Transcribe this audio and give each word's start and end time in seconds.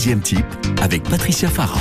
Deuxième 0.00 0.20
type 0.20 0.46
avec 0.80 1.02
Patricia 1.02 1.48
Farah. 1.48 1.80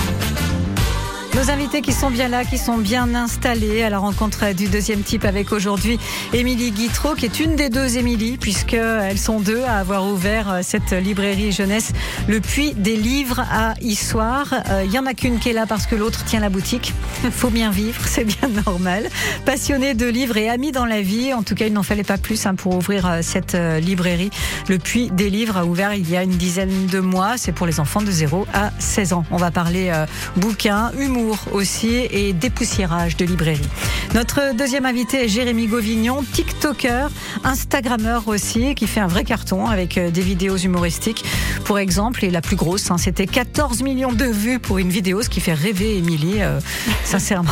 Nos 1.37 1.51
invités 1.51 1.83
qui 1.83 1.93
sont 1.93 2.09
bien 2.09 2.29
là, 2.29 2.45
qui 2.45 2.57
sont 2.57 2.79
bien 2.79 3.13
installés 3.13 3.83
à 3.83 3.91
la 3.91 3.99
rencontre 3.99 4.55
du 4.55 4.69
deuxième 4.69 5.01
type 5.01 5.23
avec 5.23 5.51
aujourd'hui 5.51 5.99
Émilie 6.33 6.71
Guitreau, 6.71 7.13
qui 7.13 7.25
est 7.25 7.39
une 7.39 7.55
des 7.55 7.69
deux 7.69 7.97
Émilie, 7.97 8.37
puisqu'elles 8.37 9.19
sont 9.19 9.39
deux 9.39 9.61
à 9.61 9.75
avoir 9.75 10.07
ouvert 10.07 10.61
cette 10.63 10.93
librairie 10.93 11.51
jeunesse, 11.51 11.91
le 12.27 12.39
puits 12.39 12.73
des 12.73 12.95
livres 12.95 13.41
à 13.51 13.75
Issoire. 13.81 14.51
Il 14.83 14.91
y 14.91 14.97
en 14.97 15.05
a 15.05 15.13
qu'une 15.13 15.37
qui 15.37 15.49
est 15.49 15.53
là 15.53 15.67
parce 15.67 15.85
que 15.85 15.95
l'autre 15.95 16.25
tient 16.25 16.39
la 16.39 16.49
boutique. 16.49 16.95
Faut 17.31 17.51
bien 17.51 17.69
vivre, 17.69 18.01
c'est 18.07 18.23
bien 18.23 18.49
normal. 18.65 19.07
Passionné 19.45 19.93
de 19.93 20.07
livres 20.07 20.37
et 20.37 20.49
ami 20.49 20.71
dans 20.71 20.85
la 20.85 21.03
vie, 21.03 21.35
en 21.35 21.43
tout 21.43 21.53
cas, 21.53 21.67
il 21.67 21.73
n'en 21.73 21.83
fallait 21.83 22.03
pas 22.03 22.17
plus 22.17 22.47
hein, 22.47 22.55
pour 22.55 22.73
ouvrir 22.73 23.19
cette 23.21 23.55
librairie. 23.79 24.31
Le 24.69 24.79
puits 24.79 25.11
des 25.11 25.29
livres 25.29 25.57
a 25.57 25.65
ouvert 25.65 25.93
il 25.93 26.09
y 26.09 26.17
a 26.17 26.23
une 26.23 26.31
dizaine 26.31 26.87
de 26.87 26.99
mois. 26.99 27.37
C'est 27.37 27.51
pour 27.51 27.67
les 27.67 27.79
enfants 27.79 28.01
de 28.01 28.09
0 28.09 28.47
à 28.55 28.71
16 28.79 29.13
ans. 29.13 29.25
On 29.29 29.37
va 29.37 29.51
parler 29.51 29.91
euh, 29.93 30.07
bouquins, 30.35 30.91
humour 30.97 31.26
aussi 31.51 31.95
et 32.11 32.33
dépoussiérage 32.33 33.17
de 33.17 33.25
librairie. 33.25 33.67
Notre 34.13 34.55
deuxième 34.55 34.85
invité 34.85 35.25
est 35.25 35.27
Jérémy 35.27 35.67
Gauvignon, 35.67 36.23
TikToker, 36.33 37.09
Instagrammeur 37.43 38.27
aussi, 38.27 38.73
qui 38.73 38.87
fait 38.87 38.99
un 38.99 39.07
vrai 39.07 39.23
carton 39.23 39.67
avec 39.67 39.97
euh, 39.97 40.11
des 40.11 40.21
vidéos 40.21 40.57
humoristiques. 40.57 41.25
Pour 41.65 41.77
exemple, 41.77 42.23
et 42.23 42.29
la 42.29 42.41
plus 42.41 42.55
grosse, 42.55 42.89
hein, 42.89 42.97
c'était 42.97 43.27
14 43.27 43.81
millions 43.83 44.13
de 44.13 44.25
vues 44.25 44.59
pour 44.59 44.77
une 44.77 44.89
vidéo, 44.89 45.21
ce 45.21 45.29
qui 45.29 45.41
fait 45.41 45.53
rêver 45.53 45.97
Émilie, 45.97 46.41
euh, 46.41 46.59
sincèrement. 47.03 47.51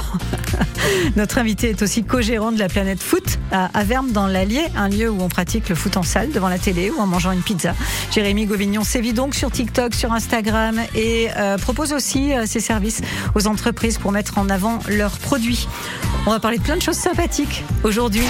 Notre 1.15 1.37
invité 1.37 1.69
est 1.69 1.81
aussi 1.81 2.03
co-gérant 2.03 2.51
de 2.51 2.59
la 2.59 2.69
planète 2.69 3.03
foot 3.03 3.37
à 3.51 3.69
Averme 3.73 4.11
dans 4.11 4.27
l'Allier, 4.27 4.65
un 4.75 4.87
lieu 4.87 5.09
où 5.09 5.21
on 5.21 5.29
pratique 5.29 5.69
le 5.69 5.75
foot 5.75 5.97
en 5.97 6.03
salle 6.03 6.31
devant 6.31 6.49
la 6.49 6.59
télé 6.59 6.89
ou 6.89 6.99
en 6.99 7.07
mangeant 7.07 7.31
une 7.31 7.41
pizza. 7.41 7.75
Jérémy 8.11 8.45
Gauvignon 8.45 8.83
sévit 8.83 9.13
donc 9.13 9.35
sur 9.35 9.51
TikTok, 9.51 9.93
sur 9.93 10.13
Instagram 10.13 10.79
et 10.95 11.27
euh, 11.37 11.57
propose 11.57 11.93
aussi 11.93 12.33
euh, 12.33 12.45
ses 12.45 12.59
services 12.59 13.01
aux 13.35 13.47
entreprises 13.47 13.64
pour 13.73 14.11
mettre 14.11 14.37
en 14.37 14.49
avant 14.49 14.79
leurs 14.87 15.17
produits. 15.17 15.67
On 16.27 16.31
va 16.31 16.39
parler 16.39 16.57
de 16.57 16.63
plein 16.63 16.77
de 16.77 16.81
choses 16.81 16.97
sympathiques 16.97 17.63
aujourd'hui. 17.83 18.25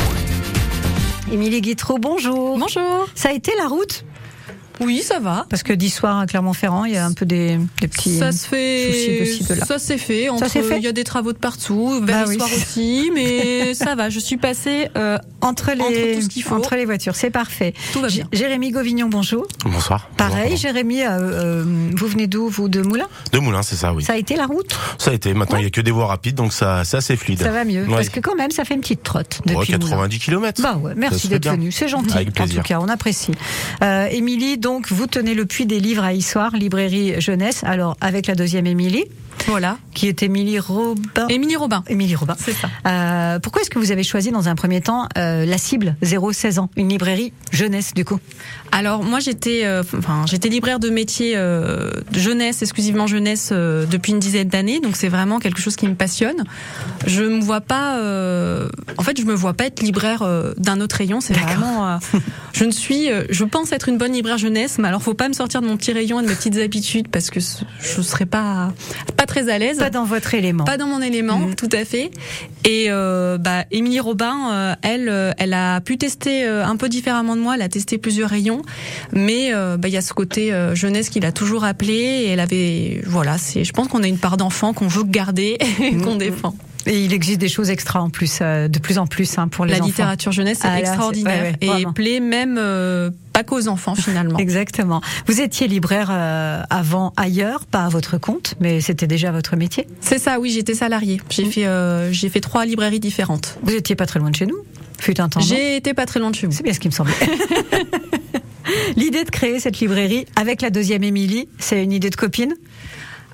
Émilie 1.32 1.62
Guitreau, 1.62 1.98
bonjour. 1.98 2.58
Bonjour. 2.58 3.08
Ça 3.16 3.30
a 3.30 3.32
été 3.34 3.52
la 3.58 3.68
route 3.68 4.06
oui, 4.82 5.02
ça 5.04 5.20
va. 5.20 5.46
Parce 5.50 5.64
que 5.64 5.74
d'histoire 5.74 6.20
à 6.20 6.26
Clermont-Ferrand, 6.26 6.86
il 6.86 6.94
y 6.94 6.98
a 6.98 7.06
un 7.06 7.14
peu 7.14 7.26
des, 7.26 7.58
des 7.82 7.88
petits 7.88 8.18
ça 8.18 8.32
se 8.32 8.48
fait, 8.48 8.92
soucis 8.92 9.20
de 9.20 9.26
ci, 9.26 9.44
de 9.54 9.54
là. 9.60 9.66
Ça 9.66 9.80
s'est 9.80 9.98
fait. 9.98 10.30
Entre, 10.30 10.48
ça 10.48 10.50
fait. 10.62 10.78
Il 10.78 10.84
y 10.84 10.88
a 10.88 10.92
des 10.92 11.04
travaux 11.04 11.34
de 11.34 11.38
partout, 11.38 12.00
vers 12.04 12.26
Bah 12.26 12.30
oui. 12.30 12.38
aussi, 12.42 13.10
mais 13.16 13.74
ça 13.74 13.96
va. 13.96 14.10
Je 14.10 14.20
suis 14.20 14.38
passée 14.38 14.90
euh, 14.98 15.18
entre 15.42 15.72
les 15.72 15.82
entre 15.82 16.16
tout 16.16 16.22
ce 16.22 16.28
qu'il 16.30 16.44
faut. 16.44 16.56
entre 16.56 16.76
les 16.76 16.86
voitures, 16.86 17.16
c'est 17.16 17.30
parfait. 17.30 17.74
Tout 17.94 18.02
va 18.02 18.08
bien. 18.08 18.28
J- 18.32 18.40
Jérémy 18.40 18.72
Gauvignon, 18.72 19.08
bonjour. 19.10 19.48
Bonsoir. 19.66 20.10
Pareil, 20.18 20.44
Bonjour. 20.52 20.58
Jérémy, 20.58 21.02
euh, 21.04 21.08
euh, 21.10 21.64
vous 21.96 22.08
venez 22.08 22.28
d'où 22.28 22.48
Vous 22.50 22.68
de 22.70 22.82
Moulins? 22.82 23.08
De 23.32 23.40
Moulins, 23.40 23.64
c'est 23.64 23.76
ça, 23.76 23.94
oui. 23.94 24.04
Ça 24.04 24.14
a 24.14 24.18
été 24.18 24.36
la 24.36 24.46
route? 24.46 24.78
Ça 24.98 25.12
a 25.12 25.14
été. 25.14 25.34
Maintenant, 25.34 25.58
il 25.58 25.64
y 25.64 25.68
a 25.68 25.70
que 25.70 25.82
des 25.82 25.92
voies 25.92 26.08
rapides, 26.08 26.36
donc 26.36 26.54
ça, 26.54 26.84
c'est 26.84 26.98
assez 26.98 27.16
fluide. 27.16 27.40
Ça 27.42 27.52
va 27.52 27.64
mieux. 27.66 27.84
Ouais. 27.86 27.96
Parce 27.96 28.10
que 28.10 28.20
quand 28.20 28.36
même, 28.36 28.52
ça 28.52 28.66
fait 28.66 28.74
une 28.74 28.82
petite 28.82 29.04
trotte 29.04 29.40
Ouais, 29.46 29.54
depuis 29.56 29.74
Moulins. 29.74 29.90
90 29.90 30.20
km. 30.20 30.62
Bah 30.62 30.78
ouais, 30.78 30.94
merci 30.96 31.28
d'être 31.28 31.42
bien. 31.44 31.54
venu. 31.54 31.72
C'est 31.72 31.88
gentil. 31.88 32.14
Avec 32.16 32.30
en 32.30 32.32
plaisir. 32.32 32.62
tout 32.64 32.68
cas, 32.68 32.80
on 32.80 32.88
apprécie. 32.90 33.32
Euh, 33.84 34.08
Émilie, 34.12 34.58
donc, 34.66 34.92
vous 34.92 35.06
tenez 35.06 35.36
le 35.36 35.46
puits 35.46 35.68
des 35.68 35.80
livres 35.80 36.04
à 36.04 36.14
Issoire, 36.14 36.56
librairie 36.56 37.22
jeunesse. 37.22 37.64
Alors, 37.66 37.96
avec 38.02 38.26
la 38.26 38.34
deuxième 38.34 38.66
Émilie, 38.66 39.06
Voilà. 39.48 39.78
qui 39.94 40.08
est 40.08 40.24
Émilie 40.24 40.60
Robin. 40.60 41.28
Émilie 41.30 41.56
Robin. 41.56 41.84
Émilie 41.88 42.16
Robin. 42.16 42.36
C'est 42.38 42.54
ça. 42.54 42.70
Euh, 42.88 43.40
pourquoi 43.40 43.62
est-ce 43.62 43.70
que 43.70 43.80
vous 43.80 43.92
avez 43.92 44.04
choisi 44.04 44.32
dans 44.32 44.50
un 44.50 44.56
premier 44.56 44.82
temps 44.82 45.08
euh, 45.18 45.46
la 45.46 45.58
cible 45.58 45.96
0-16 46.04 46.60
ans, 46.60 46.70
une 46.76 46.90
librairie 46.90 47.32
jeunesse 47.52 47.94
du 47.94 48.06
coup? 48.06 48.20
Alors 48.72 49.04
moi 49.04 49.20
j'étais, 49.20 49.62
euh, 49.66 49.84
enfin 49.98 50.26
j'étais 50.26 50.50
libraire 50.50 50.80
de 50.80 50.90
métier 50.90 51.36
de 51.36 52.04
jeunesse, 52.14 52.62
exclusivement 52.62 53.08
jeunesse 53.08 53.52
depuis 53.52 54.12
une 54.12 54.20
dizaine 54.20 54.48
d'années, 54.48 54.80
donc 54.80 54.96
c'est 54.96 55.08
vraiment 55.08 55.40
quelque 55.40 55.62
chose 55.62 55.76
qui 55.76 55.88
me 55.88 55.96
passionne. 55.96 56.44
Je 57.06 57.24
me 57.24 57.40
vois 57.40 57.62
pas, 57.62 58.00
en 58.98 59.04
fait 59.04 59.20
je 59.20 59.26
me 59.26 59.34
vois 59.34 59.54
pas 59.54 59.66
être 59.66 59.82
libraire 59.82 60.28
d'un 60.58 60.82
autre 60.82 60.98
rayon. 60.98 61.22
C'est 61.22 61.34
vraiment, 61.34 62.00
je 62.54 62.66
ne 62.66 62.72
suis, 62.72 63.10
je 63.30 63.44
pense 63.44 63.72
être 63.72 63.90
une 63.90 63.98
bonne 63.98 64.14
libraire 64.14 64.38
jeunesse, 64.38 64.78
mais 64.80 64.88
alors 64.88 65.02
faut 65.02 65.14
pas 65.14 65.30
me 65.30 65.34
sortir 65.34 65.62
de 65.62 65.68
mon 65.68 65.78
petit 65.78 65.94
rayon 65.94 66.20
et 66.20 66.24
de 66.24 66.30
mes 66.30 66.36
petites 66.36 66.58
habitudes 66.58 67.08
parce 67.08 67.30
que 67.30 67.40
je 67.40 68.02
serais 68.02 68.26
pas 68.26 68.74
pas 69.16 69.26
très 69.26 69.35
à 69.38 69.58
l'aise. 69.58 69.78
Pas 69.78 69.90
dans 69.90 70.06
votre 70.06 70.34
élément. 70.34 70.64
Pas 70.66 70.78
dans 70.78 70.88
mon 70.88 71.02
élément, 71.02 71.38
Mhm. 71.40 71.56
tout 71.56 71.70
à 71.72 71.86
fait. 71.86 72.12
Et 72.64 72.86
euh, 72.90 73.38
bah, 73.38 73.66
Émilie 73.72 74.00
Robin, 74.00 74.36
euh, 74.52 74.76
elle, 74.82 75.10
euh, 75.10 75.32
elle 75.38 75.54
a 75.54 75.82
pu 75.82 75.98
tester 75.98 76.46
euh, 76.46 76.66
un 76.66 76.76
peu 76.78 76.90
différemment 76.90 77.36
de 77.36 77.42
moi. 77.42 77.56
Elle 77.56 77.62
a 77.62 77.70
testé 77.70 77.98
plusieurs 77.98 78.30
rayons, 78.30 78.62
mais 79.12 79.54
euh, 79.54 79.78
bah, 79.78 79.88
il 79.88 79.94
y 79.94 79.98
a 79.98 80.02
ce 80.02 80.14
côté 80.14 80.52
jeunesse 80.74 81.10
qui 81.10 81.20
l'a 81.20 81.32
toujours 81.32 81.64
appelé. 81.64 81.94
Et 81.94 82.28
elle 82.30 82.40
avait, 82.40 83.02
voilà, 83.06 83.38
c'est. 83.38 83.64
Je 83.64 83.72
pense 83.74 83.88
qu'on 83.88 84.04
a 84.04 84.08
une 84.08 84.18
part 84.18 84.38
d'enfant 84.38 84.74
qu'on 84.74 84.88
veut 84.88 85.04
garder 85.04 85.58
et 85.82 85.96
qu'on 85.98 86.14
Mhm. 86.14 86.18
défend. 86.18 86.56
Et 86.88 87.04
il 87.04 87.14
existe 87.14 87.40
des 87.40 87.50
choses 87.50 87.70
extra 87.70 88.02
en 88.02 88.10
plus, 88.10 88.40
euh, 88.42 88.68
de 88.68 88.80
plus 88.80 88.98
en 88.98 89.08
plus 89.08 89.38
hein, 89.38 89.48
pour 89.48 89.66
les 89.66 89.72
La 89.72 89.78
enfants. 89.80 89.88
littérature 89.88 90.32
jeunesse 90.32 90.60
est 90.60 90.68
Ah, 90.68 90.74
là, 90.74 90.80
extraordinaire 90.80 91.56
ouais, 91.62 91.70
ouais, 91.70 91.82
et 91.82 91.86
plaît 91.94 92.20
même 92.20 92.58
euh, 92.60 93.10
pas 93.34 93.44
qu'aux 93.44 93.68
enfants 93.68 93.96
finalement. 93.96 94.38
Exactement. 94.40 95.02
Vous 95.26 95.42
étiez 95.42 95.68
libraire 95.68 96.10
euh, 96.12 96.62
avant 96.70 97.12
ailleurs, 97.18 97.66
pas 97.66 97.86
à 97.86 97.90
votre 97.90 98.18
compte, 98.18 98.56
mais 98.60 98.82
c'était 98.82 99.08
déjà 99.08 99.32
votre 99.32 99.56
métier. 99.56 99.88
C'est 100.00 100.20
ça, 100.20 100.40
oui, 100.40 100.52
j'étais 100.52 100.76
salariée. 100.76 101.20
J'ai 101.30 101.46
fait, 101.46 101.66
euh, 101.66 102.12
j'ai 102.12 102.30
fait 102.30 102.42
trois 102.42 102.66
librairies 102.66 103.00
différentes. 103.00 103.58
Vous 103.64 103.74
étiez 103.74 103.96
pas 103.96 104.06
très 104.06 104.20
loin 104.20 104.30
de 104.30 104.36
chez 104.36 104.46
nous, 104.46 104.58
fut 105.00 105.20
un 105.20 105.28
temps. 105.30 105.40
J'ai 105.40 105.78
été 105.78 105.94
pas 105.96 106.06
très 106.06 106.20
loin 106.20 106.30
de 106.30 106.36
chez 106.36 106.46
vous. 106.46 106.54
C'est 106.54 106.64
bien 106.64 106.74
ce 106.74 106.80
qui 106.80 106.88
me 106.88 106.94
semblait. 106.94 107.14
L'idée 108.96 109.24
de 109.24 109.30
créer 109.30 109.60
cette 109.60 109.80
librairie 109.80 110.26
avec 110.36 110.62
la 110.62 110.70
deuxième 110.70 111.04
Émilie, 111.04 111.48
c'est 111.60 111.84
une 111.84 111.92
idée 111.92 112.10
de 112.10 112.16
copine? 112.16 112.54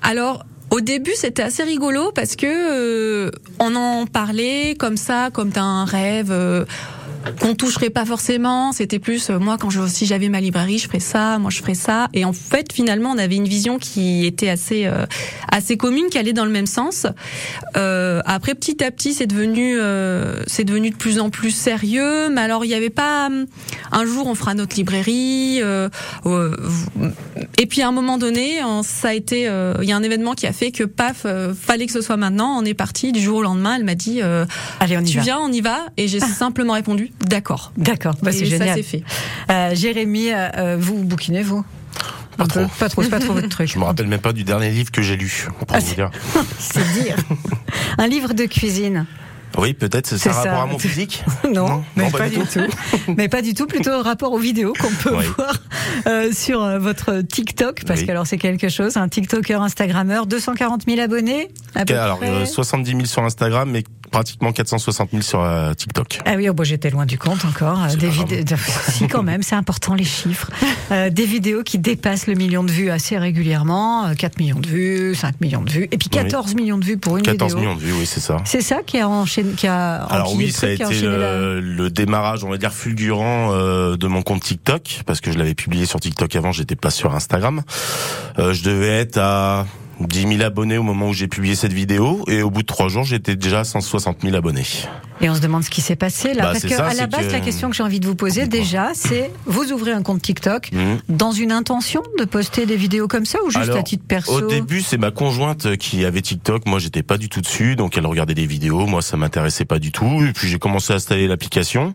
Alors, 0.02 0.44
au 0.72 0.80
début, 0.80 1.12
c'était 1.14 1.42
assez 1.42 1.62
rigolo 1.62 2.12
parce 2.12 2.34
que 2.34 2.46
euh, 2.46 3.30
on 3.60 3.76
en 3.76 4.06
parlait 4.06 4.74
comme 4.78 4.96
ça, 4.96 5.28
comme 5.30 5.50
d'un 5.50 5.84
rêve. 5.84 6.32
euh, 6.32 6.64
qu'on 7.40 7.54
toucherait 7.54 7.90
pas 7.90 8.04
forcément, 8.04 8.72
c'était 8.72 8.98
plus 8.98 9.30
euh, 9.30 9.38
moi 9.38 9.56
quand 9.58 9.70
je, 9.70 9.86
si 9.86 10.06
j'avais 10.06 10.28
ma 10.28 10.40
librairie, 10.40 10.78
je 10.78 10.86
ferais 10.86 11.00
ça, 11.00 11.38
moi 11.38 11.50
je 11.50 11.58
ferais 11.58 11.74
ça. 11.74 12.08
Et 12.14 12.24
en 12.24 12.32
fait, 12.32 12.72
finalement, 12.72 13.10
on 13.10 13.18
avait 13.18 13.36
une 13.36 13.48
vision 13.48 13.78
qui 13.78 14.26
était 14.26 14.48
assez 14.48 14.86
euh, 14.86 15.06
assez 15.50 15.76
commune, 15.76 16.06
qui 16.10 16.18
allait 16.18 16.32
dans 16.32 16.44
le 16.44 16.50
même 16.50 16.66
sens. 16.66 17.06
Euh, 17.76 18.20
après, 18.26 18.54
petit 18.54 18.82
à 18.84 18.90
petit, 18.90 19.14
c'est 19.14 19.26
devenu 19.26 19.78
euh, 19.80 20.42
c'est 20.46 20.64
devenu 20.64 20.90
de 20.90 20.96
plus 20.96 21.18
en 21.20 21.30
plus 21.30 21.50
sérieux. 21.52 22.28
Mais 22.30 22.40
alors, 22.40 22.64
il 22.64 22.68
n'y 22.68 22.74
avait 22.74 22.90
pas 22.90 23.26
hum, 23.26 23.46
un 23.92 24.04
jour 24.04 24.26
on 24.26 24.34
fera 24.34 24.54
notre 24.54 24.76
librairie. 24.76 25.58
euh, 25.62 25.88
euh, 26.26 26.56
et 27.58 27.66
puis 27.66 27.82
à 27.82 27.88
un 27.88 27.92
moment 27.92 28.18
donné, 28.18 28.62
on- 28.64 28.82
ça 28.82 29.08
a 29.08 29.14
été, 29.14 29.48
euh, 29.48 29.74
il 29.82 29.88
y 29.88 29.92
a 29.92 29.96
un 29.96 30.02
événement 30.02 30.32
qui 30.34 30.46
a 30.46 30.52
fait 30.52 30.70
que 30.72 30.84
paf, 30.84 31.22
euh, 31.24 31.54
fallait 31.54 31.86
que 31.86 31.92
ce 31.92 32.00
soit 32.00 32.16
maintenant. 32.16 32.56
On 32.58 32.64
est 32.64 32.74
parti 32.74 33.12
du 33.12 33.20
jour 33.20 33.38
au 33.38 33.42
lendemain. 33.42 33.76
Elle 33.76 33.84
m'a 33.84 33.94
dit, 33.94 34.20
euh, 34.22 34.44
Allez, 34.80 34.96
on 34.96 35.00
y 35.00 35.04
tu 35.04 35.18
va. 35.18 35.22
viens, 35.22 35.38
on 35.40 35.52
y 35.52 35.60
va. 35.60 35.86
Et 35.96 36.08
j'ai 36.08 36.20
simplement 36.20 36.72
répondu, 36.74 37.11
d'accord. 37.20 37.72
D'accord, 37.76 38.14
bah, 38.22 38.32
c'est 38.32 38.44
ça 38.44 38.58
génial. 38.58 38.76
s'est 38.76 38.82
fait. 38.82 39.02
Euh, 39.50 39.74
Jérémy, 39.74 40.32
euh, 40.32 40.48
euh, 40.56 40.76
vous 40.78 41.02
bouquinez 41.04 41.42
vous? 41.42 41.64
Pas 42.36 42.44
Un 42.44 42.46
trop. 42.46 42.66
Pas 42.78 42.88
trop, 42.88 43.02
c'est 43.02 43.10
pas 43.10 43.20
trop 43.20 43.34
votre 43.34 43.48
truc. 43.48 43.68
Je 43.72 43.78
me 43.78 43.84
rappelle 43.84 44.06
même 44.08 44.20
pas 44.20 44.32
du 44.32 44.44
dernier 44.44 44.70
livre 44.70 44.90
que 44.90 45.02
j'ai 45.02 45.16
lu, 45.16 45.48
pour 45.58 45.68
Ah, 45.70 45.78
vous 45.80 45.86
c'est- 45.86 45.94
dire. 45.96 46.10
C'est 46.58 46.92
dire. 47.02 47.16
Un 47.98 48.06
livre 48.08 48.32
de 48.32 48.44
cuisine. 48.46 49.06
Oui, 49.58 49.74
peut-être, 49.74 50.06
c'est 50.06 50.16
ça 50.16 50.32
ça. 50.32 50.40
rapport 50.44 50.62
à 50.62 50.66
mon 50.66 50.78
physique? 50.78 51.22
Non, 51.44 51.68
Non, 51.68 51.84
mais 51.94 52.04
non, 52.04 52.10
pas, 52.10 52.18
pas 52.20 52.28
du 52.30 52.38
tout. 52.38 52.60
mais 53.18 53.28
pas 53.28 53.42
du 53.42 53.52
tout, 53.52 53.66
plutôt 53.66 54.00
rapport 54.00 54.32
aux 54.32 54.38
vidéos 54.38 54.72
qu'on 54.80 54.88
peut 54.88 55.14
Oui. 55.14 55.26
voir 55.36 55.52
euh, 56.06 56.32
sur 56.32 56.62
euh, 56.62 56.78
votre 56.78 57.20
TikTok, 57.20 57.82
parce 57.86 58.00
Oui. 58.00 58.06
que 58.06 58.10
alors 58.12 58.26
c'est 58.26 58.38
quelque 58.38 58.70
chose, 58.70 58.96
un 58.96 59.08
TikToker, 59.08 59.60
Instagrammeur, 59.60 60.24
240 60.26 60.84
000 60.88 61.00
abonnés. 61.02 61.48
À 61.74 61.84
peu 61.84 61.98
Alors, 61.98 62.16
près. 62.16 62.30
euh, 62.30 62.46
70 62.46 62.90
000 62.92 63.04
sur 63.04 63.22
Instagram, 63.24 63.68
mais 63.70 63.84
pratiquement 64.12 64.52
460 64.52 65.10
000 65.10 65.22
sur 65.22 65.42
euh, 65.42 65.74
TikTok. 65.74 66.20
Ah 66.24 66.34
oui, 66.36 66.48
oh, 66.48 66.54
bon, 66.54 66.62
j'étais 66.62 66.90
loin 66.90 67.06
du 67.06 67.18
compte 67.18 67.44
encore. 67.44 67.82
Euh, 67.82 67.96
Des 67.96 68.06
pas 68.06 68.12
vidéos, 68.12 68.56
si 68.90 69.08
quand 69.08 69.22
même, 69.24 69.42
c'est 69.42 69.56
important 69.56 69.94
les 69.94 70.04
chiffres. 70.04 70.50
Euh, 70.92 71.10
des 71.10 71.24
vidéos 71.26 71.62
qui 71.64 71.78
dépassent 71.78 72.26
le 72.28 72.34
million 72.34 72.62
de 72.62 72.70
vues 72.70 72.90
assez 72.90 73.18
régulièrement, 73.18 74.06
euh, 74.06 74.14
4 74.14 74.38
millions 74.38 74.60
de 74.60 74.66
vues, 74.68 75.14
5 75.14 75.40
millions 75.40 75.62
de 75.62 75.70
vues, 75.70 75.88
et 75.90 75.98
puis 75.98 76.08
14 76.08 76.54
millions 76.54 76.78
de 76.78 76.84
vues 76.84 76.98
pour 76.98 77.16
une 77.16 77.24
14 77.24 77.54
vidéo. 77.54 77.60
millions 77.60 77.74
de 77.80 77.84
vues, 77.84 77.92
oui, 77.98 78.06
c'est 78.06 78.20
ça. 78.20 78.36
C'est 78.44 78.60
ça 78.60 78.82
qui 78.86 78.98
a 79.00 79.08
enchaîné, 79.08 79.52
qui 79.54 79.66
a 79.66 79.96
Alors 80.04 80.34
oui, 80.34 80.52
ça 80.52 80.66
a 80.66 80.70
été 80.70 80.84
la- 80.84 81.38
le, 81.38 81.60
le 81.60 81.90
démarrage, 81.90 82.44
on 82.44 82.50
va 82.50 82.58
dire 82.58 82.72
fulgurant 82.72 83.50
euh, 83.52 83.96
de 83.96 84.06
mon 84.06 84.22
compte 84.22 84.42
TikTok, 84.42 85.00
parce 85.06 85.20
que 85.20 85.32
je 85.32 85.38
l'avais 85.38 85.54
publié 85.54 85.86
sur 85.86 85.98
TikTok 86.00 86.36
avant, 86.36 86.52
j'étais 86.52 86.76
pas 86.76 86.90
sur 86.90 87.14
Instagram. 87.14 87.62
Euh, 88.38 88.52
je 88.52 88.62
devais 88.62 88.88
être 88.88 89.18
à 89.18 89.66
10 90.00 90.26
000 90.36 90.42
abonnés 90.42 90.78
au 90.78 90.82
moment 90.82 91.08
où 91.08 91.12
j'ai 91.12 91.28
publié 91.28 91.54
cette 91.54 91.72
vidéo, 91.72 92.24
et 92.26 92.42
au 92.42 92.50
bout 92.50 92.62
de 92.62 92.66
trois 92.66 92.88
jours, 92.88 93.04
j'étais 93.04 93.36
déjà 93.36 93.60
à 93.60 93.64
160 93.64 94.18
000 94.22 94.34
abonnés. 94.34 94.64
Et 95.20 95.30
on 95.30 95.34
se 95.36 95.40
demande 95.40 95.62
ce 95.62 95.70
qui 95.70 95.80
s'est 95.80 95.94
passé 95.96 96.34
là. 96.34 96.42
Bah, 96.42 96.48
Parce 96.52 96.62
que 96.64 96.68
ça, 96.70 96.86
à 96.86 96.94
la 96.94 97.06
base, 97.06 97.26
que- 97.28 97.32
la 97.32 97.40
question 97.40 97.70
que 97.70 97.76
j'ai 97.76 97.82
envie 97.84 98.00
de 98.00 98.06
vous 98.06 98.16
poser 98.16 98.46
déjà, 98.48 98.90
c'est 98.94 99.30
vous 99.46 99.70
ouvrez 99.72 99.92
un 99.92 100.02
compte 100.02 100.20
TikTok 100.22 100.70
Mhm. 100.72 100.98
dans 101.10 101.30
une 101.30 101.52
intention 101.52 102.02
de 102.18 102.24
poster 102.24 102.66
des 102.66 102.74
vidéos 102.76 103.06
comme 103.06 103.24
ça 103.26 103.38
ou 103.46 103.50
juste 103.50 103.62
Alors, 103.62 103.76
à 103.76 103.82
titre 103.84 104.04
perso 104.08 104.32
Au 104.32 104.40
début, 104.48 104.80
c'est 104.80 104.98
ma 104.98 105.12
conjointe 105.12 105.76
qui 105.76 106.04
avait 106.04 106.22
TikTok. 106.22 106.66
Moi, 106.66 106.80
j'étais 106.80 107.04
pas 107.04 107.18
du 107.18 107.28
tout 107.28 107.40
dessus, 107.40 107.76
donc 107.76 107.96
elle 107.96 108.06
regardait 108.06 108.34
des 108.34 108.46
vidéos. 108.46 108.86
Moi, 108.86 109.02
ça 109.02 109.16
m'intéressait 109.16 109.64
pas 109.64 109.78
du 109.78 109.92
tout. 109.92 110.24
Et 110.28 110.32
puis 110.32 110.48
j'ai 110.48 110.58
commencé 110.58 110.92
à 110.92 110.96
installer 110.96 111.28
l'application. 111.28 111.94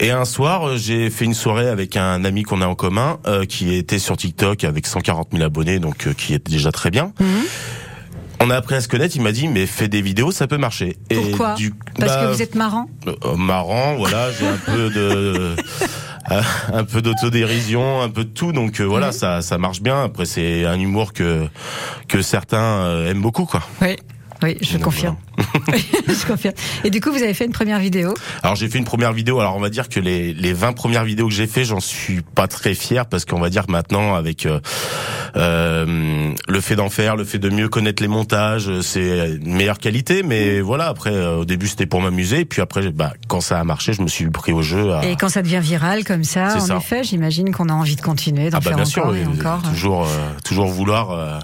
Et 0.00 0.10
un 0.10 0.24
soir, 0.24 0.66
euh, 0.68 0.76
j'ai 0.76 1.10
fait 1.10 1.24
une 1.24 1.34
soirée 1.34 1.68
avec 1.68 1.96
un 1.96 2.24
ami 2.24 2.42
qu'on 2.42 2.60
a 2.62 2.66
en 2.66 2.74
commun, 2.74 3.18
euh, 3.26 3.44
qui 3.44 3.74
était 3.74 3.98
sur 3.98 4.16
TikTok 4.16 4.64
avec 4.64 4.86
140 4.86 5.28
000 5.32 5.44
abonnés, 5.44 5.78
donc 5.78 6.06
euh, 6.06 6.12
qui 6.14 6.34
est 6.34 6.44
déjà 6.50 6.72
très 6.72 6.90
bien. 6.90 7.12
Mhm. 7.20 7.26
On 8.44 8.50
a 8.50 8.56
appris 8.56 8.74
à 8.74 8.80
se 8.80 8.88
connaître. 8.88 9.14
Il 9.14 9.22
m'a 9.22 9.30
dit, 9.30 9.46
mais 9.46 9.66
fais 9.66 9.86
des 9.86 10.02
vidéos, 10.02 10.32
ça 10.32 10.48
peut 10.48 10.58
marcher. 10.58 10.96
Pourquoi 11.14 11.54
du, 11.54 11.72
Parce 11.96 12.12
bah, 12.12 12.26
que 12.26 12.32
vous 12.32 12.42
êtes 12.42 12.56
marrant 12.56 12.86
euh, 13.06 13.36
marrant, 13.36 13.94
voilà. 13.96 14.32
J'ai 14.32 14.48
un 14.48 14.56
peu 14.56 14.90
de 14.90 15.54
euh, 16.32 16.42
un 16.72 16.82
peu 16.82 17.02
d'autodérision, 17.02 18.02
un 18.02 18.08
peu 18.08 18.24
de 18.24 18.30
tout. 18.30 18.50
Donc 18.52 18.80
euh, 18.80 18.84
voilà, 18.84 19.08
Mhm. 19.08 19.12
ça 19.12 19.42
ça 19.42 19.58
marche 19.58 19.80
bien. 19.80 20.02
Après, 20.02 20.24
c'est 20.24 20.64
un 20.64 20.80
humour 20.80 21.12
que 21.12 21.46
que 22.08 22.20
certains 22.20 22.58
euh, 22.58 23.10
aiment 23.10 23.22
beaucoup, 23.22 23.44
quoi. 23.44 23.62
Oui. 23.80 23.96
Oui, 24.42 24.56
je 24.60 24.74
Donc, 24.74 24.82
confirme. 24.82 25.16
je 26.08 26.26
confirme. 26.26 26.54
Et 26.84 26.90
du 26.90 27.00
coup, 27.00 27.10
vous 27.10 27.22
avez 27.22 27.34
fait 27.34 27.44
une 27.44 27.52
première 27.52 27.78
vidéo. 27.78 28.14
Alors 28.42 28.56
j'ai 28.56 28.68
fait 28.68 28.78
une 28.78 28.84
première 28.84 29.12
vidéo. 29.12 29.40
Alors 29.40 29.56
on 29.56 29.60
va 29.60 29.70
dire 29.70 29.88
que 29.88 30.00
les 30.00 30.32
les 30.32 30.52
20 30.52 30.72
premières 30.72 31.04
vidéos 31.04 31.28
que 31.28 31.34
j'ai 31.34 31.46
fait, 31.46 31.64
j'en 31.64 31.80
suis 31.80 32.22
pas 32.22 32.48
très 32.48 32.74
fier 32.74 33.06
parce 33.06 33.24
qu'on 33.24 33.40
va 33.40 33.50
dire 33.50 33.64
maintenant 33.68 34.14
avec 34.14 34.46
euh, 34.46 34.60
euh, 35.36 36.32
le 36.48 36.60
fait 36.60 36.76
d'en 36.76 36.90
faire, 36.90 37.16
le 37.16 37.24
fait 37.24 37.38
de 37.38 37.48
mieux 37.48 37.68
connaître 37.68 38.02
les 38.02 38.08
montages, 38.08 38.68
euh, 38.68 38.82
c'est 38.82 39.36
une 39.36 39.54
meilleure 39.54 39.78
qualité. 39.78 40.22
Mais 40.22 40.60
voilà, 40.60 40.88
après 40.88 41.12
euh, 41.12 41.38
au 41.38 41.44
début 41.44 41.68
c'était 41.68 41.86
pour 41.86 42.00
m'amuser, 42.00 42.40
et 42.40 42.44
puis 42.44 42.60
après 42.60 42.90
bah 42.90 43.12
quand 43.28 43.40
ça 43.40 43.58
a 43.60 43.64
marché, 43.64 43.92
je 43.92 44.02
me 44.02 44.08
suis 44.08 44.28
pris 44.30 44.52
au 44.52 44.62
jeu. 44.62 44.92
À... 44.92 45.04
Et 45.04 45.16
quand 45.16 45.28
ça 45.28 45.42
devient 45.42 45.60
viral 45.62 46.04
comme 46.04 46.24
ça, 46.24 46.56
en 46.56 46.60
ça. 46.60 46.76
effet, 46.76 47.04
j'imagine 47.04 47.52
qu'on 47.52 47.68
a 47.68 47.72
envie 47.72 47.96
de 47.96 48.02
continuer, 48.02 48.50
d'en 48.50 48.58
ah 48.58 48.60
bah 48.60 48.70
faire 48.70 48.76
bien 48.76 48.86
encore 48.86 49.14
sûr, 49.14 49.16
et 49.16 49.26
encore. 49.26 49.62
toujours 49.70 50.06
toujours 50.44 50.66
vouloir 50.66 51.40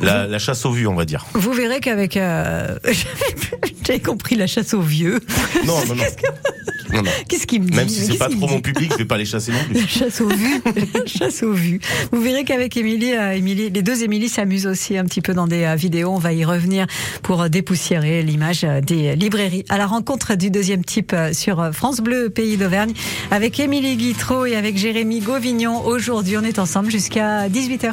la, 0.00 0.26
la 0.26 0.38
chasse 0.38 0.64
aux 0.66 0.72
vues, 0.72 0.86
on 0.86 0.94
va 0.94 1.04
dire. 1.04 1.26
Vous 1.34 1.52
verrez 1.52 1.80
qu'avec... 1.80 2.16
Euh... 2.16 2.78
J'avais 3.90 4.00
compris 4.00 4.36
la 4.36 4.46
chasse 4.46 4.72
aux 4.74 4.82
vieux. 4.82 5.18
Non 5.66 5.74
non 5.88 5.96
non. 5.96 6.04
non, 6.92 7.02
non. 7.02 7.10
Qu'est-ce 7.28 7.44
qu'il 7.46 7.62
me 7.62 7.66
dit? 7.66 7.76
Même 7.76 7.88
si 7.88 8.02
c'est 8.02 8.06
qu'est-ce 8.06 8.18
pas 8.18 8.28
trop 8.28 8.46
mon 8.46 8.60
public, 8.60 8.92
je 8.92 8.98
vais 8.98 9.04
pas 9.04 9.18
les 9.18 9.24
chasser 9.24 9.50
non 9.50 9.58
plus. 9.64 9.80
La 9.80 9.86
chasse 9.88 10.20
aux 10.20 10.28
vues, 10.28 10.62
la 10.94 11.06
chasse 11.06 11.42
aux 11.42 11.52
vues. 11.52 11.80
Vous 12.12 12.20
verrez 12.20 12.44
qu'avec 12.44 12.76
Émilie, 12.76 13.14
euh, 13.14 13.32
Émilie, 13.32 13.70
les 13.70 13.82
deux 13.82 14.04
Émilie 14.04 14.28
s'amusent 14.28 14.68
aussi 14.68 14.96
un 14.96 15.04
petit 15.06 15.20
peu 15.20 15.34
dans 15.34 15.48
des 15.48 15.64
euh, 15.64 15.74
vidéos. 15.74 16.10
On 16.10 16.18
va 16.18 16.32
y 16.32 16.44
revenir 16.44 16.86
pour 17.22 17.42
euh, 17.42 17.48
dépoussiérer 17.48 18.22
l'image 18.22 18.62
des 18.62 19.16
librairies. 19.16 19.64
À 19.68 19.76
la 19.76 19.86
rencontre 19.86 20.36
du 20.36 20.50
deuxième 20.50 20.84
type 20.84 21.16
sur 21.32 21.70
France 21.72 22.00
Bleu, 22.00 22.30
pays 22.30 22.56
d'Auvergne, 22.56 22.92
avec 23.32 23.58
Émilie 23.58 23.96
Guitreau 23.96 24.46
et 24.46 24.54
avec 24.54 24.76
Jérémy 24.76 25.18
Gauvignon. 25.18 25.84
Aujourd'hui, 25.84 26.36
on 26.36 26.44
est 26.44 26.60
ensemble 26.60 26.92
jusqu'à 26.92 27.48
18h. 27.48 27.92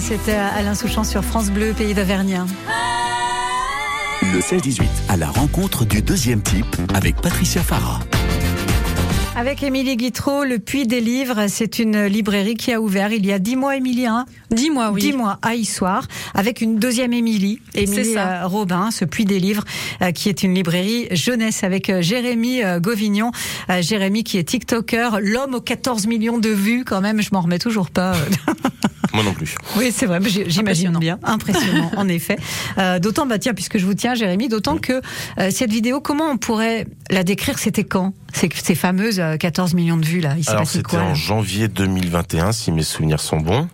C'était 0.00 0.32
Alain 0.32 0.74
Souchon 0.74 1.04
sur 1.04 1.22
France 1.22 1.50
Bleu, 1.50 1.74
pays 1.76 1.92
d'Auvergne. 1.92 2.40
Le 4.22 4.40
16-18 4.40 4.84
à 5.10 5.18
la 5.18 5.28
rencontre 5.28 5.84
du 5.84 6.00
deuxième 6.00 6.40
type 6.40 6.64
avec 6.94 7.16
Patricia 7.16 7.62
Farah. 7.62 8.00
Avec 9.36 9.62
Émilie 9.62 9.98
Guitreau, 9.98 10.44
le 10.44 10.58
Puits 10.58 10.86
des 10.86 11.02
Livres, 11.02 11.44
c'est 11.48 11.78
une 11.78 12.06
librairie 12.06 12.54
qui 12.54 12.72
a 12.72 12.80
ouvert 12.80 13.12
il 13.12 13.26
y 13.26 13.32
a 13.32 13.38
dix 13.38 13.54
mois, 13.54 13.76
Émilie. 13.76 14.06
Hein 14.06 14.24
Dix 14.50 14.70
mois, 14.70 14.92
oui. 14.92 15.02
Dix 15.02 15.12
mois 15.12 15.38
à 15.42 15.54
Issoire, 15.54 16.08
avec 16.34 16.62
une 16.62 16.78
deuxième 16.78 17.12
Émilie, 17.12 17.60
Émilie 17.74 18.14
ça. 18.14 18.42
euh, 18.42 18.46
Robin, 18.46 18.90
ce 18.90 19.04
Puits 19.04 19.26
des 19.26 19.38
Livres, 19.40 19.64
euh, 20.00 20.10
qui 20.10 20.30
est 20.30 20.42
une 20.42 20.54
librairie 20.54 21.06
jeunesse 21.10 21.64
avec 21.64 21.90
euh, 21.90 22.00
Jérémy 22.00 22.64
euh, 22.64 22.80
Gauvignon. 22.80 23.30
Euh, 23.68 23.82
Jérémy 23.82 24.24
qui 24.24 24.38
est 24.38 24.44
TikToker, 24.44 25.20
l'homme 25.20 25.54
aux 25.54 25.60
14 25.60 26.06
millions 26.06 26.38
de 26.38 26.48
vues 26.50 26.84
quand 26.84 27.02
même, 27.02 27.20
je 27.20 27.28
m'en 27.32 27.42
remets 27.42 27.58
toujours 27.58 27.90
pas. 27.90 28.14
euh. 29.12 29.16
Moi 29.16 29.24
non 29.24 29.34
plus. 29.34 29.54
Oui, 29.76 29.92
c'est 29.94 30.06
vrai, 30.06 30.20
j'imagine 30.46 30.96
bien. 30.98 31.18
Impressionnant, 31.22 31.90
en 31.96 32.08
effet. 32.08 32.36
Euh, 32.78 32.98
d'autant, 32.98 33.26
bah 33.26 33.38
tiens, 33.38 33.54
puisque 33.54 33.78
je 33.78 33.86
vous 33.86 33.94
tiens, 33.94 34.14
Jérémy, 34.14 34.48
d'autant 34.48 34.78
que 34.78 35.00
euh, 35.38 35.50
cette 35.50 35.70
vidéo, 35.70 36.00
comment 36.00 36.30
on 36.30 36.38
pourrait 36.38 36.86
la 37.10 37.24
décrire 37.24 37.58
C'était 37.58 37.84
quand 37.84 38.14
ces, 38.32 38.48
ces 38.54 38.74
fameuses 38.74 39.20
euh, 39.20 39.36
14 39.36 39.74
millions 39.74 39.96
de 39.96 40.06
vues 40.06 40.20
là? 40.20 40.34
Il 40.38 40.48
Alors 40.48 40.66
c'était 40.66 40.82
quoi 40.82 41.00
là? 41.00 41.06
en 41.06 41.14
janvier 41.14 41.68
2021, 41.68 42.52
si 42.52 42.72
mes 42.72 42.82
souvenirs 42.82 43.20
sont 43.20 43.38
bons. 43.38 43.68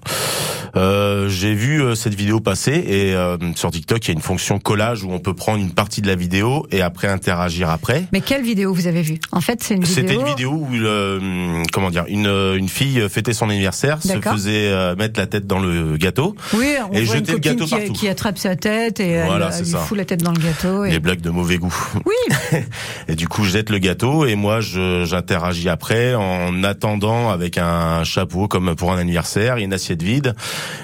Euh, 0.77 1.29
j'ai 1.29 1.55
vu 1.55 1.83
euh, 1.83 1.95
cette 1.95 2.15
vidéo 2.15 2.41
passer 2.41 2.73
et 2.73 3.15
euh, 3.15 3.39
sur 3.55 3.71
TikTok 3.71 4.05
il 4.05 4.09
y 4.09 4.11
a 4.11 4.15
une 4.15 4.21
fonction 4.21 4.59
collage 4.59 5.05
où 5.05 5.11
on 5.11 5.19
peut 5.19 5.33
prendre 5.35 5.59
une 5.59 5.71
partie 5.71 6.03
de 6.03 6.07
la 6.07 6.17
vidéo 6.17 6.67
et 6.71 6.83
après 6.83 7.09
interagir 7.09 7.71
après. 7.71 8.05
Mais 8.13 8.21
quelle 8.21 8.43
vidéo 8.43 8.75
vous 8.75 8.87
avez 8.87 9.03
vue? 9.03 9.19
En 9.33 9.41
fait, 9.41 9.63
c'est 9.63 9.75
une 9.75 9.85
vidéo. 9.85 9.95
C'était 9.95 10.15
une 10.15 10.27
vidéo 10.27 10.53
où 10.53 10.69
le, 10.71 11.19
hum, 11.21 11.63
comment 11.73 11.91
dire 11.91 12.05
une 12.09 12.27
une 12.27 12.69
fille 12.69 13.09
fêtait 13.09 13.33
son 13.33 13.49
anniversaire, 13.49 14.03
se 14.03 14.21
faisait 14.21 14.69
euh, 14.69 14.95
mettre 14.97 15.19
la 15.19 15.27
tête 15.27 15.47
dans 15.47 15.61
le 15.61 15.97
gâteau. 15.97 16.37
Oui, 16.55 16.75
on 16.91 16.93
Et 16.93 17.05
voit 17.05 17.17
une 17.17 17.21
jeter 17.21 17.33
le 17.33 17.39
gâteau 17.39 17.65
qui, 17.65 17.71
partout. 17.71 17.93
qui 17.93 18.09
attrape 18.09 18.39
sa 18.39 18.57
tête 18.57 19.01
et 19.01 19.23
Voilà, 19.23 19.51
elle, 19.53 19.65
lui 19.65 19.71
ça. 19.71 19.79
fout 19.79 19.97
la 19.97 20.05
tête 20.05 20.23
dans 20.23 20.33
le 20.33 20.39
gâteau. 20.41 20.85
Et... 20.85 20.91
Des 20.91 21.01
blagues 21.01 21.21
de 21.21 21.31
mauvais 21.31 21.57
goût. 21.57 21.75
Oui, 22.05 22.37
Et 23.09 23.15
du 23.15 23.29
coup, 23.29 23.45
je 23.45 23.51
jette 23.51 23.71
le 23.71 23.79
gâteau 23.79 24.27
et 24.27 24.35
moi, 24.35 24.61
j'interagis 24.61 25.69
après 25.69 26.15
en 26.15 26.63
attendant 26.65 27.31
avec 27.31 27.59
un 27.59 28.05
chapeau 28.05 28.49
comme 28.49 28.75
pour 28.77 28.93
un 28.93 28.99
anniversaire, 28.99 29.59
et 29.59 29.63
une 29.63 29.73
assiette 29.73 30.03
vide 30.03 30.35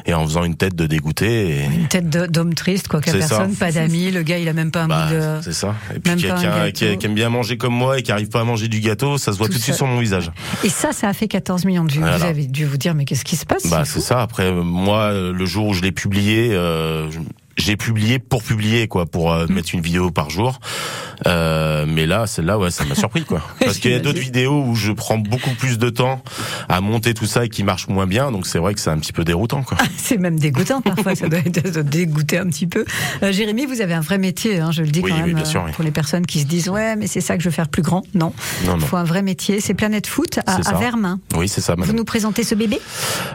et 0.06 0.14
en 0.14 0.24
faisant 0.24 0.44
une 0.44 0.56
tête 0.56 0.74
de 0.74 0.86
dégoûté. 0.86 1.58
Et... 1.58 1.64
une 1.64 1.88
tête 1.88 2.08
d'homme 2.08 2.54
triste, 2.54 2.88
quoi, 2.88 3.00
ça. 3.02 3.12
personne, 3.12 3.54
pas 3.54 3.72
d'amis. 3.72 4.10
Le 4.10 4.22
gars, 4.22 4.38
il 4.38 4.48
a 4.48 4.52
même 4.52 4.70
pas 4.70 4.82
un 4.82 4.88
Bah, 4.88 5.06
bout 5.08 5.14
de. 5.14 5.38
c'est 5.42 5.52
ça. 5.52 5.74
Et 5.94 5.98
puis 5.98 6.14
qui, 6.16 6.22
qui- 6.24 6.26
gâteau. 6.28 6.70
qui 6.98 7.06
aime 7.06 7.14
bien 7.14 7.28
manger 7.28 7.56
comme 7.56 7.74
moi 7.74 7.98
et 7.98 8.02
qui 8.02 8.12
arrive 8.12 8.28
pas 8.28 8.40
à 8.40 8.44
manger 8.44 8.68
du 8.68 8.80
gâteau, 8.80 9.18
ça 9.18 9.32
se 9.32 9.38
voit 9.38 9.46
Tout 9.46 9.54
tout, 9.54 9.58
de 9.58 9.62
suite 9.64 9.74
sur 9.76 9.86
mon 9.86 9.98
visage. 10.00 10.30
Et 10.64 10.68
ça, 10.68 10.92
ça 10.92 11.08
a 11.08 11.12
fait 11.12 11.28
14 11.28 11.64
millions 11.64 11.84
de 11.84 11.92
vues. 11.92 12.00
Vous 12.00 12.24
avez 12.24 12.46
dû 12.46 12.64
vous 12.66 12.76
dire, 12.76 12.94
mais 12.94 13.04
qu'est-ce 13.04 13.24
qui 13.24 13.36
se 13.36 13.46
passe 13.46 13.66
Bah 13.68 13.84
C'est 13.84 14.00
ça. 14.00 14.20
Après 14.22 14.52
moi, 14.52 15.12
le 15.12 15.46
jour 15.46 15.66
où 15.68 15.74
je 15.74 15.82
l'ai 15.82 15.92
publié, 15.92 16.50
euh, 16.52 17.08
j'ai 17.62 17.76
publié 17.76 18.18
pour 18.18 18.42
publier 18.42 18.88
quoi, 18.88 19.06
pour 19.06 19.32
euh, 19.32 19.46
Mm. 19.46 19.52
mettre 19.54 19.74
une 19.74 19.80
vidéo 19.80 20.10
par 20.10 20.30
jour. 20.30 20.58
Euh, 21.26 21.84
mais 21.86 22.06
là, 22.06 22.26
celle-là, 22.26 22.58
ouais, 22.58 22.70
ça 22.70 22.84
m'a 22.84 22.94
surpris 22.94 23.24
quoi. 23.24 23.40
Parce 23.60 23.78
qu'il 23.78 23.90
y 23.90 23.94
a 23.94 23.98
d'autres 24.00 24.18
vidéos 24.20 24.62
où 24.64 24.74
je 24.74 24.92
prends 24.92 25.18
beaucoup 25.18 25.50
plus 25.54 25.78
de 25.78 25.88
temps 25.90 26.22
à 26.68 26.80
monter 26.80 27.14
tout 27.14 27.26
ça 27.26 27.44
et 27.44 27.48
qui 27.48 27.62
marchent 27.64 27.88
moins 27.88 28.06
bien, 28.06 28.32
donc 28.32 28.46
c'est 28.46 28.58
vrai 28.58 28.74
que 28.74 28.80
c'est 28.80 28.90
un 28.90 28.98
petit 28.98 29.12
peu 29.12 29.24
déroutant 29.24 29.62
quoi. 29.62 29.78
C'est 29.96 30.18
même 30.18 30.38
dégoûtant 30.38 30.80
parfois, 30.80 31.14
ça 31.14 31.28
doit 31.28 31.38
être 31.38 31.78
dégoûter 31.80 32.38
un 32.38 32.46
petit 32.46 32.66
peu. 32.66 32.84
Euh, 33.22 33.30
Jérémy, 33.32 33.66
vous 33.66 33.80
avez 33.80 33.94
un 33.94 34.00
vrai 34.00 34.18
métier, 34.18 34.58
hein, 34.58 34.72
je 34.72 34.82
le 34.82 34.88
dis 34.88 35.00
Oui, 35.02 35.10
quand 35.10 35.16
oui, 35.18 35.26
même, 35.28 35.34
bien 35.36 35.44
sûr, 35.44 35.62
oui. 35.64 35.72
pour 35.72 35.84
les 35.84 35.90
personnes 35.92 36.26
qui 36.26 36.40
se 36.40 36.46
disent 36.46 36.68
ouais, 36.68 36.96
mais 36.96 37.06
c'est 37.06 37.20
ça 37.20 37.36
que 37.36 37.42
je 37.42 37.48
veux 37.48 37.54
faire 37.54 37.68
plus 37.68 37.82
grand. 37.82 38.02
Non, 38.14 38.32
Non 38.66 38.74
il 38.76 38.80
non. 38.80 38.86
faut 38.86 38.96
un 38.96 39.04
vrai 39.04 39.22
métier. 39.22 39.60
C'est 39.60 39.74
Planète 39.74 40.06
Foot 40.08 40.40
à, 40.46 40.56
à. 40.56 40.78
Vermin. 40.78 41.20
Oui, 41.36 41.48
c'est 41.48 41.60
ça. 41.60 41.74
Vous 41.74 41.80
madame. 41.80 41.96
nous 41.96 42.04
présentez 42.04 42.42
ce 42.42 42.54
bébé? 42.54 42.80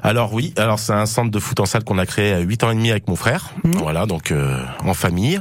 Alors 0.03 0.33
oui, 0.33 0.53
alors 0.57 0.79
c'est 0.79 0.93
un 0.93 1.05
centre 1.05 1.31
de 1.31 1.39
foot 1.39 1.59
en 1.59 1.65
salle 1.65 1.83
qu'on 1.83 1.97
a 1.97 2.05
créé 2.05 2.33
à 2.33 2.39
8 2.39 2.63
ans 2.65 2.71
et 2.71 2.75
demi 2.75 2.91
avec 2.91 3.07
mon 3.07 3.15
frère. 3.15 3.51
Mhm. 3.63 3.75
Voilà, 3.77 4.05
donc 4.05 4.16
euh, 4.31 4.59
en 4.83 4.93
famille. 4.93 5.39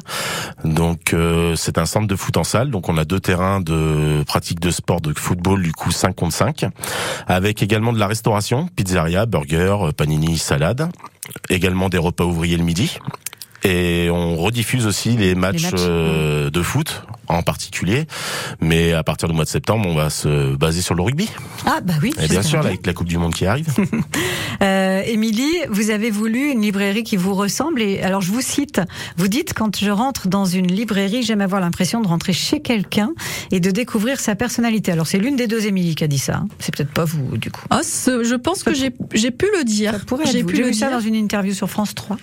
Donc 0.65 1.13
euh, 1.13 1.57
c'est 1.57 1.79
un 1.79 1.87
centre 1.87 2.07
de 2.07 2.17
foot 2.17 2.37
en 2.37 2.45
salle, 2.45 2.71
donc 2.71 2.89
on 2.89 2.97
a 2.97 3.05
deux 3.05 3.21
terrains 3.21 3.61
de 3.61 4.23
pratique 4.27 4.61
de 4.61 4.71
sport 4.71 5.01
de 5.01 5.13
football 5.13 5.63
du 5.63 5.73
coup 5.73 5.91
5 5.91 6.15
contre 6.15 6.35
5 6.35 6.67
avec 7.27 7.63
également 7.63 7.93
de 7.93 7.99
la 7.99 8.07
restauration, 8.07 8.69
pizzeria, 8.75 9.27
burger, 9.27 9.77
panini, 9.97 10.39
salade, 10.39 10.89
également 11.51 11.89
des 11.89 11.99
repas 11.99 12.25
ouvriers 12.25 12.57
le 12.57 12.65
midi. 12.65 12.99
Et 13.67 14.09
on 14.11 14.37
rediffuse 14.37 14.87
aussi 14.87 15.17
les 15.17 15.35
matchs, 15.35 15.65
matchs, 15.65 15.81
euh, 15.81 16.51
de 16.51 16.63
foot 16.63 17.03
en 17.29 17.43
particulier, 17.43 18.07
mais 18.61 18.93
à 18.93 19.03
partir 19.03 19.29
du 19.29 19.35
mois 19.35 19.45
de 19.45 19.49
septembre, 19.49 19.89
on 19.89 19.95
va 19.95 20.11
se 20.11 20.55
baser 20.57 20.83
sur 20.83 20.95
le 20.95 21.03
rugby. 21.03 21.29
Ah 21.65 21.81
bah 21.83 21.95
oui. 22.03 22.15
Et 22.21 22.29
bien 22.29 22.43
sûr, 22.43 22.61
bien. 22.61 22.69
avec 22.69 22.87
la 22.87 22.93
Coupe 22.93 23.09
du 23.09 23.19
Monde 23.19 23.35
qui 23.35 23.47
arrive. 23.47 23.69
Euh, 24.63 25.03
Émilie, 25.05 25.55
vous 25.69 25.91
avez 25.91 26.11
voulu 26.11 26.51
une 26.51 26.63
librairie 26.63 27.03
qui 27.03 27.19
vous 27.19 27.35
ressemble 27.35 27.83
et 27.83 28.01
alors 28.01 28.23
je 28.23 28.33
vous 28.33 28.41
cite, 28.41 28.81
vous 29.19 29.29
dites 29.29 29.53
quand 29.53 29.79
je 29.79 29.91
rentre 29.91 30.29
dans 30.29 30.47
une 30.47 30.67
librairie, 30.67 31.23
j'aime 31.23 31.43
avoir 31.43 31.61
l'impression 31.61 32.01
de 32.01 32.09
rentrer 32.09 32.33
chez 32.33 32.61
quelqu'un 32.61 33.13
et 33.51 33.61
de 33.61 33.71
découvrir 33.71 34.19
sa 34.19 34.35
personnalité. 34.35 34.93
Alors 34.93 35.07
c'est 35.07 35.19
l'une 35.19 35.37
des 35.37 35.47
deux 35.47 35.67
Émilie 35.67 35.95
qui 35.95 36.05
a 36.05 36.07
dit 36.07 36.19
ça, 36.19 36.37
hein. 36.37 36.49
c'est 36.59 36.75
peut-être 36.75 36.93
pas 36.93 37.05
vous 37.05 37.37
du 37.37 37.51
coup. 37.51 37.65
Ah, 37.69 37.83
je 37.83 38.35
pense 38.35 38.63
que 38.63 38.73
j'ai 38.73 38.91
pu 38.91 39.47
le 39.59 39.65
dire. 39.65 40.05
J'ai 40.25 40.43
pu 40.43 40.57
le 40.57 40.69
vu 40.69 40.75
ça 40.75 40.89
dire. 40.89 40.99
dans 40.99 41.05
une 41.05 41.15
interview 41.15 41.53
sur 41.53 41.69
France 41.69 41.95
3. 41.95 42.17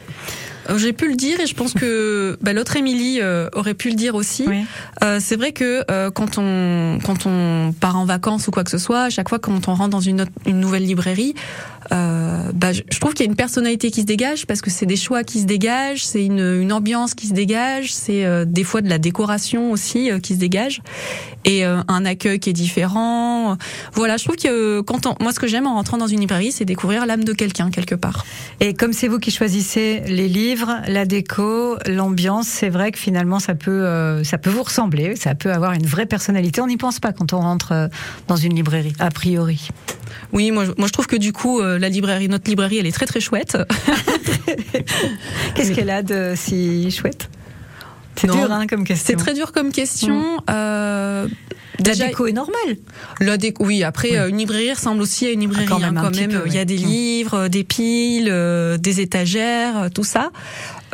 Euh, 0.70 0.78
J'ai 0.78 0.94
pu 0.94 1.10
le 1.10 1.16
dire 1.16 1.40
et 1.40 1.46
je 1.48 1.54
pense 1.56 1.74
que 1.74 2.38
bah, 2.42 2.54
l'autre 2.54 2.76
Émilie 2.78 3.20
euh, 3.22 3.50
aurait 3.54 3.74
pu 3.74 3.90
le 3.90 3.96
dire 3.96 4.16
aussi. 4.16 4.46
Oui. 4.48 4.64
Euh, 5.04 5.20
c'est 5.22 5.36
vrai 5.36 5.52
que 5.52 5.84
euh, 5.92 6.10
quand 6.12 6.38
on 6.38 7.00
quand 7.04 7.26
on 7.26 7.74
part 7.80 7.98
en 7.98 8.06
vacances 8.06 8.48
ou 8.48 8.52
quoi 8.52 8.64
que 8.64 8.72
ce 8.72 8.78
soit, 8.78 9.04
à 9.04 9.10
chaque 9.10 9.30
fois 9.30 9.40
quand 9.40 9.68
on 9.68 9.74
rentre 9.74 9.90
dans 9.90 10.00
une, 10.00 10.22
autre- 10.22 10.32
une 10.46 10.60
nouvelle 10.60 10.86
librairie, 10.86 11.34
euh, 11.92 12.38
bah, 12.54 12.72
je, 12.72 12.82
je 12.90 13.00
trouve 13.00 13.14
qu'il 13.14 13.26
y 13.26 13.28
a 13.28 13.30
une 13.30 13.36
personnalité 13.36 13.92
qui 13.92 14.02
se 14.02 14.06
dégage 14.06 14.46
parce 14.46 14.62
que 14.62 14.70
c'est 14.70 14.86
des 14.86 14.96
choix 14.96 15.24
qui 15.24 15.42
se 15.42 15.46
dégagent, 15.46 16.06
c'est 16.06 16.24
une, 16.24 16.40
une 16.62 16.72
ambiance 16.72 17.14
qui 17.14 17.28
se 17.28 17.34
dégage, 17.34 17.94
c'est 17.94 18.24
euh, 18.26 18.46
des 18.46 18.64
fois 18.64 18.82
de 18.82 18.90
la 18.90 18.98
décoration 19.00 19.72
aussi 19.72 20.10
euh, 20.12 20.20
qui 20.20 20.34
se 20.36 20.40
dégage 20.40 20.82
et 21.46 21.66
euh, 21.66 21.82
un 21.90 22.06
accueil 22.06 22.40
qui 22.40 22.50
est 22.50 22.54
différent. 22.54 23.58
Voilà, 23.94 24.16
je 24.18 24.24
trouve 24.24 24.38
que 24.38 24.48
euh, 24.48 24.82
quand 24.84 25.06
on, 25.08 25.16
moi 25.22 25.34
ce 25.34 25.40
que 25.40 25.48
j'aime 25.48 25.68
en 25.68 25.74
rentrant 25.76 25.98
dans 25.98 26.08
une 26.08 26.22
librairie, 26.22 26.52
c'est 26.54 26.64
découvrir 26.66 27.06
l'âme 27.06 27.26
de 27.26 27.34
quelqu'un 27.34 27.70
quelque 27.70 27.96
part. 27.96 28.26
Et 28.62 28.74
comme 28.74 28.94
c'est 28.94 29.10
vous 29.10 29.20
qui 29.20 29.32
choisissez 29.32 30.02
les 30.08 30.30
livres, 30.30 30.53
la 30.88 31.06
déco, 31.06 31.78
l'ambiance, 31.88 32.48
c'est 32.48 32.70
vrai 32.70 32.92
que 32.92 33.00
finalement 33.00 33.40
ça 33.40 33.56
peut 33.56 33.72
euh, 33.86 34.24
ça 34.24 34.38
peut 34.38 34.50
vous 34.50 34.64
ressembler, 34.64 35.16
ça 35.16 35.36
peut 35.36 35.52
avoir 35.52 35.74
une 35.74 35.86
vraie 35.86 36.06
personnalité. 36.06 36.62
On 36.62 36.68
n'y 36.68 36.78
pense 36.78 37.00
pas 37.00 37.12
quand 37.14 37.34
on 37.34 37.40
rentre 37.40 37.72
euh, 37.72 37.88
dans 38.28 38.36
une 38.36 38.56
librairie, 38.56 38.94
a 39.00 39.10
priori. 39.12 39.70
Oui, 40.32 40.52
moi, 40.52 40.66
je- 40.66 40.72
moi 40.78 40.88
je 40.88 40.94
trouve 40.94 41.08
que 41.08 41.16
du 41.16 41.34
coup 41.34 41.60
euh, 41.60 41.78
la 41.80 41.90
librairie, 41.90 42.28
notre 42.30 42.50
librairie, 42.50 42.78
elle 42.78 42.86
est 42.88 42.92
très 42.92 43.06
très 43.06 43.20
chouette. 43.20 43.58
Qu'est-ce 45.56 45.72
qu'elle 45.72 45.90
a 45.90 46.04
de 46.04 46.34
si 46.36 46.90
chouette? 46.92 47.30
C'est 48.16 48.28
dur 48.32 48.52
hein, 48.52 48.68
comme 48.68 48.84
question. 48.86 49.06
C'est 49.08 49.16
très 49.16 49.34
dur 49.34 49.52
comme 49.52 49.72
question. 49.72 50.24
Euh, 50.50 51.28
La 51.86 51.96
déco 51.96 52.28
est 52.28 52.32
normale. 52.32 52.78
la 53.20 53.38
déco- 53.38 53.66
oui. 53.66 53.84
Après, 53.84 54.16
euh, 54.18 54.30
une 54.30 54.38
librairie 54.38 54.72
ressemble 54.74 55.02
aussi 55.02 55.26
à 55.28 55.32
une 55.32 55.40
librairie. 55.42 55.66
Ah, 55.68 55.72
quand 55.72 55.80
même, 55.80 55.98
hein, 55.98 56.02
un 56.02 56.04
quand 56.06 56.12
petit 56.12 56.28
même. 56.28 56.42
peu, 56.42 56.48
Il 56.48 56.54
y 56.54 56.58
a 56.58 56.62
oui. 56.62 56.66
des 56.66 56.78
Mm. 56.80 56.86
livres, 56.88 57.34
euh, 57.36 57.48
des 57.50 57.64
piles, 57.64 58.30
euh, 58.30 58.78
des 58.78 59.02
étagères, 59.02 59.90
tout 59.94 60.04
ça. 60.04 60.32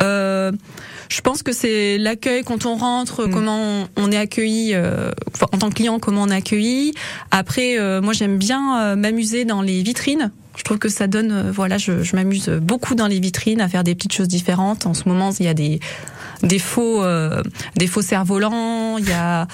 Euh, 0.02 0.50
je 1.10 1.20
pense 1.20 1.42
que 1.42 1.52
c'est 1.52 1.98
l'accueil 1.98 2.42
quand 2.44 2.64
on 2.66 2.76
rentre, 2.76 3.26
Mm. 3.26 3.30
comment 3.30 3.88
on, 3.96 4.10
est 4.12 4.16
accueilli 4.16 4.70
euh, 4.74 5.10
en 5.52 5.58
tant 5.58 5.68
que 5.68 5.74
client, 5.74 5.98
comment 5.98 6.22
on 6.22 6.28
est 6.30 6.36
accueilli. 6.36 6.94
Après, 7.30 7.78
euh, 7.78 8.00
moi 8.00 8.12
j'aime 8.14 8.38
bien 8.38 8.80
euh, 8.80 8.96
m'amuser 8.96 9.44
dans 9.44 9.60
les 9.60 9.82
vitrines. 9.82 10.30
Je 10.56 10.64
trouve 10.64 10.78
que 10.78 10.88
ça 10.88 11.06
donne, 11.06 11.50
voilà, 11.50 11.78
je, 11.78 12.02
je 12.02 12.16
m'amuse 12.16 12.48
beaucoup 12.48 12.94
dans 12.94 13.06
les 13.06 13.18
vitrines 13.20 13.60
à 13.60 13.68
faire 13.68 13.84
des 13.84 13.94
petites 13.94 14.12
choses 14.12 14.28
différentes. 14.28 14.84
En 14.86 14.94
ce 14.94 15.08
moment, 15.08 15.30
il 15.38 15.46
y 15.46 15.48
a 15.48 15.54
des 15.54 15.80
des 16.42 16.58
faux 16.58 17.02
euh, 17.02 17.42
des 17.76 17.86
faux 17.86 18.02
cerfs-volants, 18.02 18.98
il 18.98 19.08
y 19.08 19.12
a 19.12 19.46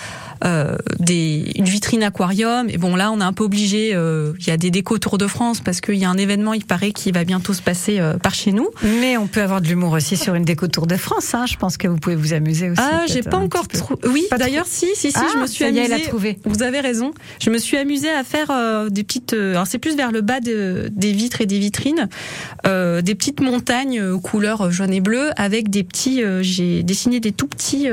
euh, 0.45 0.77
des 0.99 1.53
une 1.57 1.65
vitrine 1.65 2.03
aquarium. 2.03 2.69
Et 2.69 2.79
bon 2.79 2.95
là, 2.97 3.11
on 3.13 3.21
est 3.21 3.25
un 3.25 3.33
peu 3.33 3.45
obligé. 3.45 3.93
euh, 3.95 4.33
Il 4.41 4.47
y 4.49 4.51
a 4.51 4.57
des 4.57 4.71
décos 4.71 4.99
Tour 4.99 5.19
de 5.19 5.27
France 5.27 5.61
parce 5.61 5.81
qu'il 5.81 5.95
y 5.97 6.05
a 6.05 6.11
un 6.11 6.17
événement, 6.19 6.53
il 6.55 6.65
paraît, 6.65 6.93
qui 6.93 7.11
va 7.13 7.25
bientôt 7.25 7.53
se 7.53 7.63
passer 7.63 7.99
euh, 8.01 8.17
par 8.19 8.35
chez 8.35 8.53
nous. 8.53 8.69
Mais 9.01 9.17
on 9.17 9.27
peut 9.27 9.43
avoir 9.43 9.61
de 9.61 9.67
l'humour 9.69 9.93
aussi 9.93 10.17
sur 10.17 10.35
une 10.35 10.45
déco 10.45 10.67
Tour 10.69 10.87
de 10.87 10.97
France. 10.97 11.35
Hein. 11.35 11.47
Je 11.47 11.57
pense 11.57 11.77
que 11.77 11.89
vous 11.89 11.97
pouvez 11.99 12.17
vous 12.17 12.33
amuser 12.35 12.71
aussi. 12.71 12.83
Ah, 12.85 13.05
j'ai 13.07 13.23
pas 13.23 13.39
encore 13.39 13.69
trouvé. 13.69 14.01
Oui, 14.09 14.25
Pas 14.31 14.39
d'ailleurs, 14.39 14.67
si, 14.67 14.87
si, 14.95 15.11
si, 15.11 15.17
Ah, 15.19 15.27
je 15.35 15.41
me 15.41 15.47
suis 15.47 15.65
est, 15.65 15.69
elle 15.69 15.79
amusée. 15.93 15.95
a 15.95 16.09
trouvé. 16.09 16.39
Vous 16.45 16.63
avez 16.63 16.81
raison. 16.81 17.13
Je 17.41 17.51
me 17.51 17.59
suis 17.59 17.77
amusée 17.77 18.11
à 18.11 18.25
faire 18.25 18.51
des 18.91 19.05
petites. 19.05 19.33
alors 19.33 19.67
c'est 19.67 19.79
plus 19.79 19.97
vers 19.97 20.13
le 20.13 20.21
bas 20.21 20.41
de- 20.41 20.89
des 20.93 21.13
vitres 21.13 21.41
et 21.41 21.47
des 21.47 21.59
vitrines, 21.59 22.09
des 22.65 23.15
petites 23.15 23.41
montagnes 23.41 24.03
aux 24.03 24.21
couleurs 24.21 24.71
jaune 24.71 24.93
et 24.93 25.01
bleu 25.01 25.31
avec 25.37 25.71
des 25.71 25.85
petits. 25.85 26.23
j'ai 26.43 26.83
dessiné 26.83 27.21
des 27.21 27.33
tout 27.33 27.47
petits, 27.47 27.87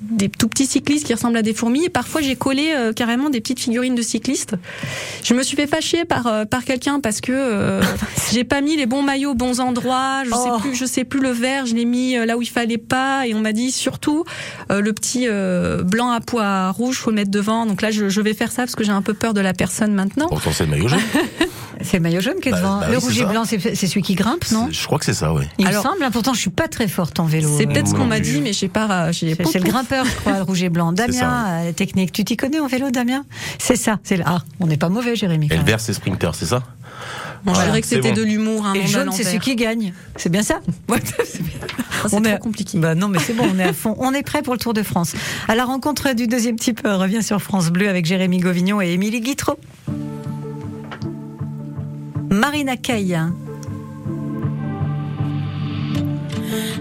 des 0.00 0.28
tout 0.28 0.48
petits 0.48 0.66
cyclistes 0.66 1.06
qui 1.06 1.14
ressemblent 1.14 1.36
à 1.36 1.42
des 1.42 1.54
fourmis. 1.54 1.85
Parfois 1.88 2.20
j'ai 2.20 2.36
collé 2.36 2.72
euh, 2.74 2.92
carrément 2.92 3.30
des 3.30 3.40
petites 3.40 3.60
figurines 3.60 3.94
de 3.94 4.02
cyclistes. 4.02 4.54
Je 5.24 5.34
me 5.34 5.42
suis 5.42 5.56
fait 5.56 5.66
fâcher 5.66 6.04
par 6.04 6.26
euh, 6.26 6.44
par 6.44 6.64
quelqu'un 6.64 7.00
parce 7.00 7.20
que 7.20 7.32
euh, 7.32 7.80
j'ai 8.32 8.44
pas 8.44 8.60
mis 8.60 8.76
les 8.76 8.86
bons 8.86 9.02
maillots 9.02 9.30
aux 9.30 9.34
bons 9.34 9.60
endroits. 9.60 10.22
Je 10.24 10.30
Oh. 10.32 10.36
sais 10.56 10.60
plus, 10.62 10.74
je 10.74 10.84
sais 10.84 11.04
plus 11.04 11.20
le 11.20 11.30
vert. 11.30 11.66
Je 11.66 11.74
l'ai 11.74 11.84
mis 11.84 12.14
là 12.26 12.36
où 12.36 12.42
il 12.42 12.48
fallait 12.48 12.78
pas. 12.78 13.26
Et 13.26 13.34
on 13.34 13.40
m'a 13.40 13.52
dit 13.52 13.70
surtout 13.72 14.24
euh, 14.70 14.80
le 14.80 14.92
petit 14.92 15.26
euh, 15.28 15.82
blanc 15.82 16.10
à 16.10 16.20
pois 16.20 16.70
rouge, 16.70 16.96
faut 16.98 17.10
le 17.10 17.16
mettre 17.16 17.30
devant. 17.30 17.66
Donc 17.66 17.82
là, 17.82 17.90
je, 17.90 18.08
je 18.08 18.20
vais 18.20 18.34
faire 18.34 18.50
ça 18.52 18.62
parce 18.62 18.74
que 18.74 18.84
j'ai 18.84 18.92
un 18.92 19.02
peu 19.02 19.14
peur 19.14 19.34
de 19.34 19.40
la 19.40 19.52
personne 19.54 19.92
maintenant. 19.94 20.28
Pourtant 20.28 20.50
c'est 20.52 20.64
le 20.64 20.70
maillot 20.70 20.88
jaune. 20.88 20.98
C'est 21.82 21.98
le 21.98 22.02
maillot 22.02 22.20
jaune 22.20 22.40
qui 22.40 22.48
est 22.48 22.52
Bah, 22.52 22.58
devant. 22.58 22.80
bah 22.80 22.86
le 22.88 22.96
oui, 22.96 23.02
rouge 23.02 23.16
et 23.18 23.20
ça. 23.22 23.26
blanc, 23.26 23.44
c'est 23.44 23.74
c'est 23.74 23.86
celui 23.86 24.02
qui 24.02 24.14
grimpe, 24.14 24.50
non 24.52 24.68
Je 24.70 24.84
crois 24.86 24.98
que 24.98 25.04
c'est 25.04 25.14
ça, 25.14 25.32
oui. 25.32 25.44
Il 25.58 25.66
Alors- 25.66 25.84
me 25.84 25.90
semble. 25.90 26.02
hein, 26.04 26.10
Pourtant, 26.10 26.32
je 26.34 26.40
suis 26.40 26.50
pas 26.50 26.68
très 26.68 26.88
forte 26.88 27.20
en 27.20 27.24
vélo. 27.26 27.48
C'est 27.58 27.66
peut-être 27.66 27.88
ce 27.88 27.94
qu'on 27.94 28.06
m'a 28.06 28.20
dit, 28.20 28.40
mais 28.40 28.52
j'ai 28.52 28.68
pas. 28.68 29.12
J'ai 29.12 29.34
C'est 29.34 29.44
c'est 29.46 29.58
le 29.58 29.64
grimpeur, 29.64 30.04
je 30.04 30.14
crois, 30.16 30.36
le 30.38 30.42
rouge 30.42 30.62
et 30.62 30.68
blanc. 30.68 30.92
Damien, 30.96 31.12
ça, 31.12 31.46
euh, 31.60 31.72
technique. 31.72 32.12
Tu 32.12 32.24
t'y 32.24 32.36
connais 32.36 32.60
en 32.60 32.66
vélo, 32.66 32.90
Damien? 32.90 33.24
C'est 33.58 33.76
ça. 33.76 33.98
C'est 34.04 34.16
là. 34.16 34.24
Ah, 34.26 34.38
on 34.60 34.66
n'est 34.66 34.76
pas 34.76 34.88
mauvais, 34.88 35.16
Jérémy. 35.16 35.46
Et 35.46 35.50
le 35.50 35.56
même. 35.56 35.66
vert, 35.66 35.80
c'est 35.80 35.92
Sprinter, 35.92 36.30
c'est 36.34 36.46
ça? 36.46 36.62
Bon, 37.44 37.52
je 37.52 37.56
Voilà, 37.56 37.64
dirais 37.70 37.80
que 37.82 37.86
c'est 37.86 37.96
c'était 37.96 38.10
bon. 38.12 38.16
de 38.16 38.22
l'humour, 38.24 38.66
un 38.66 38.74
Et 38.74 38.86
jaune, 38.86 39.10
c'est 39.12 39.22
celui 39.22 39.38
qui 39.40 39.54
gagne. 39.56 39.92
C'est 40.16 40.30
bien 40.30 40.42
ça? 40.42 40.60
Ouais, 40.88 40.98
c'est 41.24 41.42
bien. 41.42 41.52
On 42.04 42.08
trop 42.08 42.24
est- 42.24 42.38
compliqué. 42.38 42.78
Bah 42.78 42.94
non, 42.94 43.08
mais 43.08 43.18
c'est 43.18 43.32
bon, 43.34 43.44
on 43.52 43.58
est 43.58 43.64
à 43.64 43.72
fond. 43.72 43.94
On 43.98 44.12
est 44.14 44.22
prêt 44.22 44.42
pour 44.42 44.52
le 44.54 44.58
Tour 44.60 44.74
de 44.74 44.82
France. 44.82 45.14
À 45.48 45.54
la 45.54 45.64
rencontre 45.64 46.12
du 46.14 46.26
deuxième 46.26 46.56
type 46.58 46.80
euh, 46.86 46.96
revient 46.96 47.22
sur 47.22 47.40
France 47.42 47.68
Bleu 47.70 47.88
avec 47.88 48.06
Jérémy 48.06 48.38
Govignon 48.38 48.80
et 48.80 48.92
Émilie 48.92 49.20
Guitreau. 49.20 49.58
Marina 52.28 52.76
Kaye. 52.76 53.14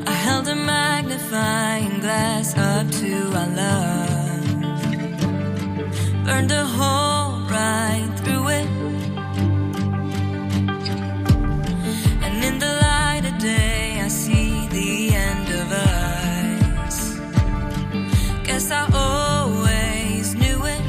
I 0.08 0.12
held 0.12 0.48
a 0.48 0.56
magnifying 0.56 2.00
glass 2.00 2.58
up 2.58 2.90
to 3.00 3.14
our 3.40 3.48
love. 3.56 4.46
Burned 6.25 6.52
a 6.52 6.66
hole 6.66 7.40
right 7.50 8.10
through 8.24 8.48
it. 8.50 8.68
And 12.24 12.44
in 12.44 12.58
the 12.60 12.74
light 12.81 13.25
of 13.25 13.38
day, 13.40 14.01
I 14.01 14.08
see 14.08 14.68
the 14.70 15.16
end 15.16 15.50
of 15.62 15.72
us. 15.72 17.20
Guess 18.44 18.72
I 18.72 18.88
always 18.94 20.34
knew 20.34 20.66
it. 20.66 20.81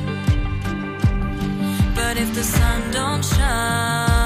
But 1.94 2.16
if 2.16 2.34
the 2.34 2.42
sun 2.42 2.90
don't 2.90 3.24
shine, 3.24 4.25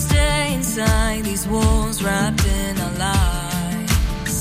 Stay 0.00 0.54
inside 0.54 1.24
these 1.24 1.46
walls, 1.46 2.02
wrapped 2.02 2.46
in 2.46 2.78
our 2.78 2.94
lies, 3.06 4.36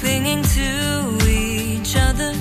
clinging 0.00 0.42
to 0.42 0.70
each 1.28 1.96
other. 1.96 2.32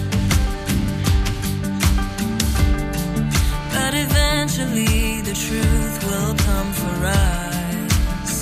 But 3.76 3.94
eventually, 4.06 5.22
the 5.22 5.36
truth 5.46 5.96
will 6.08 6.36
come 6.48 6.70
for 6.82 6.98
us, 7.06 8.34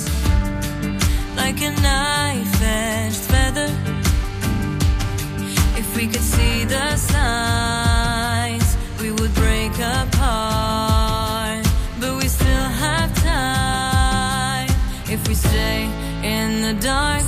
like 1.36 1.58
a 1.60 1.70
knife-edged 1.84 3.22
feather. 3.32 3.70
If 5.80 5.96
we 5.96 6.06
could 6.06 6.26
see 6.34 6.64
the 6.64 6.96
signs, 6.96 7.63
the 16.64 16.72
dark. 16.80 17.23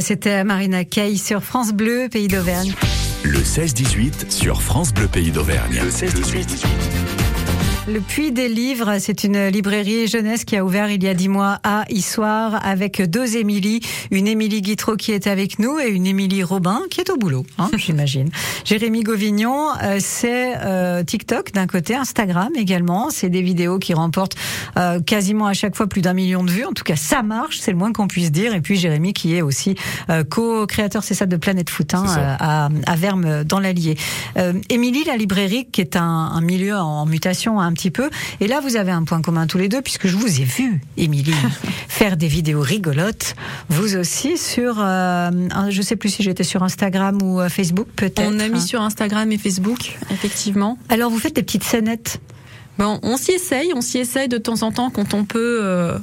C'était 0.00 0.44
Marina 0.44 0.84
Kaye 0.84 1.18
sur 1.18 1.42
France 1.42 1.72
Bleu, 1.72 2.08
pays 2.10 2.28
d'Auvergne. 2.28 2.72
Le 3.22 3.38
16-18 3.38 4.30
sur 4.30 4.62
France 4.62 4.92
Bleu 4.92 5.08
Pays 5.08 5.30
d'Auvergne. 5.30 5.80
Le 5.82 5.90
16-18. 5.90 7.03
Le 7.86 8.00
Puits 8.00 8.32
des 8.32 8.48
Livres, 8.48 8.96
c'est 8.98 9.24
une 9.24 9.48
librairie 9.48 10.06
jeunesse 10.06 10.46
qui 10.46 10.56
a 10.56 10.64
ouvert 10.64 10.90
il 10.90 11.04
y 11.04 11.08
a 11.08 11.12
dix 11.12 11.28
mois 11.28 11.60
à 11.64 11.84
Issoire 11.90 12.64
avec 12.64 13.02
deux 13.02 13.36
Émilie. 13.36 13.80
Une 14.10 14.26
Émilie 14.26 14.62
Guitreau 14.62 14.96
qui 14.96 15.12
est 15.12 15.26
avec 15.26 15.58
nous 15.58 15.78
et 15.78 15.88
une 15.88 16.06
Émilie 16.06 16.42
Robin 16.42 16.80
qui 16.90 17.02
est 17.02 17.10
au 17.10 17.18
boulot, 17.18 17.44
hein, 17.58 17.68
j'imagine. 17.76 18.30
Jérémy 18.64 19.02
Govignon, 19.02 19.68
euh, 19.82 19.98
c'est 20.00 20.54
euh, 20.62 21.02
TikTok 21.02 21.52
d'un 21.52 21.66
côté, 21.66 21.94
Instagram 21.94 22.48
également. 22.56 23.10
C'est 23.10 23.28
des 23.28 23.42
vidéos 23.42 23.78
qui 23.78 23.92
remportent 23.92 24.36
euh, 24.78 25.00
quasiment 25.00 25.46
à 25.46 25.52
chaque 25.52 25.76
fois 25.76 25.86
plus 25.86 26.00
d'un 26.00 26.14
million 26.14 26.42
de 26.42 26.50
vues. 26.50 26.64
En 26.64 26.72
tout 26.72 26.84
cas, 26.84 26.96
ça 26.96 27.22
marche, 27.22 27.58
c'est 27.58 27.70
le 27.70 27.76
moins 27.76 27.92
qu'on 27.92 28.08
puisse 28.08 28.32
dire. 28.32 28.54
Et 28.54 28.62
puis 28.62 28.76
Jérémy 28.76 29.12
qui 29.12 29.36
est 29.36 29.42
aussi 29.42 29.74
euh, 30.08 30.24
co-créateur, 30.24 31.04
c'est 31.04 31.14
ça, 31.14 31.26
de 31.26 31.36
Planète 31.36 31.68
Foot 31.68 31.92
hein, 31.92 32.06
euh, 32.16 32.36
à, 32.40 32.68
à 32.86 32.96
Verme 32.96 33.44
dans 33.44 33.60
l'Allier. 33.60 33.98
Euh, 34.38 34.54
Émilie, 34.70 35.04
la 35.04 35.18
librairie, 35.18 35.66
qui 35.70 35.82
est 35.82 35.96
un, 35.96 36.02
un 36.02 36.40
milieu 36.40 36.76
en 36.76 37.04
mutation 37.04 37.60
un 37.60 37.73
petit 37.74 37.90
peu. 37.90 38.10
Et 38.40 38.46
là, 38.46 38.60
vous 38.60 38.76
avez 38.76 38.92
un 38.92 39.04
point 39.04 39.20
commun 39.20 39.46
tous 39.46 39.58
les 39.58 39.68
deux, 39.68 39.82
puisque 39.82 40.06
je 40.06 40.16
vous 40.16 40.40
ai 40.40 40.44
vu, 40.44 40.80
Émilie, 40.96 41.34
faire 41.88 42.16
des 42.16 42.28
vidéos 42.28 42.60
rigolotes. 42.60 43.34
Vous 43.68 43.96
aussi 43.96 44.38
sur, 44.38 44.76
euh, 44.78 45.30
je 45.68 45.82
sais 45.82 45.96
plus 45.96 46.08
si 46.08 46.22
j'étais 46.22 46.44
sur 46.44 46.62
Instagram 46.62 47.20
ou 47.22 47.40
euh, 47.40 47.48
Facebook, 47.48 47.88
peut-être. 47.96 48.22
On 48.26 48.40
a 48.40 48.48
mis 48.48 48.60
sur 48.60 48.80
Instagram 48.80 49.30
et 49.32 49.38
Facebook, 49.38 49.98
effectivement. 50.10 50.78
Alors, 50.88 51.10
vous 51.10 51.18
faites 51.18 51.36
des 51.36 51.42
petites 51.42 51.64
scénettes. 51.64 52.20
Bon, 52.78 52.98
on 53.02 53.16
s'y 53.16 53.32
essaye, 53.32 53.72
on 53.74 53.80
s'y 53.80 53.98
essaye 53.98 54.28
de 54.28 54.38
temps 54.38 54.62
en 54.62 54.72
temps 54.72 54.90
quand 54.90 55.14
on 55.14 55.24
peut 55.24 55.60
euh, 55.62 55.98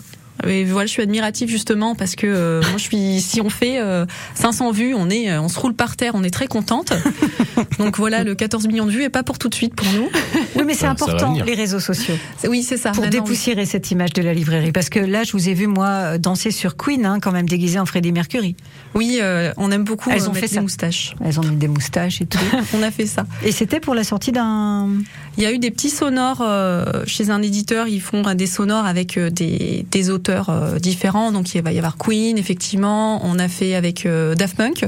Et 0.47 0.65
voilà, 0.65 0.86
je 0.86 0.91
suis 0.91 1.01
admirative 1.01 1.49
justement 1.49 1.95
parce 1.95 2.15
que 2.15 2.27
euh, 2.27 2.62
moi 2.62 2.77
je 2.77 2.84
suis 2.84 3.21
si 3.21 3.41
on 3.41 3.49
fait 3.49 3.80
euh, 3.80 4.06
500 4.36 4.71
vues, 4.71 4.93
on 4.93 5.10
est 5.10 5.32
euh, 5.32 5.41
on 5.41 5.49
se 5.49 5.60
roule 5.60 5.73
par 5.73 5.95
terre, 5.95 6.13
on 6.15 6.23
est 6.23 6.30
très 6.30 6.47
contente. 6.47 6.93
Donc 7.80 7.97
voilà, 7.97 8.23
le 8.23 8.36
14 8.36 8.67
millions 8.67 8.86
de 8.86 8.91
vues 8.91 9.04
est 9.04 9.10
pas 9.10 9.23
pour 9.23 9.38
tout 9.39 9.49
de 9.49 9.56
suite 9.56 9.75
pour 9.75 9.88
nous. 9.93 10.10
Oui, 10.56 10.63
mais 10.65 10.73
c'est 10.73 10.86
important, 10.86 11.34
les 11.45 11.54
réseaux 11.56 11.80
sociaux. 11.80 12.15
Oui, 12.47 12.63
c'est 12.63 12.77
ça. 12.77 12.91
Pour 12.91 13.04
Maintenant, 13.04 13.21
dépoussiérer 13.23 13.65
cette 13.65 13.89
image 13.91 14.13
de 14.13 14.21
la 14.21 14.34
librairie. 14.34 14.71
Parce 14.71 14.89
que 14.89 14.99
là, 14.99 15.23
je 15.23 15.32
vous 15.32 15.49
ai 15.49 15.54
vu, 15.54 15.67
moi, 15.67 16.17
danser 16.17 16.51
sur 16.51 16.75
Queen, 16.75 17.06
hein, 17.06 17.19
quand 17.19 17.32
même 17.32 17.47
déguisée 17.47 17.80
en 17.80 17.86
Freddie 17.86 18.12
Mercury. 18.12 18.56
Oui, 18.93 19.19
euh, 19.21 19.54
on 19.58 19.71
aime 19.71 19.84
beaucoup 19.84 20.10
Elles 20.10 20.23
euh, 20.23 20.30
ont 20.30 20.34
fait 20.34 20.41
des 20.41 20.56
ça. 20.56 20.62
moustaches. 20.62 21.15
Elles 21.23 21.39
ont 21.39 21.43
mis 21.43 21.56
des 21.56 21.67
moustaches 21.67 22.21
et 22.21 22.25
tout. 22.25 22.39
On 22.77 22.84
a 22.84 22.91
fait 22.91 23.06
ça. 23.06 23.25
et 23.43 23.51
c'était 23.51 23.80
pour 23.80 23.95
la 23.95 24.04
sortie 24.04 24.32
d'un. 24.32 24.89
Il 25.38 25.43
y 25.43 25.45
a 25.45 25.51
eu 25.51 25.60
des 25.60 25.71
petits 25.71 25.89
sonores 25.89 26.41
euh, 26.41 27.04
chez 27.06 27.30
un 27.30 27.41
éditeur. 27.41 27.88
Ils 27.88 28.01
font 28.01 28.27
euh, 28.27 28.34
des 28.34 28.47
sonores 28.47 28.86
avec 28.86 29.17
euh, 29.17 29.30
des, 29.30 29.86
des 29.89 30.10
auteurs 30.10 30.30
euh, 30.31 30.79
différents. 30.79 31.31
Donc 31.31 31.53
il 31.53 31.61
va 31.61 31.71
y 31.71 31.77
avoir 31.77 31.97
Queen, 31.97 32.37
effectivement. 32.37 33.21
On 33.25 33.39
a 33.39 33.47
fait 33.47 33.75
avec 33.75 34.05
euh, 34.05 34.35
Daft 34.35 34.57
Punk, 34.57 34.87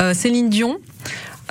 euh, 0.00 0.14
Céline 0.14 0.48
Dion. 0.48 0.78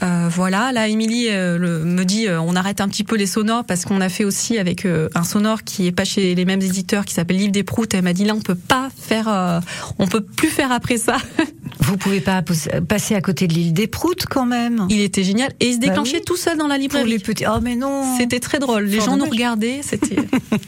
Euh, 0.03 0.29
voilà, 0.31 0.71
là, 0.71 0.87
Émilie 0.87 1.27
euh, 1.29 1.83
me 1.83 2.03
dit 2.03 2.27
euh, 2.27 2.41
on 2.41 2.55
arrête 2.55 2.81
un 2.81 2.87
petit 2.87 3.03
peu 3.03 3.15
les 3.15 3.27
sonores 3.27 3.65
parce 3.65 3.85
qu'on 3.85 4.01
a 4.01 4.09
fait 4.09 4.23
aussi 4.23 4.57
avec 4.57 4.85
un 4.85 5.23
sonore 5.23 5.63
qui 5.63 5.87
est 5.87 5.91
pas 5.91 6.05
chez 6.05 6.33
les 6.33 6.45
mêmes 6.45 6.61
éditeurs 6.61 7.05
qui 7.05 7.13
s'appelle 7.13 7.37
Livre 7.37 7.51
des 7.51 7.63
Proutes. 7.63 7.93
Elle 7.93 8.03
m'a 8.03 8.13
dit 8.13 8.25
là 8.25 8.33
on 8.35 8.41
peut 8.41 8.55
pas 8.55 8.89
faire, 8.99 9.61
on 9.99 10.07
peut 10.07 10.21
plus 10.21 10.49
faire 10.49 10.71
après 10.71 10.97
ça. 10.97 11.17
Vous 11.79 11.97
pouvez 11.97 12.21
pas 12.21 12.43
passer 12.87 13.15
à 13.15 13.21
côté 13.21 13.47
de 13.47 13.53
l'île 13.53 13.73
des 13.73 13.87
Proutes, 13.87 14.25
quand 14.29 14.45
même. 14.45 14.85
Il 14.89 15.01
était 15.01 15.23
génial 15.23 15.51
et 15.59 15.67
il 15.67 15.73
se 15.75 15.79
Bah 15.79 15.87
déclenchait 15.87 16.17
oui. 16.17 16.23
tout 16.25 16.35
seul 16.37 16.57
dans 16.57 16.67
la 16.67 16.75
Pour 16.75 16.81
librairie. 16.81 17.09
les 17.09 17.19
petits. 17.19 17.45
Oh, 17.47 17.59
mais 17.61 17.75
non. 17.75 18.03
C'était 18.17 18.39
très 18.39 18.59
drôle. 18.59 18.83
Les 18.85 19.01
gens 19.01 19.17
nous 19.17 19.25
regardaient. 19.25 19.81
C'était 19.83 20.17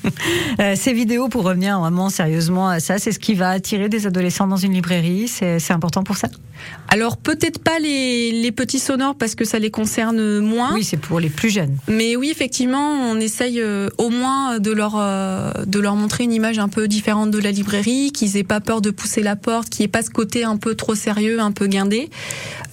ces 0.75 0.93
vidéos, 0.93 1.27
pour 1.27 1.43
revenir 1.43 1.79
vraiment 1.79 2.09
sérieusement 2.09 2.69
à 2.69 2.79
ça, 2.79 2.97
c'est 2.97 3.11
ce 3.11 3.19
qui 3.19 3.33
va 3.35 3.49
attirer 3.49 3.89
des 3.89 4.07
adolescents 4.07 4.47
dans 4.47 4.57
une 4.57 4.73
librairie. 4.73 5.27
C'est 5.27 5.59
c'est 5.59 5.73
important 5.73 6.03
pour 6.03 6.17
ça. 6.17 6.29
Alors 6.87 7.17
peut-être 7.17 7.59
pas 7.59 7.79
les, 7.79 8.31
les 8.31 8.51
petits 8.51 8.79
sonores 8.79 9.15
parce 9.23 9.35
que 9.35 9.45
ça 9.45 9.57
les 9.57 9.71
concerne 9.71 10.39
moins. 10.41 10.73
Oui, 10.73 10.83
c'est 10.83 10.97
pour 10.97 11.21
les 11.21 11.29
plus 11.29 11.49
jeunes. 11.49 11.77
Mais 11.87 12.17
oui, 12.17 12.29
effectivement, 12.29 12.89
on 13.09 13.17
essaye 13.21 13.61
euh, 13.61 13.87
au 13.97 14.09
moins 14.09 14.59
de 14.59 14.69
leur 14.71 14.95
euh, 14.97 15.49
de 15.65 15.79
leur 15.79 15.95
montrer 15.95 16.25
une 16.25 16.33
image 16.33 16.59
un 16.59 16.67
peu 16.67 16.89
différente 16.89 17.31
de 17.31 17.39
la 17.39 17.51
librairie, 17.51 18.11
qu'ils 18.11 18.35
aient 18.35 18.43
pas 18.43 18.59
peur 18.59 18.81
de 18.81 18.89
pousser 18.89 19.23
la 19.23 19.37
porte, 19.37 19.69
qu'il 19.69 19.83
n'y 19.83 19.85
ait 19.85 19.87
pas 19.87 20.01
ce 20.01 20.09
côté 20.09 20.43
un 20.43 20.57
peu 20.57 20.75
trop 20.75 20.93
sérieux, 20.93 21.39
un 21.39 21.53
peu 21.53 21.67
guindé. 21.67 22.09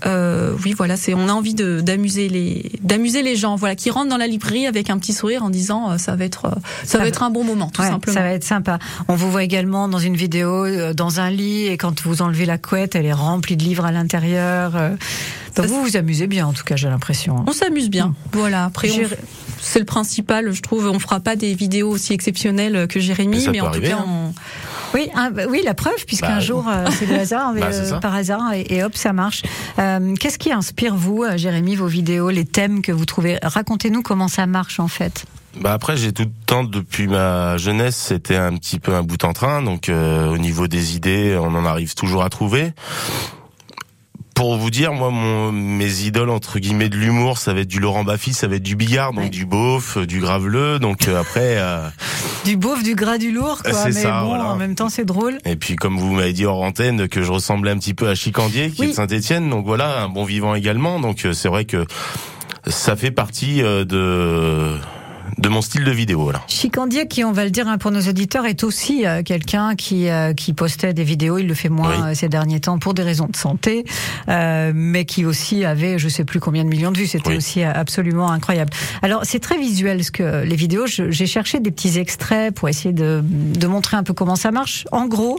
Euh, 0.07 0.53
oui, 0.65 0.73
voilà, 0.77 0.97
c'est 0.97 1.15
on 1.15 1.29
a 1.29 1.33
envie 1.33 1.55
d'amuser 1.55 2.29
les 2.29 2.73
d'amuser 2.83 3.23
les 3.23 3.37
gens, 3.37 3.55
voilà, 3.55 3.77
qui 3.77 3.91
rentrent 3.91 4.09
dans 4.09 4.17
la 4.17 4.27
librairie 4.27 4.67
avec 4.67 4.91
un 4.91 4.99
petit 4.99 5.13
sourire 5.13 5.45
en 5.45 5.51
disant 5.51 5.93
euh, 5.93 5.99
ça 5.99 6.17
va 6.17 6.25
être 6.25 6.47
euh, 6.47 6.51
ça, 6.85 6.99
va 6.99 7.05
va- 7.05 7.09
être 7.11 7.23
un 7.23 7.31
bon 7.31 7.45
moment, 7.45 7.71
tout 7.73 7.83
Ouais, 7.83 7.87
simplement. 7.89 8.15
Ça 8.17 8.23
va 8.25 8.33
être 8.33 8.43
sympa. 8.43 8.81
On 9.07 9.15
vous 9.15 9.31
voit 9.31 9.45
également 9.45 9.87
dans 9.87 10.01
une 10.01 10.17
vidéo 10.17 10.65
euh, 10.65 10.95
dans 10.95 11.21
un 11.21 11.31
lit 11.31 11.67
et 11.69 11.77
quand 11.77 12.03
vous 12.03 12.23
enlevez 12.23 12.45
la 12.45 12.59
couette, 12.59 12.97
elle 12.97 13.07
est 13.07 13.13
remplie 13.13 13.57
de 13.57 13.63
livres 13.63 13.85
à 13.85 13.93
l'intérieur. 13.93 14.73
Donc 15.57 15.67
vous 15.67 15.83
vous 15.83 15.97
amusez 15.97 16.27
bien, 16.27 16.47
en 16.47 16.53
tout 16.53 16.65
cas, 16.65 16.77
j'ai 16.77 16.89
l'impression. 16.89 17.39
hein. 17.39 17.45
On 17.47 17.53
s'amuse 17.53 17.91
bien. 17.91 18.15
Voilà. 18.33 18.65
Après, 18.67 18.91
on- 18.91 19.09
c'est 19.61 19.79
le 19.79 19.85
principal. 19.85 20.53
Je 20.53 20.63
trouve. 20.63 20.89
On 20.89 20.99
fera 20.99 21.21
pas 21.21 21.37
des 21.37 21.55
vidéos 21.55 21.91
aussi 21.91 22.13
exceptionnelles 22.13 22.87
que 22.89 22.99
Jérémy, 23.01 23.47
Mais 23.51 23.61
en 23.61 23.67
arriver, 23.67 23.91
tout 23.91 23.97
cas, 23.97 24.03
hein. 24.03 24.07
on, 24.09 24.33
Oui, 24.95 25.09
bah 25.15 25.43
oui, 25.49 25.61
la 25.65 25.75
preuve, 25.75 26.05
puisqu'un 26.07 26.37
Bah, 26.37 26.41
jour, 26.41 26.67
euh, 26.69 26.87
c'est 26.99 27.07
le 27.07 27.15
hasard, 27.17 27.53
mais, 27.53 27.61
Bah, 27.61 27.67
euh, 27.73 27.99
par 28.01 28.15
hasard, 28.15 28.53
et, 28.55 28.65
et 28.71 28.83
hop, 28.83 28.97
ça 28.97 29.13
marche. 29.13 29.43
Euh, 29.79 30.15
Qu'est-ce 30.17 30.39
qui 30.39 30.51
inspire 30.53 30.97
vous, 30.97 31.25
Jérémy, 31.37 31.77
vos 31.77 31.87
vidéos, 31.87 32.31
les 32.31 32.45
thèmes 32.47 32.81
que 32.83 32.91
vous 32.93 33.05
trouvez? 33.05 33.39
Racontez-nous 33.43 34.03
comment 34.03 34.29
ça 34.29 34.47
marche 34.47 34.81
en 34.81 34.89
fait. 34.89 35.25
Bah 35.61 35.73
après 35.73 35.97
j'ai 35.97 36.13
tout 36.13 36.23
le 36.23 36.31
temps 36.47 36.63
depuis 36.63 37.09
ma 37.09 37.57
jeunesse 37.57 37.97
c'était 37.97 38.37
un 38.37 38.57
petit 38.57 38.79
peu 38.79 38.95
un 38.95 39.03
bout 39.03 39.25
en 39.25 39.33
train 39.33 39.63
donc 39.63 39.89
euh, 39.89 40.29
au 40.29 40.39
niveau 40.39 40.69
des 40.69 40.95
idées 40.95 41.37
on 41.43 41.53
en 41.57 41.65
arrive 41.65 41.95
toujours 41.97 42.23
à 42.23 42.31
trouver. 42.31 42.73
Pour 44.35 44.57
vous 44.57 44.71
dire 44.71 44.93
moi 44.95 45.11
mon 45.11 45.53
mes 45.53 46.01
idoles 46.03 46.31
entre 46.31 46.59
guillemets 46.59 46.89
de 46.89 46.97
l'humour 46.97 47.37
ça 47.39 47.53
va 47.53 47.61
être 47.61 47.69
du 47.69 47.79
Laurent 47.81 48.05
Baffy 48.05 48.33
ça 48.33 48.49
va 48.49 48.57
être 48.57 48.63
du 48.63 48.75
Bigard 48.75 49.13
donc 49.13 49.25
Ouais. 49.25 49.29
du 49.29 49.45
beauf 49.45 49.99
euh, 49.99 50.07
du 50.07 50.21
graveleux 50.21 50.79
donc 50.79 51.09
euh, 51.09 51.21
après 51.21 51.57
euh, 51.59 51.89
Du 52.47 52.57
beauf, 52.57 52.83
du 52.83 52.95
gras, 52.95 53.19
du 53.19 53.33
lourd, 53.33 53.63
quoi. 53.63 53.85
Mais 53.85 53.93
ça, 53.93 54.23
bon, 54.23 54.29
voilà. 54.29 54.47
en 54.47 54.57
même 54.57 54.75
temps, 54.75 54.89
c'est 54.89 55.05
drôle. 55.05 55.37
et 55.45 55.57
puis 55.57 55.77
comme 55.77 55.99
vous 55.99 56.11
m'avez 56.15 56.33
dit 56.33 56.47
hors 56.47 56.63
antenne 56.63 57.07
que 57.07 57.23
je 57.23 57.31
ressemblais 57.31 57.71
un 57.71 57.77
petit 57.77 57.93
peu 57.93 58.09
à 58.09 58.15
Chicandier 58.15 58.71
qui 58.71 58.81
Oui. 58.81 58.87
est 58.87 58.91
de 58.91 58.95
Saint-Étienne 58.95 59.51
donc 59.51 59.67
voilà 59.67 60.01
un 60.03 60.09
bon 60.09 60.25
vivant 60.25 60.55
également 60.55 61.01
donc 61.01 61.27
euh, 61.27 61.35
c'est 61.35 61.49
vrai 61.49 61.67
que 61.67 61.85
ça 62.67 62.97
fait 62.97 63.11
partie 63.11 63.63
euh, 63.63 63.85
de 63.85 64.75
de 65.39 65.49
mon 65.49 65.63
style 65.63 65.85
de 65.85 65.91
vidéo 65.91 66.23
voilà. 66.23 66.43
Chicandier, 66.49 67.07
qui, 67.09 67.25
on 67.25 67.33
va 67.33 67.45
le 67.45 67.51
dire 67.51 67.69
hein, 67.69 67.79
pour 67.79 67.91
nos 67.91 68.01
auditeurs, 68.03 68.47
est 68.47 68.65
aussi 68.65 69.07
euh, 69.07 69.23
quelqu'un 69.23 69.75
qui, 69.77 70.09
euh, 70.09 70.33
qui 70.35 70.53
postait 70.53 70.93
des 70.95 71.05
vidéos. 71.05 71.39
Il 71.39 71.47
le 71.47 71.55
fait 71.55 71.69
moins 71.69 71.91
Oui. 71.91 72.11
euh, 72.11 72.15
ces 72.15 72.29
derniers 72.29 72.61
temps 72.61 72.79
pour 72.79 72.95
des 72.95 73.03
raisons 73.03 73.29
de 73.31 73.37
santé, 73.37 73.85
euh, 74.29 74.73
mais 74.75 75.05
qui 75.05 75.25
aussi 75.25 75.65
avait, 75.65 75.99
je 75.99 76.09
sais 76.09 76.25
plus 76.25 76.41
combien 76.41 76.65
de 76.65 76.69
millions 76.69 76.93
de 76.93 76.99
vues. 76.99 77.07
C'était 77.07 77.31
Oui. 77.31 77.37
aussi 77.37 77.63
absolument 77.63 78.31
incroyable. 78.31 78.73
Alors, 79.03 79.21
c'est 79.25 79.41
très 79.41 79.59
visuel 79.59 80.05
ce 80.05 80.11
que 80.11 80.45
les 80.45 80.57
vidéos. 80.57 80.87
J'ai 80.87 81.27
cherché 81.27 81.61
des 81.61 81.71
petits 81.71 81.99
extraits 81.99 82.55
pour 82.55 82.69
essayer 82.69 82.93
de, 82.93 83.23
de 83.25 83.67
montrer 83.67 83.97
un 83.97 84.03
peu 84.03 84.13
comment 84.15 84.37
ça 84.37 84.51
marche. 84.51 84.85
En 84.93 85.07
gros, 85.07 85.39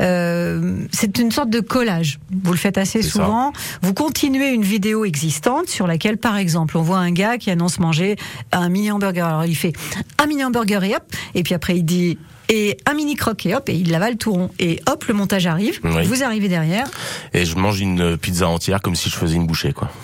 euh, 0.00 0.76
c'est 0.92 1.18
une 1.18 1.30
sorte 1.30 1.50
de 1.50 1.60
collage. 1.60 2.18
Vous 2.44 2.52
le 2.52 2.58
faites 2.58 2.78
assez 2.78 3.02
ça. 3.02 3.10
souvent. 3.10 3.52
Vous 3.82 3.94
continuez 3.94 4.50
une 4.52 4.62
vidéo 4.62 5.04
existante 5.04 5.68
sur 5.68 5.86
laquelle, 5.86 6.16
par 6.18 6.36
exemple, 6.36 6.76
on 6.76 6.82
voit 6.82 6.98
un 6.98 7.12
gars 7.12 7.38
qui 7.38 7.50
annonce 7.50 7.78
manger 7.78 8.16
un 8.52 8.68
mini 8.68 8.90
hamburger. 8.90 9.26
Alors 9.30 9.44
il 9.46 9.54
fait 9.54 9.72
un 10.18 10.26
mini 10.26 10.44
hamburger 10.44 10.82
et 10.84 10.94
hop, 10.94 11.02
et 11.34 11.42
puis 11.42 11.54
après 11.54 11.76
il 11.76 11.84
dit 11.84 12.18
et 12.48 12.76
un 12.84 12.94
mini 12.94 13.14
croque 13.14 13.46
et 13.46 13.54
hop, 13.54 13.68
et 13.68 13.74
il 13.74 13.94
avale 13.94 14.16
tout 14.16 14.32
rond. 14.32 14.50
Et 14.58 14.80
hop, 14.90 15.04
le 15.04 15.14
montage 15.14 15.46
arrive. 15.46 15.78
Oui. 15.84 16.04
Vous 16.04 16.24
arrivez 16.24 16.48
derrière. 16.48 16.86
et 17.32 17.44
je 17.44 17.56
mange 17.56 17.80
une 17.80 18.16
pizza 18.18 18.48
entière 18.48 18.82
comme 18.82 18.96
si 18.96 19.08
je 19.08 19.14
faisais 19.14 19.36
une 19.36 19.46
bouchée 19.46 19.72
quoi. 19.72 19.90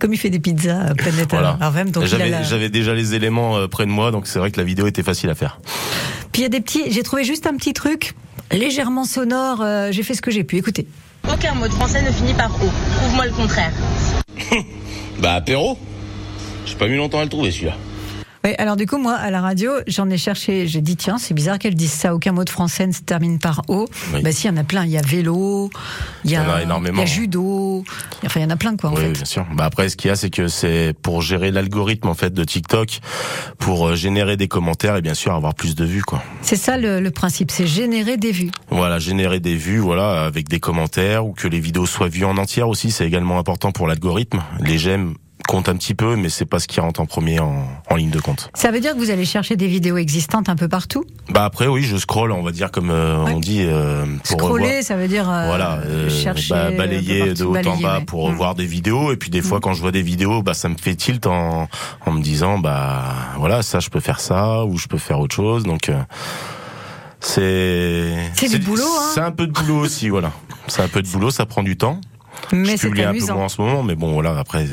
Comme 0.00 0.12
il 0.12 0.18
fait 0.18 0.30
des 0.30 0.40
pizzas 0.40 0.90
euh, 0.90 0.94
Planète 0.94 1.28
Voilà. 1.30 1.58
J'avais 2.42 2.68
déjà 2.68 2.94
les 2.94 3.14
éléments 3.14 3.56
euh, 3.56 3.68
près 3.68 3.86
de 3.86 3.90
moi, 3.90 4.10
donc 4.10 4.26
c'est 4.26 4.38
vrai 4.38 4.50
que 4.50 4.56
la 4.58 4.64
vidéo 4.64 4.86
était 4.86 5.02
facile 5.02 5.30
à 5.30 5.34
faire. 5.34 5.60
Puis 6.32 6.40
il 6.40 6.44
y 6.44 6.46
a 6.46 6.48
des 6.48 6.60
petits. 6.60 6.90
J'ai 6.90 7.02
trouvé 7.02 7.24
juste 7.24 7.46
un 7.46 7.56
petit 7.56 7.72
truc 7.72 8.14
légèrement 8.50 9.04
sonore. 9.04 9.60
euh, 9.60 9.92
j'ai 9.92 10.02
fait 10.02 10.14
ce 10.14 10.22
que 10.22 10.30
j'ai 10.30 10.44
pu. 10.44 10.56
Écoutez. 10.56 10.86
Aucun 11.32 11.54
mot 11.54 11.68
de 11.68 11.72
français 11.72 12.02
ne 12.02 12.10
finit 12.10 12.34
par 12.34 12.50
O. 12.56 12.68
Prouve-moi 12.98 13.26
le 13.26 13.32
contraire. 13.32 13.72
Bah 15.20 15.34
apéro 15.34 15.78
J'ai 16.70 16.76
pas 16.76 16.86
mis 16.88 16.96
longtemps 16.96 17.18
à 17.18 17.24
le 17.24 17.28
trouver 17.28 17.50
celui-là. 17.50 17.74
Oui, 18.42 18.52
alors 18.56 18.76
du 18.76 18.86
coup, 18.86 18.96
moi, 18.96 19.12
à 19.16 19.30
la 19.30 19.42
radio, 19.42 19.70
j'en 19.86 20.08
ai 20.08 20.16
cherché, 20.16 20.66
j'ai 20.66 20.80
dit, 20.80 20.96
tiens, 20.96 21.18
c'est 21.18 21.34
bizarre 21.34 21.58
qu'elle 21.58 21.74
dise 21.74 21.90
ça, 21.92 22.14
aucun 22.14 22.32
mot 22.32 22.42
de 22.42 22.48
français 22.48 22.86
ne 22.86 22.92
se 22.92 23.02
termine 23.02 23.38
par 23.38 23.60
O. 23.68 23.84
Oui. 24.14 24.22
Bah 24.22 24.32
si, 24.32 24.46
il 24.46 24.50
y 24.50 24.54
en 24.54 24.56
a 24.56 24.64
plein, 24.64 24.86
il 24.86 24.90
y 24.92 24.96
a 24.96 25.02
vélo, 25.02 25.68
il 26.24 26.30
y 26.30 26.36
a, 26.36 26.40
Il 26.42 26.46
y 26.46 26.50
en 26.50 26.54
a 26.54 26.62
énormément. 26.62 27.02
il 27.02 27.08
y 27.08 27.10
a 27.10 27.14
judo, 27.14 27.84
enfin, 28.24 28.40
il 28.40 28.44
y 28.44 28.46
en 28.46 28.50
a 28.50 28.56
plein, 28.56 28.76
quoi, 28.78 28.90
en 28.90 28.94
oui, 28.94 29.02
fait. 29.02 29.12
bien 29.12 29.24
sûr. 29.26 29.44
Bah 29.54 29.66
après, 29.66 29.90
ce 29.90 29.96
qu'il 29.98 30.08
y 30.08 30.10
a, 30.10 30.16
c'est 30.16 30.30
que 30.30 30.48
c'est 30.48 30.94
pour 31.02 31.20
gérer 31.20 31.50
l'algorithme 31.50 32.08
en 32.08 32.14
fait 32.14 32.32
de 32.32 32.42
TikTok, 32.42 33.00
pour 33.58 33.88
euh, 33.88 33.94
générer 33.94 34.38
des 34.38 34.48
commentaires 34.48 34.96
et 34.96 35.02
bien 35.02 35.12
sûr 35.14 35.34
avoir 35.34 35.54
plus 35.54 35.74
de 35.74 35.84
vues, 35.84 36.02
quoi. 36.02 36.22
C'est 36.40 36.56
ça 36.56 36.78
le, 36.78 36.98
le 37.00 37.10
principe, 37.10 37.50
c'est 37.50 37.66
générer 37.66 38.16
des 38.16 38.32
vues. 38.32 38.52
Voilà, 38.70 38.98
générer 38.98 39.40
des 39.40 39.54
vues, 39.56 39.80
voilà, 39.80 40.24
avec 40.24 40.48
des 40.48 40.60
commentaires 40.60 41.26
ou 41.26 41.32
que 41.34 41.46
les 41.46 41.60
vidéos 41.60 41.84
soient 41.84 42.08
vues 42.08 42.24
en 42.24 42.38
entière 42.38 42.70
aussi, 42.70 42.90
c'est 42.90 43.06
également 43.06 43.38
important 43.38 43.70
pour 43.70 43.86
l'algorithme. 43.86 44.42
Les 44.60 44.78
j'aime 44.78 45.16
comptent 45.50 45.68
un 45.68 45.74
petit 45.74 45.94
peu, 45.94 46.14
mais 46.14 46.28
c'est 46.28 46.44
pas 46.44 46.60
ce 46.60 46.68
qui 46.68 46.78
rentre 46.78 47.00
en 47.00 47.06
premier 47.06 47.40
en, 47.40 47.64
en 47.90 47.96
ligne 47.96 48.10
de 48.10 48.20
compte. 48.20 48.50
Ça 48.54 48.70
veut 48.70 48.78
dire 48.78 48.92
que 48.94 48.98
vous 48.98 49.10
allez 49.10 49.24
chercher 49.24 49.56
des 49.56 49.66
vidéos 49.66 49.96
existantes 49.96 50.48
un 50.48 50.54
peu 50.54 50.68
partout. 50.68 51.04
Bah 51.28 51.44
après, 51.44 51.66
oui, 51.66 51.82
je 51.82 51.96
scroll, 51.96 52.30
on 52.30 52.42
va 52.42 52.52
dire 52.52 52.70
comme 52.70 52.90
euh, 52.90 53.24
Ouais. 53.24 53.32
on 53.34 53.40
dit, 53.40 53.62
euh, 53.66 54.04
pour 54.28 54.38
Scroller, 54.38 54.64
revoir. 54.66 54.82
ça 54.84 54.96
veut 54.96 55.08
dire 55.08 55.28
euh, 55.28 55.46
voilà, 55.48 55.80
chercher, 56.08 56.50
bah, 56.54 56.70
balayer 56.70 57.34
de 57.34 57.44
haut 57.44 57.56
en 57.56 57.76
bas 57.78 57.98
ouais. 57.98 58.04
pour 58.04 58.28
Mm. 58.28 58.32
revoir 58.32 58.54
des 58.54 58.64
vidéos. 58.66 59.10
Et 59.12 59.16
puis 59.16 59.30
des 59.30 59.42
fois, 59.42 59.58
quand 59.60 59.74
je 59.74 59.80
vois 59.82 59.90
des 59.90 60.02
vidéos, 60.02 60.40
bah 60.44 60.54
ça 60.54 60.68
me 60.68 60.76
fait 60.76 60.94
tilt 60.94 61.26
en, 61.26 61.68
en 62.06 62.10
me 62.12 62.22
disant, 62.22 62.58
bah 62.58 63.02
voilà, 63.36 63.62
ça 63.62 63.80
je 63.80 63.88
peux 63.90 63.98
faire 64.00 64.20
ça 64.20 64.64
ou 64.64 64.78
je 64.78 64.86
peux 64.86 64.98
faire 64.98 65.18
autre 65.18 65.34
chose. 65.34 65.64
Donc 65.64 65.90
c'est 67.18 68.14
C'est 68.34 68.48
du 68.48 68.58
boulot, 68.64 68.84
hein. 68.84 69.10
C'est 69.14 69.20
un 69.20 69.32
peu 69.32 69.46
de 69.48 69.52
boulot 69.52 69.80
aussi, 69.80 70.08
voilà. 70.10 70.30
C'est 70.68 70.82
un 70.82 70.88
peu 70.88 71.02
de 71.02 71.08
boulot, 71.08 71.30
ça 71.30 71.44
prend 71.44 71.62
du 71.64 71.76
temps. 71.76 72.00
Mais 72.52 72.64
je 72.64 72.76
c'est 72.76 72.86
publie 72.88 73.02
un 73.02 73.12
peu 73.12 73.24
moins 73.32 73.44
en 73.44 73.48
ce 73.48 73.60
moment, 73.60 73.82
mais 73.82 73.94
bon 73.96 74.12
voilà, 74.12 74.38
après. 74.38 74.64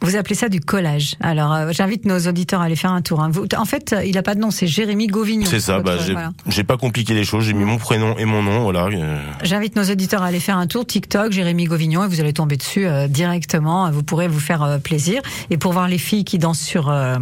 Vous 0.00 0.16
appelez 0.16 0.34
ça 0.34 0.48
du 0.48 0.60
collage. 0.60 1.16
Alors, 1.20 1.52
euh, 1.52 1.70
j'invite 1.72 2.04
nos 2.04 2.18
auditeurs 2.20 2.60
à 2.60 2.64
aller 2.64 2.76
faire 2.76 2.92
un 2.92 3.02
tour. 3.02 3.20
hein. 3.20 3.30
Vous- 3.32 3.46
en 3.56 3.64
fait, 3.64 3.92
euh, 3.92 4.04
il 4.04 4.16
a 4.16 4.22
pas 4.22 4.34
de 4.34 4.40
nom, 4.40 4.50
c'est 4.50 4.66
Jérémy 4.66 5.08
Gauvignon. 5.08 5.46
C'est 5.46 5.60
ça, 5.60 5.80
bah 5.80 5.96
j'ai 6.04 6.12
voilà. 6.12 6.30
j'ai 6.46 6.62
pas 6.64 6.76
compliqué 6.76 7.14
les 7.14 7.24
choses, 7.24 7.44
j'ai 7.44 7.52
mis 7.52 7.64
mon 7.64 7.78
prénom 7.78 8.16
et 8.16 8.24
mon 8.24 8.42
nom, 8.42 8.62
voilà. 8.62 8.84
euh, 8.86 9.18
J'invite 9.42 9.74
nos 9.76 9.84
auditeurs 9.84 10.22
à 10.22 10.26
aller 10.26 10.40
faire 10.40 10.56
un 10.56 10.66
tour 10.66 10.86
TikTok, 10.86 11.32
Jérémy 11.32 11.64
Gauvignon, 11.64 12.04
et 12.04 12.08
vous 12.08 12.20
allez 12.20 12.32
tomber 12.32 12.56
dessus 12.56 12.86
euh, 12.86 13.08
directement. 13.08 13.90
Vous 13.90 14.02
pourrez 14.02 14.28
vous 14.28 14.40
faire 14.40 14.62
euh, 14.62 14.78
plaisir. 14.78 15.20
Et 15.50 15.56
pour 15.58 15.72
voir 15.72 15.88
les 15.88 15.98
filles 15.98 16.24
qui 16.24 16.38
dansent 16.38 16.60
sur 16.60 16.88
euh, 16.90 17.16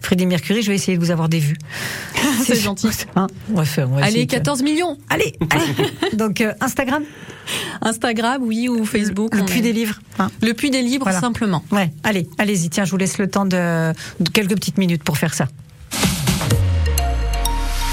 Freddie 0.00 0.26
Mercury, 0.26 0.62
je 0.62 0.68
vais 0.70 0.74
essayer 0.76 0.98
de 0.98 1.02
vous 1.04 1.10
avoir 1.12 1.28
des 1.28 1.38
vues. 1.38 1.58
C'est 2.44 2.60
gentil. 2.60 2.88
Hein 3.16 3.26
on 3.52 3.56
va 3.56 3.64
faire. 3.64 3.88
on 3.90 3.94
va 3.96 4.00
essayer 4.02 4.16
Allez, 4.18 4.26
de- 4.26 4.30
14 4.32 4.62
millions. 4.62 4.96
Allez, 5.08 5.34
allez. 5.50 6.16
Donc 6.16 6.40
euh, 6.40 6.52
Instagram, 6.60 7.02
Instagram, 7.82 8.42
oui, 8.42 8.68
ou 8.68 8.84
Facebook. 8.84 9.34
le 9.34 9.44
puits 9.44 9.58
est- 9.58 9.62
des 9.62 9.72
livres. 9.72 9.98
hein. 10.18 10.30
Le 10.42 10.52
puits 10.54 10.70
des 10.70 10.82
livres, 10.82 11.04
Voilà. 11.04 11.20
simplement. 11.20 11.64
Ouais, 11.70 11.92
allez, 12.04 12.28
allez-y. 12.38 12.70
Tiens, 12.70 12.84
je 12.84 12.90
vous 12.90 12.96
laisse 12.96 13.18
le 13.18 13.28
temps 13.28 13.44
de, 13.46 13.92
de 14.20 14.30
quelques 14.30 14.54
petites 14.54 14.78
minutes 14.78 15.02
pour 15.02 15.16
faire 15.18 15.34
ça. 15.34 15.46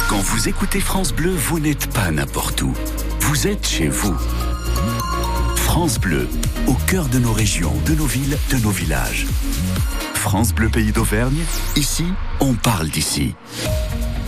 Quand 0.10 0.18
Quand 0.18 0.22
vous 0.22 0.48
écoutez 0.50 0.80
France 0.80 1.14
Bleu, 1.14 1.32
vous 1.32 1.60
n'êtes 1.60 1.88
pas 1.94 2.12
n'importe 2.12 2.62
où. 2.62 2.74
Vous 3.22 3.48
êtes 3.48 3.68
chez 3.68 3.88
vous. 3.88 4.16
France 5.56 6.00
Bleu, 6.00 6.28
au 6.66 6.74
cœur 6.74 7.08
de 7.10 7.20
nos 7.20 7.34
régions, 7.34 7.74
de 7.86 7.94
nos 7.94 8.06
villes, 8.06 8.38
de 8.52 8.58
nos 8.58 8.70
villages. 8.72 9.28
France 10.14 10.54
Bleu 10.54 10.70
Pays 10.70 10.92
d'Auvergne, 10.92 11.38
ici, 11.76 12.06
on 12.40 12.54
parle 12.54 12.90
d'ici. 12.90 13.36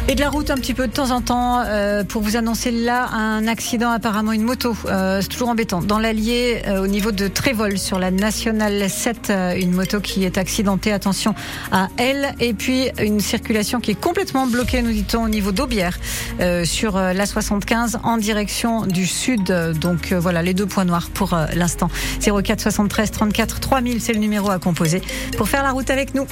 Et 0.07 0.15
de 0.15 0.21
la 0.21 0.29
route 0.29 0.49
un 0.49 0.55
petit 0.55 0.73
peu 0.73 0.87
de 0.87 0.91
temps 0.91 1.11
en 1.11 1.21
temps 1.21 1.61
euh, 1.65 2.03
pour 2.03 2.23
vous 2.23 2.35
annoncer 2.35 2.71
là 2.71 3.09
un 3.13 3.47
accident 3.47 3.91
apparemment 3.91 4.31
une 4.31 4.41
moto. 4.41 4.75
Euh, 4.85 5.21
c'est 5.21 5.27
toujours 5.27 5.49
embêtant. 5.49 5.81
Dans 5.81 5.99
l'Allier, 5.99 6.63
euh, 6.67 6.81
au 6.81 6.87
niveau 6.87 7.11
de 7.11 7.27
Trévol 7.27 7.77
sur 7.77 7.99
la 7.99 8.09
nationale 8.09 8.89
7, 8.89 9.29
euh, 9.29 9.53
une 9.55 9.71
moto 9.71 9.99
qui 9.99 10.25
est 10.25 10.39
accidentée. 10.39 10.91
Attention 10.91 11.35
à 11.71 11.89
elle. 11.97 12.33
Et 12.39 12.53
puis 12.55 12.89
une 12.99 13.19
circulation 13.19 13.79
qui 13.79 13.91
est 13.91 13.99
complètement 13.99 14.47
bloquée, 14.47 14.81
nous 14.81 14.91
dit-on, 14.91 15.25
au 15.25 15.29
niveau 15.29 15.51
d'Aubière 15.51 15.99
euh, 16.39 16.65
sur 16.65 16.97
euh, 16.97 17.13
la 17.13 17.27
75 17.27 17.99
en 18.03 18.17
direction 18.17 18.87
du 18.87 19.05
sud. 19.05 19.53
Donc 19.79 20.11
euh, 20.11 20.19
voilà 20.19 20.41
les 20.41 20.55
deux 20.55 20.65
points 20.65 20.85
noirs 20.85 21.09
pour 21.13 21.33
euh, 21.33 21.45
l'instant. 21.53 21.89
04 22.21 22.61
73 22.61 23.11
34 23.11 23.59
3000, 23.59 24.01
c'est 24.01 24.13
le 24.13 24.19
numéro 24.19 24.49
à 24.49 24.57
composer 24.57 25.03
pour 25.37 25.49
faire 25.49 25.61
la 25.61 25.71
route 25.71 25.91
avec 25.91 26.15
nous. 26.15 26.25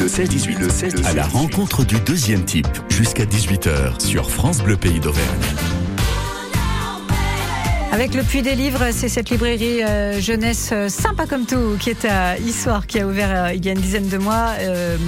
Le 0.00 0.06
16-18, 0.06 0.58
le 0.58 0.70
16 0.70 0.94
à 1.04 1.12
la 1.12 1.26
rencontre 1.26 1.84
du 1.84 2.00
deuxième 2.00 2.44
jusqu'à 2.88 3.24
18h 3.24 4.00
sur 4.00 4.30
France 4.30 4.62
Bleu 4.62 4.76
Pays 4.76 5.00
d'Auvergne. 5.00 5.40
Avec 7.92 8.14
le 8.14 8.22
Puits 8.22 8.40
des 8.40 8.54
Livres, 8.54 8.86
c'est 8.90 9.10
cette 9.10 9.28
librairie 9.28 9.82
euh, 9.82 10.18
jeunesse 10.18 10.70
euh, 10.72 10.88
sympa 10.88 11.26
comme 11.26 11.44
tout 11.44 11.76
qui 11.78 11.90
est 11.90 12.06
à 12.06 12.38
Issoire, 12.38 12.86
qui 12.86 12.98
a 12.98 13.06
ouvert 13.06 13.28
euh, 13.30 13.52
il 13.54 13.62
y 13.64 13.68
a 13.68 13.72
une 13.72 13.80
dizaine 13.80 14.08
de 14.08 14.16
mois. 14.16 14.52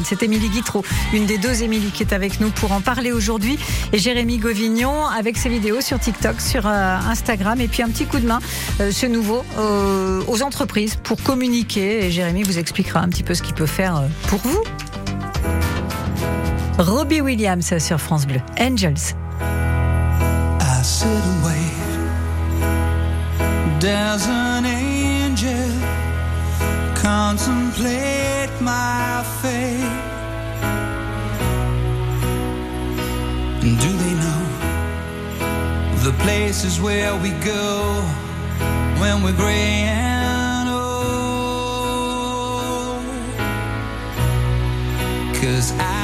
C'est 0.05 0.23
Émilie 0.23 0.51
Guitreau, 0.51 0.85
une 1.15 1.25
des 1.25 1.39
deux 1.39 1.63
Émilie 1.63 1.91
qui 1.93 2.03
est 2.03 2.13
avec 2.13 2.41
nous 2.41 2.51
pour 2.51 2.73
en 2.73 2.83
parler 2.83 3.11
aujourd'hui. 3.11 3.59
Et 3.95 3.99
Jérémy 3.99 4.37
Govignon 4.37 5.07
avec 5.07 5.39
ses 5.39 5.49
vidéos 5.49 5.81
sur 5.81 5.99
TikTok, 5.99 6.41
sur 6.43 6.67
Instagram. 6.67 7.59
Et 7.61 7.69
puis 7.69 7.83
un 7.83 7.89
petit 7.89 8.05
coup 8.05 8.19
de 8.19 8.27
main, 8.27 8.41
ce 8.79 9.07
nouveau, 9.07 9.45
aux 10.29 10.43
entreprises 10.43 10.97
pour 10.97 11.23
communiquer. 11.23 12.05
Et 12.05 12.11
Jérémy 12.11 12.43
vous 12.43 12.59
expliquera 12.59 13.01
un 13.01 13.09
petit 13.09 13.23
peu 13.23 13.35
ce 13.35 13.43
qu'il 13.43 13.55
peut 13.55 13.67
faire 13.67 14.03
pour 14.29 14.41
vous. 14.41 14.63
Robbie 16.79 17.21
Williams 17.21 17.79
sur 17.79 18.01
France 18.01 18.27
Bleu. 18.27 18.41
Angels. 18.59 19.15
I 19.41 20.83
sit 20.83 21.07
and 21.07 21.45
wait. 21.45 21.71
There's 23.81 24.27
an 24.27 24.65
angel 24.65 25.71
contemplate 26.97 28.51
my 28.61 29.23
fate. 29.41 29.89
Do 33.61 33.91
they 34.03 34.15
know 34.15 34.43
the 36.03 36.13
places 36.25 36.81
where 36.81 37.15
we 37.17 37.31
go 37.45 38.03
when 38.99 39.23
we're 39.23 39.37
gray 39.37 39.87
and 39.87 40.69
old? 40.69 40.85
Cause 45.41 45.73
I 45.79 46.04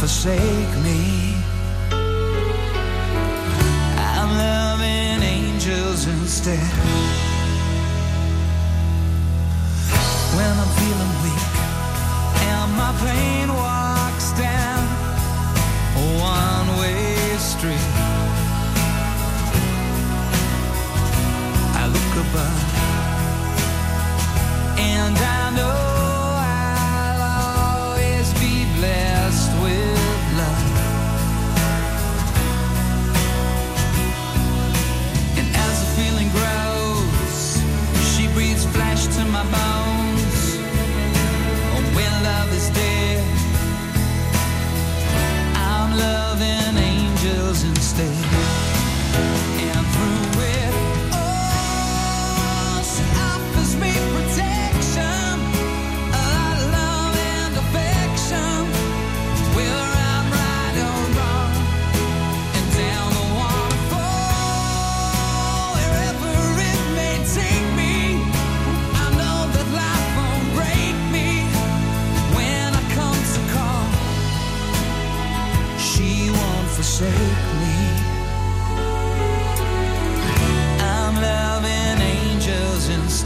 forsake 0.00 0.74
me. 0.82 1.34
I'm 3.98 4.30
loving 4.34 5.22
angels 5.22 6.06
instead. 6.06 6.58
When 10.36 10.52
I'm 10.62 10.72
feeling 10.80 11.14
weak 11.22 11.52
and 12.48 12.72
my 12.80 12.92
pain 13.04 13.50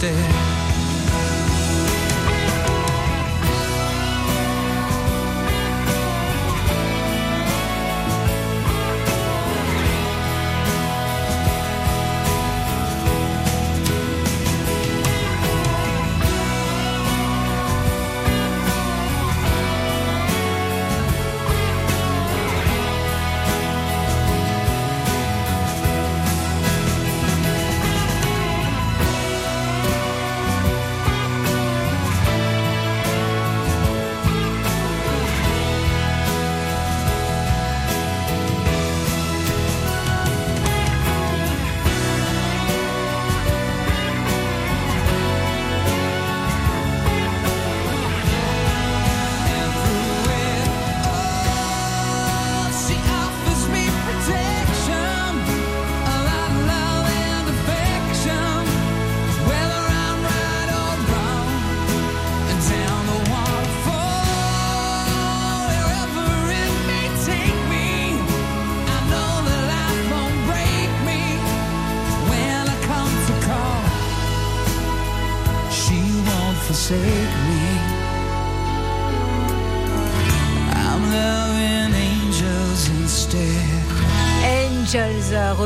angels 0.04 0.33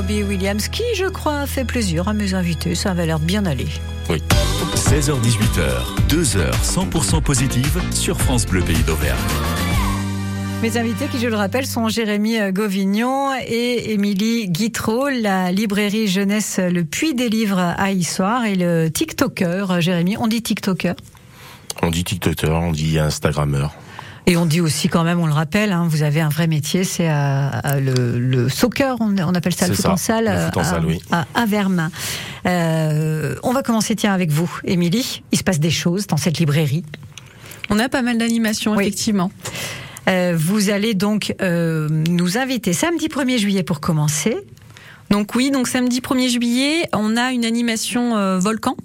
Robbie 0.09 0.23
Williams, 0.23 0.69
qui, 0.69 0.85
je 0.95 1.05
crois, 1.05 1.41
a 1.41 1.47
fait 1.47 1.67
plaisir 1.67 2.09
à 2.09 2.15
mes 2.15 2.33
invités. 2.33 2.75
Ça 2.75 2.93
avait 2.93 3.05
l'air 3.05 3.19
bien 3.19 3.45
aller. 3.45 3.67
16h-18h, 4.09 6.09
2 6.09 6.37
heures 6.39 6.57
100% 6.63 7.21
positives 7.21 7.79
sur 7.91 8.19
France 8.19 8.47
Bleu 8.47 8.63
Pays 8.63 8.83
d'Auvergne. 8.85 9.19
Mes 10.63 10.79
invités, 10.79 11.09
qui 11.09 11.19
je 11.19 11.27
le 11.27 11.37
rappelle, 11.37 11.67
sont 11.67 11.91
Jérémy 11.91 12.41
euh, 12.41 12.53
Gauvignon 12.53 13.35
et 13.47 13.93
Émilie 13.93 14.49
Guitreau, 14.49 15.11
la 15.11 15.53
librairie 15.53 16.07
jeunesse 16.07 16.59
Le 16.59 16.85
Puits 16.85 17.15
des 17.15 17.29
Livres 17.29 17.59
à 17.59 17.93
Issoire 17.93 18.47
et 18.47 18.55
le 18.55 18.89
TikToker. 18.89 19.83
Jérémy, 19.83 20.17
on 20.17 20.27
dit 20.27 20.41
TikToker? 20.41 20.95
On 21.83 21.91
dit 21.91 22.05
TikToker, 22.05 22.55
on 22.55 22.73
dit 22.73 22.99
Instagrammeur. 22.99 23.75
Et 24.31 24.37
on 24.37 24.45
dit 24.45 24.61
aussi 24.61 24.89
quand 24.89 25.05
même, 25.05 25.19
on 25.21 25.27
le 25.27 25.33
rappelle, 25.33 25.73
hein, 25.73 25.87
vous 25.89 26.03
avez 26.03 26.21
un 26.21 26.29
vrai 26.29 26.47
métier, 26.49 26.85
c'est 26.85 27.09
euh, 27.09 27.49
euh, 27.65 27.81
le, 27.81 28.19
le 28.19 28.49
soccer, 28.51 28.95
on, 29.01 29.17
on 29.17 29.35
appelle 29.35 29.55
ça 29.55 29.67
le 29.67 29.73
foot 29.75 29.87
en 29.87 29.97
ça, 29.97 30.17
salle, 30.17 30.27
le 30.27 30.45
foot 30.45 30.57
en 30.59 30.61
à, 30.61 30.65
salle, 30.65 30.85
oui. 30.85 31.01
à, 31.11 31.27
à 31.35 31.47
Vermin. 31.47 31.91
Euh, 32.45 33.37
on 33.43 33.55
va 33.55 33.63
commencer 33.63 33.97
tiens 33.97 34.13
avec 34.13 34.31
vous, 34.31 34.51
Émilie. 34.65 35.23
Il 35.33 35.39
se 35.39 35.45
passe 35.45 35.61
des 35.61 35.71
choses 35.71 36.07
dans 36.07 36.19
cette 36.19 36.39
librairie. 36.39 36.85
On 37.71 37.79
a 37.79 37.89
pas 37.89 38.03
mal 38.03 38.19
d'animations, 38.19 38.75
Oui. 38.77 38.85
effectivement. 38.85 39.31
Euh, 40.11 40.35
vous 40.39 40.69
allez 40.69 40.93
donc 40.93 41.35
euh, 41.41 41.89
nous 41.89 42.37
inviter 42.37 42.75
samedi 42.75 43.09
1er 43.09 43.39
juillet 43.39 43.63
pour 43.63 43.81
commencer. 43.81 44.37
Donc 45.11 45.35
oui, 45.37 45.51
donc 45.51 45.69
samedi 45.69 46.01
1er 46.01 46.29
juillet, 46.29 46.89
on 46.93 47.17
a 47.17 47.33
une 47.33 47.47
animation 47.47 48.17
euh, 48.19 48.39
volcan. 48.39 48.77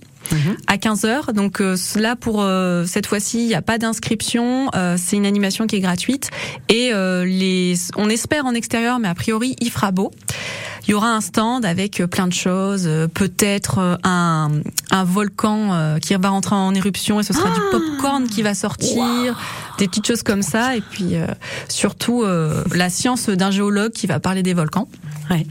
À 0.67 0.77
15h. 0.77 1.33
Donc 1.33 1.62
euh, 1.62 1.75
là 1.95 2.15
pour 2.15 2.41
euh, 2.41 2.86
cette 2.86 3.07
fois-ci, 3.07 3.43
il 3.43 3.47
n'y 3.47 3.55
a 3.55 3.62
pas 3.62 3.77
d'inscription, 3.77 4.69
euh, 4.75 4.95
c'est 4.97 5.15
une 5.15 5.25
animation 5.25 5.67
qui 5.67 5.75
est 5.75 5.81
gratuite 5.81 6.29
et 6.69 6.91
euh, 6.93 7.25
les 7.25 7.75
on 7.95 8.09
espère 8.09 8.45
en 8.45 8.53
extérieur 8.53 8.99
mais 8.99 9.07
a 9.07 9.15
priori 9.15 9.55
il 9.59 9.71
fera 9.71 9.91
beau. 9.91 10.12
Il 10.86 10.91
y 10.91 10.93
aura 10.93 11.12
un 11.12 11.21
stand 11.21 11.63
avec 11.63 12.03
plein 12.12 12.27
de 12.27 12.33
choses, 12.33 12.89
peut-être 13.13 13.99
un, 14.03 14.51
un 14.91 15.03
volcan 15.05 15.97
qui 16.01 16.13
va 16.13 16.27
rentrer 16.27 16.55
en 16.55 16.75
éruption 16.75 17.21
et 17.21 17.23
ce 17.23 17.31
sera 17.31 17.49
du 17.51 17.62
popcorn 17.71 18.27
qui 18.27 18.41
va 18.41 18.53
sortir, 18.53 19.39
des 19.77 19.88
petites 19.88 20.05
choses 20.05 20.23
comme 20.23 20.41
ça 20.41 20.75
et 20.75 20.81
puis 20.81 21.15
euh, 21.15 21.27
surtout 21.67 22.23
euh, 22.23 22.63
la 22.73 22.89
science 22.89 23.29
d'un 23.29 23.51
géologue 23.51 23.91
qui 23.91 24.07
va 24.07 24.19
parler 24.19 24.43
des 24.43 24.53
volcans. 24.53 24.88
Ouais. 25.29 25.45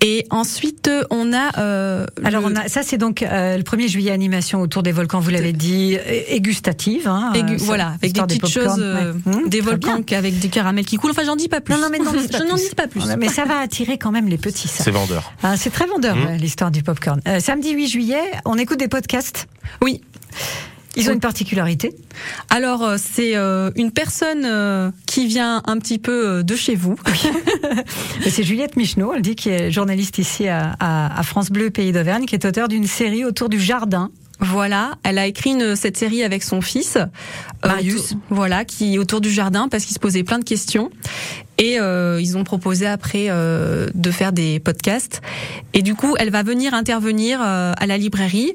Et 0.00 0.24
ensuite, 0.30 0.88
on 1.10 1.32
a. 1.32 1.58
euh, 1.58 2.06
Alors 2.22 2.48
le- 2.48 2.54
on 2.54 2.56
a, 2.56 2.68
ça 2.68 2.82
c'est 2.84 2.98
donc 2.98 3.22
euh, 3.22 3.56
le 3.56 3.62
1er 3.64 3.88
juillet 3.88 4.12
animation 4.12 4.60
autour 4.60 4.82
des 4.84 4.92
volcans, 4.92 5.18
vous 5.18 5.30
l'avez 5.30 5.52
dit, 5.52 5.96
et, 6.06 6.40
gustative. 6.40 7.08
Hein, 7.08 7.32
Aigu- 7.34 7.54
euh, 7.54 7.58
voilà, 7.60 7.94
avec 8.00 8.12
des 8.12 8.20
petites 8.22 8.46
choses, 8.46 8.76
euh, 8.78 9.12
ouais. 9.26 9.32
Mmh, 9.44 9.48
des 9.48 9.60
volcans 9.60 10.00
avec 10.12 10.38
des 10.38 10.48
caramels 10.48 10.84
qui 10.84 10.96
coulent. 10.98 11.10
Enfin, 11.10 11.24
j'en 11.24 11.34
dis 11.36 11.48
pas 11.48 11.60
plus. 11.60 11.74
Non, 11.74 11.80
non, 11.80 11.88
mais 11.90 11.98
non, 11.98 12.12
je 12.32 12.42
n'en 12.44 12.54
dis 12.54 12.74
pas 12.76 12.86
plus. 12.86 13.02
Mais 13.18 13.28
ça 13.28 13.44
va 13.44 13.58
attirer 13.58 13.98
quand 13.98 14.12
même 14.12 14.28
les 14.28 14.38
petits, 14.38 14.68
ça. 14.68 14.84
C'est 14.84 14.90
vendeur. 14.92 15.32
Ah, 15.42 15.56
c'est 15.56 15.70
très 15.70 15.86
vendeur, 15.86 16.14
Mmh. 16.14 16.26
euh, 16.28 16.36
l'histoire 16.36 16.70
du 16.70 16.82
popcorn. 16.84 17.20
Euh, 17.26 17.40
samedi 17.40 17.72
8 17.72 17.88
juillet, 17.88 18.22
on 18.44 18.56
écoute 18.56 18.78
des 18.78 18.88
podcasts. 18.88 19.46
Oui. 19.82 20.00
Ils 20.96 21.08
ont 21.10 21.12
une 21.12 21.20
particularité. 21.20 21.94
Alors, 22.50 22.82
euh, 22.82 22.96
c'est 22.98 23.36
euh, 23.36 23.70
une 23.76 23.92
personne 23.92 24.44
euh, 24.44 24.90
qui 25.06 25.26
vient 25.26 25.62
un 25.66 25.78
petit 25.78 25.98
peu 25.98 26.26
euh, 26.38 26.42
de 26.42 26.56
chez 26.56 26.74
vous. 26.74 26.96
C'est 28.28 28.42
Juliette 28.42 28.76
Michneau, 28.76 29.12
elle 29.14 29.22
dit, 29.22 29.36
qui 29.36 29.48
est 29.50 29.70
journaliste 29.70 30.18
ici 30.18 30.48
à, 30.48 30.74
à- 30.80 31.18
à 31.18 31.22
France 31.22 31.50
Bleu, 31.50 31.70
Pays 31.70 31.92
d'Auvergne, 31.92 32.24
qui 32.26 32.34
est 32.34 32.44
auteur 32.44 32.68
d'une 32.68 32.86
série 32.86 33.24
autour 33.24 33.48
du 33.48 33.60
jardin. 33.60 34.10
Voilà, 34.40 34.92
elle 35.02 35.18
a 35.18 35.26
écrit 35.26 35.50
une- 35.50 35.74
cette 35.76 35.96
série 35.96 36.22
avec 36.22 36.42
son 36.44 36.60
fils, 36.60 36.96
Marius. 37.64 38.14
voilà, 38.30 38.64
qui 38.64 38.94
est 38.94 38.98
autour 38.98 39.20
du 39.20 39.30
jardin 39.30 39.68
parce 39.68 39.84
qu'il 39.84 39.94
se 39.94 39.98
posait 39.98 40.22
plein 40.22 40.38
de 40.38 40.44
questions. 40.44 40.90
Et 41.58 41.80
euh, 41.80 42.20
ils 42.20 42.36
ont 42.38 42.44
proposé 42.44 42.86
après 42.86 43.26
euh, 43.30 43.88
de 43.94 44.10
faire 44.12 44.32
des 44.32 44.60
podcasts. 44.60 45.20
Et 45.74 45.82
du 45.82 45.94
coup, 45.96 46.14
elle 46.18 46.30
va 46.30 46.44
venir 46.44 46.72
intervenir 46.72 47.40
euh, 47.42 47.72
à 47.76 47.86
la 47.86 47.98
librairie. 47.98 48.54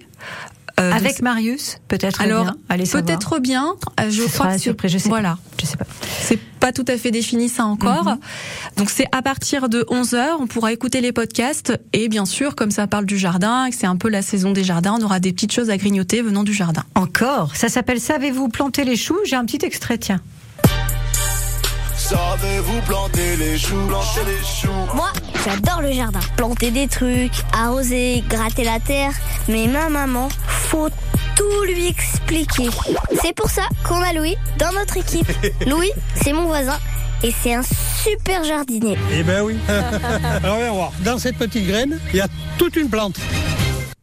Euh, 0.79 0.91
Avec 0.91 1.21
Marius, 1.21 1.77
peut-être 1.87 2.21
Alors, 2.21 2.43
bien. 2.45 2.55
Allez. 2.69 2.85
Peut-être 2.85 3.39
bien. 3.39 3.75
euh, 3.99 4.09
Je 4.09 4.23
crois 4.23 4.53
que 4.53 4.57
surprise, 4.59 4.91
je 4.91 4.97
sais 4.97 5.09
Voilà. 5.09 5.31
pas. 5.31 5.39
Je 5.61 5.65
sais 5.67 5.77
pas. 5.77 5.85
C'est 6.21 6.39
pas 6.59 6.71
tout 6.71 6.85
à 6.87 6.97
fait 6.97 7.11
défini 7.11 7.49
ça 7.49 7.65
encore. 7.65 8.05
Mhm. 8.05 8.17
Donc 8.77 8.89
c'est 8.89 9.05
à 9.11 9.21
partir 9.21 9.69
de 9.69 9.85
11h, 9.89 10.37
on 10.39 10.47
pourra 10.47 10.71
écouter 10.73 11.01
les 11.01 11.11
podcasts 11.11 11.77
et 11.91 12.07
bien 12.09 12.25
sûr 12.25 12.55
comme 12.55 12.71
ça 12.71 12.87
parle 12.87 13.05
du 13.05 13.17
jardin 13.17 13.65
et 13.65 13.69
que 13.71 13.75
c'est 13.75 13.85
un 13.87 13.97
peu 13.97 14.09
la 14.09 14.21
saison 14.21 14.51
des 14.51 14.63
jardins, 14.63 14.95
on 14.99 15.03
aura 15.03 15.19
des 15.19 15.33
petites 15.33 15.51
choses 15.51 15.69
à 15.69 15.77
grignoter 15.77 16.21
venant 16.21 16.43
du 16.43 16.53
jardin. 16.53 16.83
Encore? 16.95 17.55
Ça 17.55 17.67
s'appelle 17.69 17.99
Savez-vous 17.99 18.47
planter 18.49 18.83
les 18.85 18.95
choux 18.95 19.17
J'ai 19.25 19.35
un 19.35 19.45
petit 19.45 19.63
extrait, 19.65 19.97
tiens. 19.97 20.21
Savez-vous 22.03 22.81
planter 22.81 23.37
les 23.37 23.57
choux, 23.57 23.87
planter 23.87 24.25
les 24.25 24.45
choux 24.45 24.93
Moi, 24.93 25.09
j'adore 25.45 25.81
le 25.81 25.93
jardin. 25.93 26.19
Planter 26.35 26.69
des 26.69 26.89
trucs, 26.89 27.31
arroser, 27.53 28.21
gratter 28.27 28.65
la 28.65 28.81
terre. 28.81 29.11
Mais 29.47 29.67
ma 29.67 29.87
maman, 29.87 30.27
faut 30.45 30.89
tout 31.37 31.63
lui 31.65 31.87
expliquer. 31.87 32.67
C'est 33.21 33.33
pour 33.33 33.49
ça 33.49 33.61
qu'on 33.85 34.01
a 34.01 34.11
Louis 34.11 34.35
dans 34.59 34.73
notre 34.73 34.97
équipe. 34.97 35.31
Louis, 35.65 35.91
c'est 36.15 36.33
mon 36.33 36.43
voisin 36.43 36.77
et 37.23 37.33
c'est 37.41 37.53
un 37.53 37.63
super 37.63 38.43
jardinier. 38.43 38.97
Eh 39.13 39.23
ben 39.23 39.41
oui. 39.41 39.55
Alors 40.43 40.57
viens 40.57 40.73
voir. 40.73 40.91
Dans 41.05 41.17
cette 41.17 41.37
petite 41.37 41.65
graine, 41.65 42.01
il 42.11 42.17
y 42.17 42.21
a 42.21 42.27
toute 42.57 42.75
une 42.75 42.89
plante. 42.89 43.15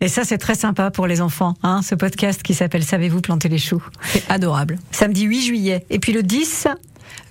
Et 0.00 0.08
ça, 0.08 0.24
c'est 0.24 0.38
très 0.38 0.54
sympa 0.54 0.90
pour 0.90 1.06
les 1.06 1.20
enfants, 1.20 1.52
hein, 1.62 1.82
ce 1.82 1.94
podcast 1.94 2.42
qui 2.42 2.54
s'appelle 2.54 2.82
Savez-vous 2.82 3.20
planter 3.20 3.50
les 3.50 3.58
choux 3.58 3.84
C'est 4.04 4.22
adorable. 4.30 4.78
Samedi 4.90 5.24
8 5.24 5.42
juillet. 5.42 5.84
Et 5.90 5.98
puis 5.98 6.14
le 6.14 6.22
10, 6.22 6.66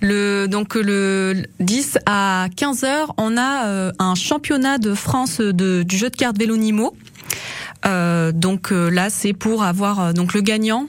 Le 0.00 0.46
donc 0.46 0.74
le 0.74 1.44
10 1.60 1.98
à 2.06 2.48
15h, 2.56 3.08
on 3.18 3.36
a 3.36 3.66
euh, 3.66 3.92
un 3.98 4.14
championnat 4.14 4.78
de 4.78 4.94
France 4.94 5.40
de 5.40 5.82
du 5.82 5.96
jeu 5.96 6.10
de 6.10 6.16
cartes 6.16 6.38
Vélonimo. 6.38 6.94
Euh, 7.86 8.32
donc 8.32 8.72
euh, 8.72 8.90
là, 8.90 9.10
c'est 9.10 9.32
pour 9.32 9.62
avoir 9.62 10.00
euh, 10.00 10.12
donc 10.12 10.34
le 10.34 10.40
gagnant 10.40 10.86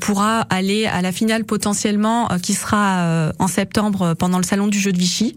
pourra 0.00 0.40
aller 0.50 0.86
à 0.86 1.00
la 1.02 1.12
finale 1.12 1.44
potentiellement 1.44 2.30
euh, 2.32 2.38
qui 2.38 2.54
sera 2.54 2.98
euh, 3.00 3.32
en 3.38 3.46
septembre 3.46 4.02
euh, 4.02 4.14
pendant 4.14 4.38
le 4.38 4.44
salon 4.44 4.66
du 4.66 4.78
jeu 4.78 4.92
de 4.92 4.98
Vichy. 4.98 5.36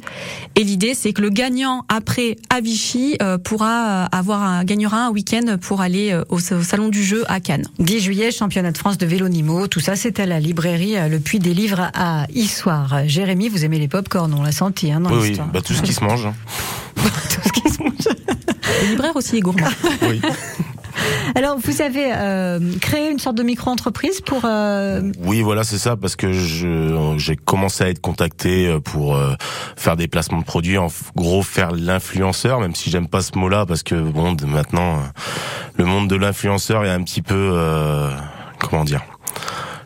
Et 0.56 0.64
l'idée, 0.64 0.94
c'est 0.96 1.14
que 1.14 1.22
le 1.22 1.30
gagnant 1.30 1.86
après 1.90 2.36
à 2.50 2.60
Vichy 2.62 3.16
euh, 3.22 3.38
pourra 3.38 4.04
euh, 4.04 4.06
avoir 4.12 4.42
un 4.44 4.64
gagnera 4.64 5.06
un 5.08 5.10
week-end 5.12 5.58
pour 5.62 5.82
aller 5.82 6.12
euh, 6.12 6.24
au, 6.30 6.38
au 6.38 6.64
salon 6.64 6.90
du 6.90 7.04
jeu 7.04 7.24
à 7.28 7.40
Cannes. 7.40 7.66
10 7.80 8.00
juillet, 8.00 8.32
championnat 8.32 8.72
de 8.72 8.78
France 8.78 8.98
de 8.98 9.06
vélo 9.06 9.30
Nimo. 9.30 9.68
Tout 9.68 9.80
ça, 9.80 9.96
c'est 9.96 10.20
à 10.20 10.26
la 10.26 10.40
librairie 10.40 10.98
euh, 10.98 11.08
Le 11.08 11.20
Puits 11.20 11.40
des 11.40 11.54
Livres 11.54 11.90
à 11.94 12.26
Issoire. 12.34 12.94
Euh, 12.94 13.04
Jérémy, 13.06 13.50
vous 13.50 13.64
aimez 13.66 13.80
les 13.80 13.88
pop-corn, 13.88 14.34
on 14.34 14.44
l'a 14.44 14.52
senti 14.52 14.92
hein, 14.92 15.00
dans 15.02 15.12
Oui, 15.16 15.40
bah, 15.54 15.62
tout 15.62 15.74
ce 15.74 15.82
qui 15.82 15.94
se 15.94 16.04
mange. 16.04 16.26
hein. 16.26 16.34
Tout 16.96 17.42
ce 17.44 17.52
qui 17.52 17.70
se 17.70 17.82
mange. 17.84 18.16
Le 18.84 18.90
libraire 18.92 19.16
aussi 19.16 19.38
est 19.38 19.42
gourmand. 19.42 19.68
Oui. 20.04 20.22
Alors, 21.36 21.58
vous 21.58 21.82
avez 21.82 22.12
euh, 22.14 22.60
créé 22.82 23.10
une 23.10 23.20
sorte 23.20 23.36
de 23.36 23.44
micro-entreprise 23.44 24.22
pour... 24.22 24.42
euh, 24.46 25.02
Oui, 25.26 25.42
voilà, 25.42 25.64
c'est 25.64 25.78
ça, 25.78 25.96
parce 25.96 26.16
que 26.16 26.32
j'ai 26.32 27.36
commencé 27.36 27.84
à 27.84 27.90
être 27.90 28.02
contacté 28.02 28.68
euh, 28.68 28.80
pour 28.80 29.18
faire 29.76 29.96
des 29.96 30.08
placements 30.08 30.40
de 30.40 30.46
produits, 30.46 30.78
en 30.78 30.88
gros 31.16 31.42
faire 31.44 31.72
l'influenceur, 31.72 32.60
même 32.60 32.76
si 32.76 32.90
j'aime 32.90 33.08
pas 33.08 33.22
ce 33.22 33.38
mot-là, 33.38 33.66
parce 33.66 33.84
que 33.84 33.96
bon, 33.96 34.36
maintenant, 34.48 35.00
le 35.78 35.86
monde 35.86 36.08
de 36.08 36.16
l'influenceur 36.16 36.86
est 36.86 36.90
un 36.90 37.02
petit 37.04 37.22
peu, 37.22 37.58
comment 38.60 38.84
dire, 38.84 39.02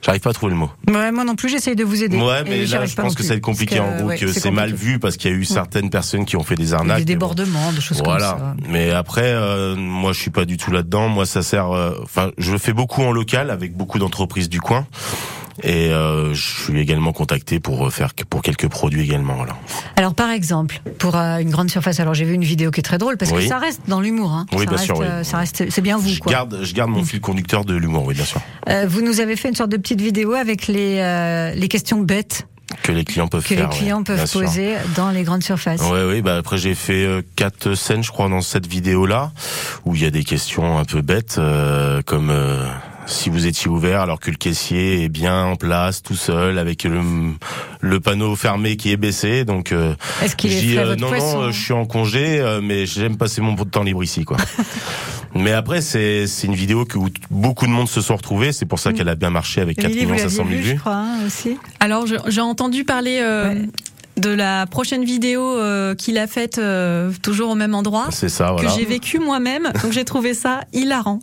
j'arrive 0.02 0.22
pas 0.22 0.30
à 0.30 0.34
trouver 0.34 0.52
le 0.54 0.58
mot. 0.58 0.70
Ouais, 0.88 1.12
moi 1.12 1.24
non 1.24 1.36
plus, 1.36 1.50
j'essaye 1.50 1.76
de 1.76 1.84
vous 1.84 2.04
aider. 2.04 2.18
Ouais, 2.18 2.44
mais 2.46 2.66
là, 2.66 2.86
je 2.86 2.96
pense 2.96 3.14
que 3.14 3.18
plus. 3.20 3.24
ça 3.26 3.34
va 3.34 3.38
être 3.38 3.44
compliqué, 3.44 3.80
en 3.80 3.96
gros, 3.98 4.10
que 4.10 4.28
c'est 4.32 4.52
mal 4.52 4.74
vu, 4.74 5.00
parce 5.00 5.18
qu'il 5.18 5.32
y 5.32 5.34
a 5.34 5.38
eu 5.38 5.46
certaines 5.46 5.90
personnes 5.90 6.26
qui 6.26 6.36
ont 6.36 6.44
fait 6.44 6.56
des 6.56 6.74
arnaques. 6.74 7.00
Des 7.00 7.06
débordements, 7.06 7.72
des 7.72 7.82
choses 7.82 8.02
comme 8.02 8.20
ça. 8.20 8.56
Mais 8.68 8.92
après, 8.92 9.24
euh, 9.26 9.76
moi, 9.76 10.14
je 10.14 10.20
suis 10.20 10.32
pas 10.32 10.46
du 10.46 10.58
tout 10.58 10.72
là-dedans. 10.72 11.10
Moi, 11.10 11.26
ça 11.26 11.42
sert. 11.42 11.72
euh, 11.72 11.96
Enfin, 12.04 12.32
je 12.38 12.52
le 12.52 12.58
fais 12.58 12.74
beaucoup 12.74 13.02
en 13.04 13.12
local 13.12 13.50
avec 13.50 13.76
beaucoup 13.76 14.00
d'entreprises 14.00 14.50
du 14.50 14.62
coin. 14.62 14.86
Et 15.64 15.90
euh, 15.92 16.34
je 16.34 16.64
suis 16.64 16.80
également 16.80 17.14
contacté 17.14 17.60
pour 17.60 17.92
faire 17.92 18.14
pour 18.30 18.42
quelques 18.42 18.68
produits 18.68 19.02
également. 19.04 19.36
Voilà. 19.36 19.56
Alors, 19.96 20.14
par 20.14 20.30
exemple, 20.30 20.82
pour 21.00 21.16
euh, 21.16 21.38
une 21.40 21.50
grande 21.50 21.70
surface, 21.72 22.00
alors 22.00 22.14
j'ai 22.14 22.26
vu 22.26 22.34
une 22.34 22.44
vidéo 22.44 22.70
qui 22.72 22.80
est 22.80 22.84
très 22.84 22.98
drôle 23.00 23.18
parce 23.18 23.32
que 23.32 23.38
Oui. 23.38 23.48
ça 23.48 23.58
reste 23.58 23.82
dans 23.88 24.00
l'humour. 24.02 24.32
Hein. 24.34 24.46
Oui, 24.54 24.60
ça 24.60 24.66
bien 24.66 24.72
reste, 24.78 24.86
sûr, 24.86 24.98
oui. 25.00 25.06
euh, 25.10 25.24
Ça 25.24 25.38
reste, 25.38 25.70
c'est 25.70 25.82
bien 25.82 25.98
vous, 25.98 26.10
Je 26.10 26.20
quoi. 26.20 26.32
garde, 26.32 26.60
je 26.64 26.74
garde 26.74 26.92
mon 26.92 27.04
fil 27.04 27.20
conducteur 27.22 27.66
de 27.66 27.76
l'humour, 27.76 28.06
oui, 28.06 28.14
bien 28.16 28.26
sûr. 28.26 28.40
Euh, 28.70 28.86
vous 28.88 29.02
nous 29.02 29.20
avez 29.20 29.36
fait 29.36 29.50
une 29.50 29.56
sorte 29.56 29.72
de 29.72 29.78
petite 29.78 30.02
vidéo 30.02 30.34
avec 30.34 30.68
les, 30.68 31.00
euh, 31.00 31.52
les 31.56 31.68
questions 31.68 32.02
bêtes 32.02 32.46
Que 32.84 32.92
les 32.92 33.04
clients 33.04 33.28
peuvent 33.28 33.42
que 33.48 33.56
faire. 33.56 33.70
les 33.70 33.76
clients 33.76 33.98
ouais, 34.00 34.04
peuvent 34.04 34.26
sûr. 34.28 34.42
poser 34.42 34.76
dans 34.96 35.10
les 35.10 35.24
grandes 35.24 35.44
surfaces. 35.44 35.82
Ouais, 35.82 36.04
oui. 36.08 36.22
Bah 36.22 36.38
après, 36.38 36.58
j'ai 36.58 36.76
fait 36.76 37.04
euh, 37.06 37.22
quatre 37.36 37.74
scènes, 37.74 38.04
je 38.04 38.12
crois, 38.12 38.30
dans 38.30 38.42
cette 38.42 38.68
vidéo-là, 38.68 39.32
où 39.86 39.96
il 39.96 40.04
y 40.04 40.06
a 40.06 40.12
des 40.12 40.24
questions 40.24 40.78
un 40.78 40.86
peu 40.86 41.02
bêtes, 41.02 41.38
euh, 41.40 42.02
comme 42.06 42.30
euh, 42.30 42.68
si 43.08 43.30
vous 43.30 43.48
étiez 43.48 43.68
ouvert 43.70 44.02
alors 44.02 44.20
que 44.20 44.30
le 44.30 44.38
caissier 44.38 45.04
est 45.04 45.10
bien 45.10 45.46
en 45.46 45.56
place, 45.56 46.04
tout 46.04 46.16
seul, 46.16 46.60
avec 46.60 46.84
le, 46.84 47.02
le 47.82 48.00
panneau 48.00 48.36
fermé 48.36 48.76
qui 48.78 48.92
est 48.92 48.98
baissé. 48.98 49.46
Donc, 49.46 49.72
euh, 49.72 49.96
Est-ce 50.22 50.36
qu'il 50.36 50.52
je 50.52 50.58
est 50.58 50.62
dis 50.62 50.74
frais, 50.76 50.86
euh, 50.86 50.96
non, 50.96 51.08
poisson 51.08 51.38
non, 51.40 51.44
euh, 51.46 51.52
je 51.52 51.60
suis 51.64 51.74
en 51.74 51.86
congé, 51.86 52.40
euh, 52.40 52.60
mais 52.62 52.86
j'aime 52.86 53.18
passer 53.18 53.42
mon 53.42 53.56
temps 53.56 53.84
libre 53.84 54.04
ici, 54.04 54.26
quoi. 54.26 54.38
mais 55.36 55.54
après, 55.54 55.82
c'est 55.82 56.28
c'est 56.28 56.48
une 56.48 56.56
vidéo 56.56 56.86
que 56.86 56.98
où 56.98 57.08
beaucoup 57.32 57.66
de 57.66 57.72
monde 57.72 57.88
se 57.90 58.02
sont 58.02 58.16
retrouvés. 58.16 58.52
C'est 58.52 58.66
pour 58.66 58.80
ça 58.80 58.94
qu'elle 58.94 59.10
a 59.10 59.16
bien 59.16 59.30
marché 59.30 59.62
avec 59.62 59.78
4 59.78 59.86
Émilie, 59.86 60.06
vous 60.06 60.12
millions 60.12 60.24
l'aviez 60.26 60.38
500 60.38 60.50
000 60.50 60.60
vu, 60.62 60.66
je 60.68 60.72
vues. 60.74 60.80
crois, 60.80 60.94
hein, 60.96 61.18
aussi. 61.26 61.58
Alors 61.80 62.06
j'ai 62.28 62.42
entendu 62.42 62.84
parler 62.84 63.20
euh, 63.22 63.54
Ouais. 63.54 63.62
De 64.18 64.30
la 64.30 64.66
prochaine 64.66 65.04
vidéo 65.06 65.42
euh, 65.58 65.96
qu'il 65.96 66.18
a 66.18 66.28
faite 66.28 66.58
euh, 66.58 67.12
toujours 67.22 67.52
au 67.52 67.56
même 67.56 67.76
endroit. 67.76 68.08
C'est 68.10 68.30
ça, 68.30 68.52
voilà. 68.52 68.68
Que 68.70 68.76
j'ai 68.76 68.86
vécu 68.86 69.20
moi-même, 69.20 69.70
donc 69.84 69.92
j'ai 69.92 70.04
trouvé 70.06 70.34
ça 70.34 70.62
hilarant. 70.74 71.20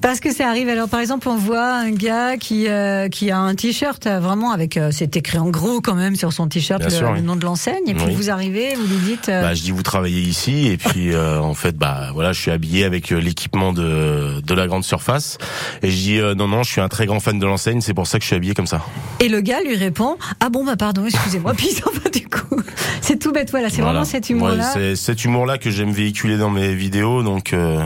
Parce 0.00 0.20
que 0.20 0.32
ça 0.32 0.48
arrive. 0.48 0.68
Alors, 0.68 0.88
par 0.88 1.00
exemple, 1.00 1.28
on 1.28 1.36
voit 1.36 1.72
un 1.74 1.90
gars 1.90 2.36
qui 2.36 2.68
euh, 2.68 3.08
qui 3.08 3.30
a 3.30 3.38
un 3.38 3.54
t-shirt 3.54 4.06
euh, 4.06 4.20
vraiment 4.20 4.52
avec, 4.52 4.76
euh, 4.76 4.90
c'est 4.92 5.16
écrit 5.16 5.38
en 5.38 5.48
gros 5.50 5.80
quand 5.80 5.94
même 5.94 6.16
sur 6.16 6.32
son 6.32 6.46
t-shirt 6.48 6.82
le, 6.84 7.20
nom 7.20 7.36
de 7.36 7.44
l'enseigne. 7.44 7.82
Et 7.86 7.94
puis 7.94 8.04
Oui. 8.06 8.14
vous 8.14 8.30
arrivez, 8.30 8.74
vous 8.74 8.86
lui 8.86 8.98
dites. 9.04 9.28
euh, 9.28 9.42
Bah, 9.42 9.54
je 9.54 9.62
dis 9.62 9.70
vous 9.72 9.82
travaillez 9.82 10.20
ici 10.20 10.68
et 10.68 10.76
puis 10.76 11.12
euh, 11.12 11.38
en 11.40 11.54
fait 11.54 11.76
bah 11.76 12.10
voilà 12.14 12.32
je 12.32 12.40
suis 12.40 12.50
habillé 12.50 12.84
avec 12.84 13.10
l'équipement 13.10 13.72
de 13.72 14.40
de 14.40 14.54
la 14.54 14.66
grande 14.66 14.84
surface 14.84 15.38
et 15.82 15.90
je 15.90 15.96
dis 15.96 16.18
euh, 16.18 16.34
non 16.34 16.46
non 16.48 16.62
je 16.62 16.70
suis 16.70 16.80
un 16.80 16.88
très 16.88 17.06
grand 17.06 17.20
fan 17.20 17.38
de 17.38 17.46
l'enseigne 17.46 17.80
c'est 17.80 17.94
pour 17.94 18.06
ça 18.06 18.18
que 18.18 18.22
je 18.22 18.28
suis 18.28 18.36
habillé 18.36 18.54
comme 18.54 18.66
ça. 18.66 18.80
Et 19.20 19.28
le 19.28 19.40
gars 19.40 19.60
lui 19.62 19.76
répond 19.76 20.16
Ah 20.40 20.48
bon, 20.48 20.64
bah 20.64 20.76
pardon, 20.76 21.04
excusez-moi. 21.06 21.54
Puis 21.56 21.68
s'en 21.68 21.90
va 21.90 22.10
du 22.10 22.26
coup. 22.28 22.35
C'est 23.00 23.18
tout 23.18 23.32
bête, 23.32 23.50
voilà. 23.50 23.68
C'est 23.70 23.76
Voilà. 23.76 23.90
vraiment 23.92 24.04
cet 24.04 24.30
humour-là. 24.30 24.54
Ouais, 24.54 24.62
c'est 24.72 24.96
cet 24.96 25.24
humour-là 25.24 25.58
que 25.58 25.70
j'aime 25.70 25.90
véhiculer 25.92 26.36
dans 26.38 26.50
mes 26.50 26.74
vidéos, 26.74 27.22
donc 27.22 27.52
euh, 27.52 27.80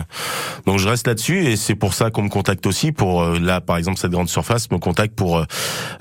donc 0.66 0.78
je 0.78 0.88
reste 0.88 1.06
là-dessus 1.06 1.44
et 1.46 1.56
c'est 1.56 1.74
pour 1.74 1.92
ça 1.94 2.10
qu'on 2.10 2.22
me 2.22 2.28
contacte 2.28 2.66
aussi 2.66 2.92
pour 2.92 3.22
euh, 3.22 3.38
là 3.38 3.60
par 3.60 3.76
exemple 3.76 3.98
cette 3.98 4.10
grande 4.12 4.28
surface 4.28 4.70
me 4.70 4.78
contacte 4.78 5.14
pour 5.14 5.38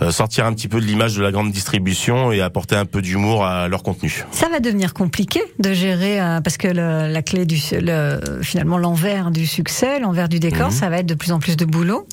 euh, 0.01 0.11
sortir 0.11 0.45
un 0.45 0.53
petit 0.53 0.67
peu 0.67 0.79
de 0.79 0.85
l'image 0.85 1.15
de 1.15 1.21
la 1.21 1.31
grande 1.31 1.51
distribution 1.51 2.31
et 2.31 2.41
apporter 2.41 2.75
un 2.75 2.85
peu 2.85 3.01
d'humour 3.01 3.45
à 3.45 3.67
leur 3.67 3.83
contenu. 3.83 4.23
Ça 4.31 4.47
va 4.49 4.59
devenir 4.59 4.93
compliqué 4.93 5.41
de 5.59 5.73
gérer 5.73 6.19
parce 6.43 6.57
que 6.57 6.67
le- 6.67 7.11
la 7.11 7.21
clé 7.21 7.45
du 7.45 7.59
le, 7.73 8.39
finalement 8.41 8.77
l'envers 8.77 9.31
du 9.31 9.45
succès, 9.47 9.99
l'envers 9.99 10.29
du 10.29 10.39
décor, 10.39 10.67
Mhm. 10.67 10.71
ça 10.73 10.89
va 10.89 10.99
être 10.99 11.05
de 11.05 11.13
plus 11.15 11.31
en 11.31 11.39
plus 11.39 11.57
de 11.57 11.65
boulot. 11.65 12.07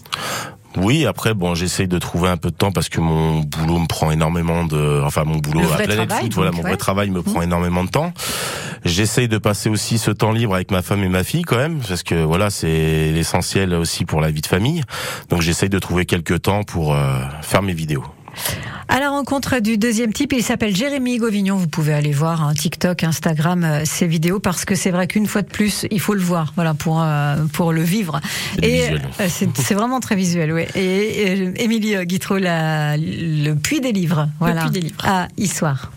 Oui, 0.77 1.07
après 1.07 1.35
bon, 1.35 1.55
j'essaye 1.55 1.89
de 1.89 1.99
trouver 1.99 2.29
un 2.29 2.37
peu 2.37 2.51
de 2.51 2.57
temps 2.57 2.73
parce 2.73 2.89
que 2.89 3.01
mon 3.01 3.41
boulot 3.41 3.79
me 3.79 3.87
prend 3.87 4.11
énormément 4.11 4.65
de 4.65 5.03
enfin 5.05 5.25
mon 5.25 5.37
boulot 5.37 5.61
à 5.73 5.77
Planète 5.77 6.09
travail, 6.09 6.25
Foot, 6.25 6.35
voilà, 6.35 6.51
mon 6.51 6.59
ouais. 6.59 6.71
vrai 6.71 6.77
travail 6.77 7.11
me 7.11 7.23
prend 7.23 7.43
énormément 7.43 7.85
de 7.85 7.91
temps. 7.91 8.13
J'essaye 8.85 9.29
de 9.29 9.39
passer 9.39 9.69
aussi 9.69 9.99
ce 9.99 10.11
temps 10.11 10.33
libre 10.33 10.55
avec 10.55 10.71
ma 10.71 10.83
femme 10.83 11.03
et 11.03 11.09
ma 11.09 11.25
fille 11.25 11.43
quand 11.43 11.57
même 11.57 11.81
parce 11.81 12.03
que 12.03 12.15
voilà, 12.15 12.51
c'est 12.51 13.11
l'essentiel 13.13 13.75
aussi 13.75 14.05
pour 14.05 14.21
la 14.21 14.31
vie 14.31 14.43
de 14.43 14.47
famille. 14.47 14.83
Donc 15.29 15.43
j'essaye 15.43 15.69
de 15.69 15.79
trouver 15.79 16.05
quelques 16.07 16.43
temps 16.43 16.63
pour 16.63 16.95
euh, 16.95 17.21
faire 17.43 17.63
mes 17.63 17.75
vidéos. 17.75 18.05
À 18.89 19.01
la 19.01 19.11
rencontre 19.11 19.59
du 19.59 19.79
deuxième 19.79 20.13
type, 20.13 20.33
il 20.33 20.43
s'appelle 20.43 20.75
Jérémy 20.75 21.19
Gauvignon. 21.19 21.57
Vous 21.57 21.67
pouvez 21.67 21.93
aller 21.93 22.13
voir 22.13 22.43
hein, 22.43 22.55
TikTok, 22.55 23.03
Instagram, 23.03 23.65
euh, 23.65 23.81
ses 23.85 24.07
vidéos 24.07 24.39
parce 24.39 24.65
que 24.65 24.75
c'est 24.75 24.91
vrai 24.91 25.07
qu'une 25.09 25.27
fois 25.27 25.43
de 25.43 25.49
plus, 25.49 25.87
il 25.91 26.01
faut 26.01 26.15
le 26.15 26.21
voir, 26.21 26.53
voilà, 26.55 26.73
pour 26.73 27.03
euh, 27.03 27.37
pour 27.53 27.73
le 27.73 27.83
vivre. 27.83 28.21
C'est 28.55 28.61
du 28.61 28.67
visuel. 28.69 29.03
euh, 29.21 29.29
c'est 29.29 29.75
vraiment 29.75 29.99
très 30.01 30.15
visuel, 30.15 30.53
oui. 30.53 30.63
Et, 30.77 31.33
et 31.33 31.65
Émilie 31.65 31.97
euh, 31.97 32.05
Guitreau, 32.05 32.39
la, 32.39 32.97
le 32.97 33.55
puits 33.55 33.81
des 33.81 33.93
livres, 33.93 34.29
voilà, 34.39 34.63
Puits 34.63 34.71
des 34.71 34.81
Livres. 34.81 35.05
à 35.05 35.29
Issoire. 35.37 35.91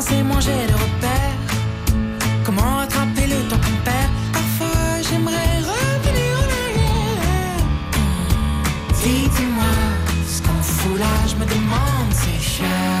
Et 0.00 0.22
moins 0.22 0.38
j'ai 0.38 0.66
de 0.68 0.74
repères. 0.74 1.42
Comment 2.44 2.76
rattraper 2.76 3.26
le 3.26 3.48
temps 3.50 3.56
qu'on 3.56 3.78
perd? 3.84 4.10
Parfois 4.32 5.02
j'aimerais 5.02 5.58
revenir 5.58 6.32
en 6.38 6.48
arrière. 6.62 7.64
Dites-moi 9.02 9.74
ce 10.24 10.40
qu'on 10.40 10.62
fout 10.62 10.98
là, 11.00 11.14
je 11.26 11.34
me 11.34 11.44
demande, 11.44 12.12
c'est 12.12 12.40
chacun 12.40 12.97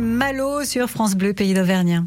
Malo 0.00 0.64
sur 0.64 0.88
France 0.88 1.14
Bleu, 1.14 1.32
pays 1.32 1.54
d'Auvergne. 1.54 2.04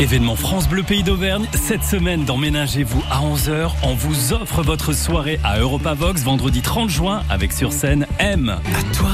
Événement 0.00 0.36
France 0.36 0.68
Bleu 0.68 0.82
Pays 0.82 1.02
d'Auvergne, 1.02 1.46
cette 1.54 1.84
semaine 1.84 2.24
dans 2.24 2.36
Ménagez-vous 2.36 3.02
à 3.10 3.20
11h, 3.20 3.70
on 3.84 3.94
vous 3.94 4.32
offre 4.32 4.62
votre 4.62 4.92
soirée 4.92 5.38
à 5.44 5.58
Europavox 5.58 6.22
vendredi 6.22 6.62
30 6.62 6.88
juin 6.88 7.22
avec 7.30 7.52
sur 7.52 7.72
scène 7.72 8.06
M. 8.18 8.48
À 8.50 8.96
toi, 8.96 9.10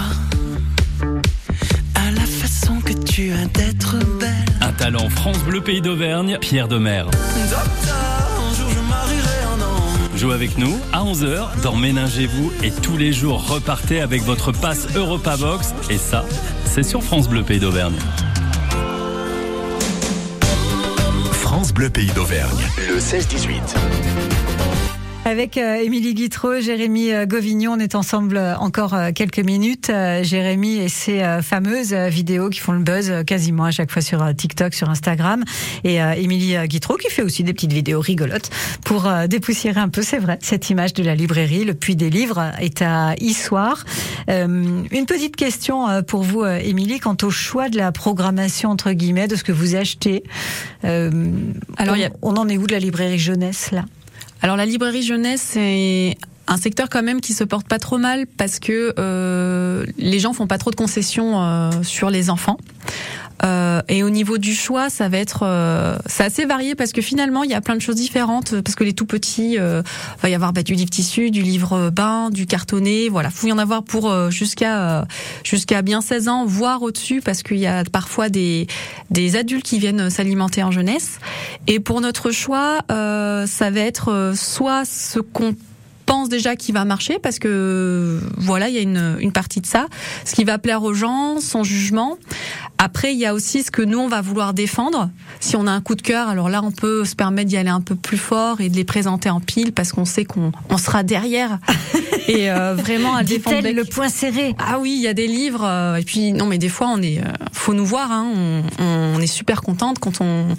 à 1.95 2.11
la 2.13 2.21
façon 2.21 2.81
que 2.81 2.93
tu 2.93 3.33
as 3.33 3.47
d'être 3.47 3.99
belle. 4.19 4.31
Un 4.61 4.73
talent 4.73 5.11
France 5.11 5.39
Bleu 5.41 5.61
Pays 5.61 5.83
d'Auvergne, 5.83 6.39
Pierre 6.41 6.69
Demer. 6.69 7.03
Docteur, 7.03 8.31
un 8.39 8.55
jour 8.55 8.71
je 8.71 8.81
marierai 8.89 9.43
un 9.45 9.61
homme. 9.61 10.17
Jouez 10.17 10.35
avec 10.35 10.57
nous 10.59 10.79
à 10.93 11.03
11h 11.03 11.61
dans 11.63 11.77
Ménagez-vous 11.77 12.53
et 12.63 12.71
tous 12.71 12.97
les 12.97 13.13
jours 13.13 13.47
repartez 13.49 14.01
avec 14.01 14.23
votre 14.23 14.53
passe 14.53 14.87
Europavox 14.97 15.75
et 15.91 15.99
ça, 15.99 16.25
c'est 16.69 16.83
sur 16.83 17.03
France 17.03 17.29
Bleu 17.29 17.43
Pays 17.43 17.59
d'Auvergne. 17.59 17.97
France 21.33 21.73
Bleu 21.73 21.89
Pays 21.89 22.11
d'Auvergne, 22.14 22.59
le 22.89 22.99
16-18. 22.99 24.38
Avec 25.29 25.59
euh, 25.59 25.74
Émilie 25.74 26.14
Guitreau, 26.14 26.59
Jérémy 26.59 27.12
euh, 27.12 27.26
Govignon, 27.26 27.72
on 27.74 27.79
est 27.79 27.95
ensemble 27.95 28.39
euh, 28.39 28.57
encore 28.57 28.97
quelques 29.14 29.41
minutes. 29.41 29.93
Jérémy 30.22 30.79
et 30.79 30.89
ses 30.89 31.22
fameuses 31.43 31.93
vidéos 31.93 32.49
qui 32.49 32.61
font 32.61 32.72
le 32.72 32.79
buzz 32.79 33.12
quasiment 33.26 33.64
à 33.64 33.70
chaque 33.70 33.91
fois 33.91 34.01
sur 34.01 34.24
TikTok, 34.35 34.72
sur 34.72 34.89
Instagram. 34.89 35.45
Et 35.85 35.97
Émilie 35.97 36.57
Guitreau 36.66 36.97
qui 36.97 37.11
fait 37.11 37.20
aussi 37.22 37.45
des 37.45 37.53
petites 37.53 37.72
vidéos 37.74 38.01
rigolotes 38.01 38.51
pour 38.87 39.11
dépoussiérer 39.29 39.81
un 39.81 39.89
peu, 39.91 40.01
c'est 40.03 40.18
vrai, 40.18 40.39
cette 40.41 40.70
image 40.70 40.95
de 40.95 41.03
la 41.03 41.14
librairie. 41.14 41.64
Le 41.64 41.74
Puits 41.74 41.97
des 41.97 42.09
Livres 42.11 42.53
est 42.61 42.81
à 42.81 43.14
Issoire. 43.20 43.85
Une 44.29 45.05
petite 45.07 45.37
question 45.37 46.03
pour 46.05 46.22
vous, 46.22 46.45
Émilie, 46.45 47.01
quant 47.01 47.16
au 47.22 47.31
choix 47.31 47.68
de 47.68 47.76
la 47.76 47.93
programmation, 47.93 48.70
entre 48.70 48.93
guillemets, 48.93 49.29
de 49.29 49.37
ce 49.37 49.45
que 49.45 49.53
vous 49.53 49.74
achetez. 49.76 50.22
Euh, 50.85 51.11
Alors, 51.76 51.97
on, 51.97 52.03
a- 52.05 52.11
on 52.22 52.37
en 52.37 52.49
est 52.49 52.57
où 52.57 52.66
de 52.66 52.72
la 52.72 52.79
librairie 52.81 53.18
jeunesse, 53.18 53.70
là? 53.72 53.85
Alors 54.43 54.57
la 54.57 54.66
librairie 54.66 55.03
jeunesse, 55.03 55.43
c'est 55.43 56.16
un 56.47 56.57
secteur 56.57 56.89
quand 56.89 57.03
même 57.03 57.20
qui 57.20 57.34
se 57.34 57.45
porte 57.45 57.68
pas 57.68 57.78
trop 57.78 57.99
mal 57.99 58.26
parce 58.26 58.59
que 58.59 58.95
euh, 58.99 59.84
les 59.99 60.18
gens 60.18 60.32
font 60.32 60.47
pas 60.47 60.59
trop 60.59 60.70
de 60.70 60.76
concessions 60.76 61.43
euh, 61.43 61.70
sur 61.82 62.11
les 62.11 62.30
enfants. 62.30 62.57
Euh, 63.45 63.82
et 63.89 64.03
au 64.03 64.11
niveau 64.11 64.39
du 64.39 64.55
choix, 64.55 64.91
ça 64.91 65.09
va 65.09 65.18
être, 65.18 65.45
euh, 65.45 65.97
c'est 66.07 66.24
assez 66.24 66.45
varié 66.45 66.74
parce 66.74 66.93
que 66.93 67.01
finalement 67.01 67.45
il 67.45 67.51
y 67.51 67.55
a 67.55 67.61
plein 67.61 67.76
de 67.76 67.80
choses 67.80 67.97
différentes 67.97 68.61
parce 68.62 68.74
que 68.74 68.84
les 68.84 68.93
tout 68.93 69.07
petits, 69.07 69.59
euh, 69.59 69.82
va 70.22 70.28
y 70.28 70.34
avoir 70.34 70.53
bah, 70.53 70.62
du 70.62 70.74
livre 70.74 70.91
tissu, 70.91 71.30
du 71.30 71.43
livre 71.43 71.91
bain, 71.91 72.30
du 72.30 72.47
cartonné, 72.47 73.09
voilà, 73.09 73.30
faut 73.30 73.47
y 73.47 73.53
en 73.53 73.59
avoir 73.59 73.82
pour 73.82 74.11
euh, 74.11 74.30
jusqu'à 74.30 75.01
euh, 75.01 75.05
jusqu'à 75.45 75.82
bien 75.82 76.01
16 76.01 76.28
ans, 76.28 76.45
voire 76.47 76.82
au-dessus 76.82 77.20
parce 77.20 77.43
qu'il 77.43 77.59
y 77.59 77.66
a 77.66 77.84
parfois 77.84 78.28
des 78.28 78.66
des 79.11 79.36
adultes 79.36 79.64
qui 79.64 79.78
viennent 79.78 80.11
s'alimenter 80.11 80.62
en 80.62 80.70
jeunesse. 80.70 81.18
Et 81.66 81.80
pour 81.80 82.01
notre 82.01 82.30
choix, 82.30 82.80
euh, 82.91 83.47
ça 83.47 83.70
va 83.70 83.80
être 83.80 84.12
euh, 84.12 84.34
soit 84.34 84.84
ce 84.84 85.20
qu'on 85.20 85.55
pense 86.09 86.29
déjà 86.31 86.57
qui 86.57 86.73
va 86.73 86.85
marcher 86.87 87.19
parce 87.23 87.39
que 87.39 88.19
voilà 88.39 88.69
il 88.71 88.75
y 88.75 88.79
a 88.79 88.83
une, 88.83 89.17
une 89.21 89.33
partie 89.33 89.61
de 89.61 89.67
ça. 89.67 89.87
Ce 90.25 90.35
qui 90.35 90.45
va 90.45 90.57
plaire 90.59 90.83
aux 90.83 90.95
gens 90.95 91.41
son 91.41 91.63
jugement. 91.65 92.17
Après 92.79 93.13
il 93.13 93.19
y 93.19 93.27
a 93.27 93.35
aussi 93.35 93.63
ce 93.63 93.71
que 93.71 93.83
nous 93.83 93.99
on 93.99 94.09
va 94.09 94.23
vouloir 94.23 94.55
défendre. 94.55 95.11
Si 95.41 95.55
on 95.55 95.67
a 95.67 95.71
un 95.71 95.83
coup 95.83 95.95
de 95.95 96.03
cœur 96.03 96.29
alors 96.29 96.49
là 96.49 96.63
on 96.65 96.71
peut 96.73 97.05
se 97.05 97.15
permettre 97.15 97.49
d'y 97.51 97.59
aller 97.59 97.69
un 97.69 97.83
peu 97.83 97.95
plus 97.95 98.17
fort 98.17 98.61
et 98.63 98.71
de 98.71 98.77
les 98.77 98.85
présenter 98.85 99.29
en 99.29 99.41
pile 99.41 99.73
parce 99.73 99.93
qu'on 99.93 100.07
sait 100.07 100.25
qu'on 100.25 100.51
on 100.71 100.79
sera 100.79 101.03
derrière. 101.03 101.59
Et 102.29 102.51
euh, 102.51 102.75
vraiment 102.75 103.15
à 103.15 103.25
défendre 103.25 103.69
le 103.71 103.85
point 103.85 104.11
serré. 104.11 104.55
Ah 104.59 104.79
oui, 104.79 104.93
il 104.97 105.03
y 105.03 105.09
a 105.09 105.15
des 105.15 105.27
livres. 105.27 105.65
euh, 105.65 105.97
et 105.97 106.03
puis 106.05 106.33
non, 106.33 106.45
mais 106.45 106.59
des 106.59 106.69
fois, 106.69 106.89
on 106.95 107.01
est, 107.01 107.21
euh, 107.21 107.33
faut 107.53 107.73
nous 107.73 107.87
voir. 107.87 108.13
Hein, 108.13 108.27
on, 108.79 109.15
on 109.17 109.19
est 109.21 109.27
super 109.27 109.63
contente 109.63 109.99
quand 109.99 110.21
on 110.21 110.55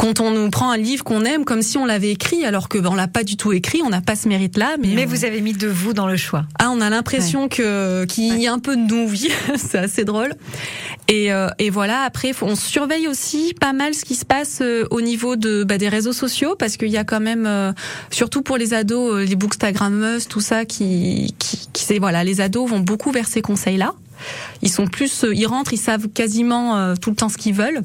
quand 0.00 0.20
on 0.20 0.30
nous 0.30 0.48
prend 0.48 0.70
un 0.70 0.78
livre 0.78 1.04
qu'on 1.04 1.24
aime 1.26 1.44
comme 1.44 1.60
si 1.60 1.76
on 1.76 1.84
l'avait 1.84 2.10
écrit, 2.10 2.44
alors 2.46 2.68
que 2.70 2.78
ben, 2.78 2.88
on 2.90 2.94
l'a 2.94 3.06
pas 3.08 3.22
du 3.22 3.36
tout 3.36 3.52
écrit, 3.52 3.82
on 3.84 3.90
n'a 3.90 4.00
pas 4.00 4.16
ce 4.16 4.28
mérite-là. 4.28 4.76
Mais, 4.80 4.88
Mais 4.94 5.04
on- 5.04 5.08
vous 5.08 5.24
avez 5.26 5.40
mis 5.42 5.52
de 5.52 5.68
vous 5.68 5.92
dans 5.92 6.06
le 6.06 6.16
choix. 6.16 6.44
ah, 6.58 6.70
on 6.72 6.80
a 6.80 6.88
l'impression 6.88 7.48
que 7.48 8.04
qu'il 8.06 8.40
y 8.40 8.46
a 8.46 8.52
un 8.52 8.58
peu 8.58 8.76
de 8.76 8.80
nous, 8.82 9.06
oui, 9.10 9.28
c'est 9.56 9.78
assez 9.78 10.04
drôle. 10.04 10.32
Et, 11.08 11.32
euh, 11.32 11.48
et 11.58 11.68
voilà, 11.70 12.00
après, 12.02 12.32
faut- 12.32 12.46
on 12.46 12.56
surveille 12.56 13.08
aussi 13.08 13.52
pas 13.60 13.72
mal 13.74 13.92
ce 13.94 14.04
qui 14.04 14.14
se 14.14 14.24
passe 14.24 14.60
euh, 14.62 14.86
au 14.90 15.00
niveau 15.02 15.36
de 15.36 15.64
bah, 15.64 15.76
des 15.76 15.88
réseaux 15.88 16.12
sociaux, 16.14 16.56
parce 16.58 16.76
qu'il 16.78 16.88
y 16.88 16.96
a 16.96 17.04
quand 17.04 17.20
même, 17.20 17.44
euh, 17.46 17.72
surtout 18.10 18.40
pour 18.42 18.56
les 18.56 18.72
ados, 18.74 19.14
euh, 19.16 19.24
les 19.24 19.36
bookstagrammeuses, 19.36 20.28
tout 20.28 20.40
ça, 20.40 20.64
qui, 20.64 21.34
qui, 21.38 21.68
qui 21.72 21.84
c'est 21.84 21.98
voilà, 21.98 22.24
les 22.24 22.40
ados 22.40 22.70
vont 22.70 22.80
beaucoup 22.80 23.10
vers 23.10 23.26
ces 23.28 23.42
conseils-là. 23.42 23.92
Ils 24.62 24.70
sont 24.70 24.86
plus, 24.86 25.24
euh, 25.24 25.34
ils 25.34 25.46
rentrent, 25.46 25.72
ils 25.72 25.78
savent 25.78 26.08
quasiment 26.08 26.76
euh, 26.76 26.94
tout 26.94 27.10
le 27.10 27.16
temps 27.16 27.28
ce 27.30 27.36
qu'ils 27.38 27.54
veulent. 27.54 27.80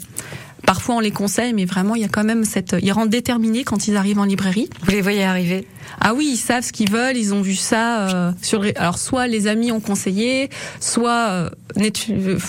Parfois 0.66 0.96
on 0.96 1.00
les 1.00 1.12
conseille, 1.12 1.54
mais 1.54 1.66
vraiment 1.66 1.96
il 1.96 2.02
y 2.02 2.06
a 2.06 2.10
quand 2.10 2.24
même 2.24 2.44
cette, 2.44 2.76
ils 2.82 2.92
rentrent 2.92 3.10
déterminés 3.10 3.64
quand 3.64 3.88
ils 3.88 3.98
arrivent 3.98 4.20
en 4.20 4.26
librairie. 4.26 4.70
Vous 4.84 4.92
les 4.92 5.02
voyez 5.02 5.24
arriver 5.24 5.68
Ah 6.02 6.14
oui, 6.14 6.30
ils 6.34 6.38
savent 6.38 6.64
ce 6.64 6.72
qu'ils 6.72 6.92
veulent, 6.92 7.18
ils 7.18 7.34
ont 7.34 7.42
vu 7.42 7.56
ça 7.56 8.10
euh, 8.10 8.32
sur 8.42 8.66
alors 8.76 8.98
soit 8.98 9.28
les 9.28 9.48
amis 9.48 9.72
ont 9.72 9.80
conseillé, 9.80 10.50
soit 10.80 11.30
euh, 11.30 11.50
euh, 11.78 11.90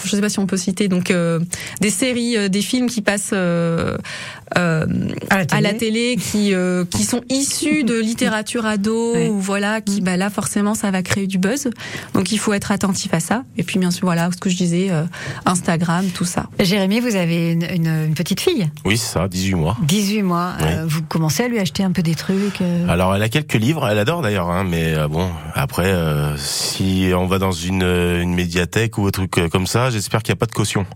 je 0.04 0.10
sais 0.10 0.20
pas 0.20 0.28
si 0.28 0.38
on 0.38 0.46
peut 0.46 0.56
citer 0.56 0.88
donc 0.88 1.10
euh, 1.10 1.40
des 1.80 1.90
séries, 1.90 2.36
euh, 2.36 2.48
des 2.48 2.62
films 2.62 2.88
qui 2.88 3.02
passent 3.02 3.34
euh, 4.56 4.86
à 5.30 5.38
la 5.38 5.44
télé, 5.46 5.56
à 5.58 5.60
la 5.60 5.74
télé 5.74 6.16
qui 6.16 6.54
euh, 6.54 6.84
qui 6.84 7.04
sont 7.04 7.22
issus 7.28 7.84
de 7.84 7.98
littérature 7.98 8.64
ado 8.66 9.14
Ouais. 9.14 9.28
ou 9.28 9.38
voilà 9.40 9.80
qui 9.80 10.00
bah 10.00 10.16
là 10.16 10.30
forcément 10.30 10.74
ça 10.74 10.90
va 10.90 11.02
créer 11.02 11.26
du 11.26 11.38
buzz. 11.38 11.68
Donc 12.14 12.30
il 12.32 12.38
faut 12.38 12.52
être 12.52 12.70
attentif 12.72 13.12
à 13.14 13.20
ça 13.20 13.42
et 13.56 13.62
puis 13.62 13.78
bien 13.78 13.90
sûr 13.90 14.06
voilà 14.06 14.30
ce 14.32 14.36
que 14.36 14.48
je 14.50 14.56
disais 14.56 14.88
euh, 14.90 15.02
Instagram 15.44 16.06
tout 16.14 16.24
ça. 16.24 16.46
Jérémy, 16.60 17.00
vous 17.00 17.16
avez 17.16 17.52
une, 17.52 17.64
une- 17.64 17.86
une 18.06 18.14
petite 18.14 18.40
fille, 18.40 18.68
Oui, 18.84 18.96
c'est 18.96 19.12
ça, 19.14 19.28
18 19.28 19.54
mois. 19.54 19.76
18 19.82 20.22
mois. 20.22 20.52
Oui. 20.60 20.66
Euh, 20.70 20.84
vous 20.86 21.02
commencez 21.02 21.42
à 21.44 21.48
lui 21.48 21.58
acheter 21.58 21.82
un 21.82 21.92
peu 21.92 22.02
des 22.02 22.14
trucs. 22.14 22.60
euh, 22.60 22.88
Alors 22.88 23.14
elle 23.14 23.22
a 23.22 23.28
quelques 23.28 23.54
livres, 23.54 23.86
elle 23.88 23.98
adore 23.98 24.22
d'ailleurs, 24.22 24.50
hein, 24.50 24.64
mais 24.68 24.94
euh, 24.94 25.08
bon, 25.08 25.28
après, 25.54 25.86
euh, 25.86 26.36
si 26.36 27.10
on 27.16 27.26
va 27.26 27.38
dans 27.38 27.52
une, 27.52 27.82
une 27.82 28.34
médiathèque 28.34 28.98
ou 28.98 29.06
un 29.06 29.10
truc 29.10 29.30
comme 29.50 29.66
ça, 29.66 29.90
j'espère 29.90 30.22
qu'il 30.22 30.32
n'y 30.32 30.38
a 30.38 30.40
pas 30.40 30.46
de 30.46 30.52
caution. 30.52 30.86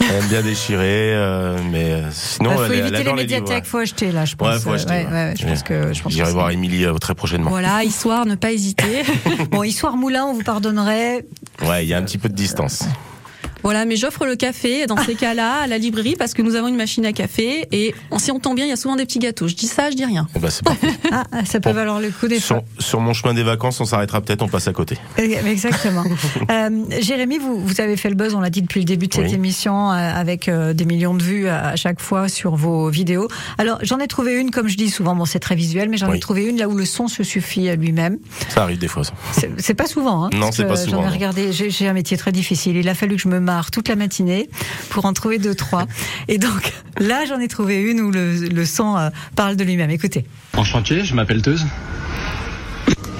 Elle 0.00 0.16
aime 0.16 0.28
bien 0.28 0.42
déchirer, 0.42 1.14
euh, 1.14 1.58
mais 1.70 2.02
sinon 2.12 2.54
bah, 2.56 2.66
elle, 2.72 2.94
elle 2.94 2.99
les 3.04 3.10
les 3.10 3.22
médiathèques, 3.22 3.48
livres. 3.56 3.66
faut 3.66 3.78
acheter 3.78 4.12
là, 4.12 4.24
je 4.24 4.36
pense. 4.36 4.48
Ouais, 4.54 4.60
faut 4.60 4.70
Euh, 4.70 4.74
acheter. 4.74 4.90
ouais, 4.90 5.04
ouais. 5.06 5.10
ouais, 5.12 5.34
je 5.38 5.46
pense 5.46 5.62
que 5.62 5.92
je 5.92 6.02
pense 6.02 6.12
que 6.12 6.16
J'irai 6.16 6.32
voir 6.32 6.50
Émilie 6.50 6.84
euh, 6.84 6.94
très 6.94 7.14
prochainement. 7.14 7.50
Voilà, 7.50 7.82
histoire 7.84 8.26
ne 8.26 8.34
pas 8.34 8.52
hésiter. 8.52 9.02
Bon, 9.50 9.62
Histoire 9.62 9.96
Moulin, 9.96 10.24
on 10.26 10.32
vous 10.34 10.42
pardonnerait. 10.42 11.26
Ouais, 11.66 11.84
il 11.84 11.88
y 11.88 11.94
a 11.94 11.98
un 11.98 12.02
petit 12.02 12.18
peu 12.18 12.28
de 12.28 12.34
distance. 12.34 12.84
Voilà, 13.62 13.84
mais 13.84 13.96
j'offre 13.96 14.26
le 14.26 14.36
café 14.36 14.86
dans 14.86 14.96
ces 15.04 15.14
cas-là 15.14 15.62
à 15.62 15.66
la 15.66 15.78
librairie 15.78 16.16
parce 16.16 16.34
que 16.34 16.42
nous 16.42 16.54
avons 16.54 16.68
une 16.68 16.76
machine 16.76 17.04
à 17.06 17.12
café 17.12 17.66
et 17.72 17.94
on- 18.10 18.18
si 18.18 18.30
on 18.30 18.38
tombe 18.40 18.56
bien, 18.56 18.64
il 18.66 18.68
y 18.70 18.72
a 18.72 18.76
souvent 18.76 18.96
des 18.96 19.04
petits 19.06 19.18
gâteaux. 19.18 19.48
Je 19.48 19.54
dis 19.54 19.66
ça, 19.66 19.90
je 19.90 19.96
dis 19.96 20.04
rien. 20.04 20.26
C'est 20.48 20.62
parfait. 20.64 20.88
Ah, 21.12 21.24
ah, 21.32 21.44
ça 21.44 21.58
peut 21.58 21.70
Bon. 21.70 21.74
valoir 21.74 21.98
le 22.00 22.10
coup 22.10 22.28
des 22.28 22.38
sur, 22.38 22.56
fois. 22.56 22.64
sur 22.78 23.00
mon 23.00 23.14
chemin 23.14 23.34
des 23.34 23.42
vacances, 23.42 23.80
on 23.80 23.84
s'arrêtera 23.84 24.20
peut-être, 24.20 24.42
on 24.42 24.48
passe 24.48 24.68
à 24.68 24.72
côté. 24.72 24.96
Euh, 25.18 25.22
Exactement. 25.46 26.04
euh, 26.50 26.70
Jérémy, 27.00 27.38
vous, 27.38 27.60
vous 27.66 27.80
avez 27.80 27.96
fait 27.96 28.08
le 28.10 28.14
buzz, 28.14 28.34
on 28.34 28.40
l'a 28.40 28.50
dit 28.50 28.62
depuis 28.62 28.78
le 28.80 28.84
début 28.86 29.08
de 29.08 29.14
cette 29.14 29.26
Oui. 29.26 29.34
émission, 29.34 29.90
euh, 29.90 29.94
avec 30.14 30.48
euh, 30.48 30.72
des 30.72 30.84
millions 30.84 31.14
de 31.14 31.22
vues 31.22 31.48
à, 31.48 31.68
à 31.70 31.76
chaque 31.76 32.00
fois 32.00 32.28
sur 32.28 32.54
vos 32.54 32.90
vidéos. 32.90 33.26
Alors, 33.58 33.78
j'en 33.82 33.98
ai 33.98 34.06
trouvé 34.06 34.34
une, 34.36 34.50
comme 34.52 34.68
je 34.68 34.76
dis 34.76 34.88
souvent, 34.90 35.16
bon, 35.16 35.24
c'est 35.24 35.40
très 35.40 35.56
visuel, 35.56 35.88
mais 35.88 35.96
j'en 35.96 36.12
ai 36.12 36.20
trouvé 36.20 36.44
une 36.46 36.58
là 36.58 36.68
où 36.68 36.76
le 36.76 36.84
son 36.84 37.08
se 37.08 37.24
suffit 37.24 37.68
à 37.68 37.74
lui-même. 37.74 38.18
Ça 38.48 38.62
arrive 38.62 38.78
des 38.78 38.88
fois, 38.88 39.02
ça. 39.04 39.12
C'est 39.58 39.74
pas 39.74 39.86
souvent. 39.86 40.24
Hein, 40.26 40.30
Non, 40.32 40.52
c'est 40.52 40.64
pas 40.64 40.76
souvent, 40.76 41.02
J'en 41.02 41.08
ai 41.08 41.12
regardé. 41.12 41.52
J'ai 41.52 41.70
j'ai 41.70 41.88
un 41.88 41.92
métier 41.92 42.16
très 42.16 42.30
difficile. 42.32 42.76
Il 42.76 42.88
a 42.88 42.94
fallu 42.94 43.16
que 43.16 43.22
je 43.22 43.28
me 43.28 43.40
marre 43.50 43.70
toute 43.72 43.88
la 43.88 43.96
matinée 43.96 44.48
pour 44.90 45.04
en 45.04 45.12
trouver 45.12 45.38
deux, 45.38 45.56
trois. 45.56 45.86
Et 46.28 46.38
donc 46.38 46.72
là, 46.98 47.24
j'en 47.26 47.40
ai 47.40 47.48
trouvé 47.48 47.82
une 47.82 48.00
où 48.00 48.10
le, 48.12 48.48
le 48.48 48.64
son 48.64 48.96
euh, 48.96 49.10
parle 49.34 49.56
de 49.56 49.64
lui-même. 49.64 49.90
Écoutez. 49.90 50.24
Enchanté, 50.56 51.04
je 51.04 51.14
m'appelle 51.14 51.42
Teuse. 51.42 51.66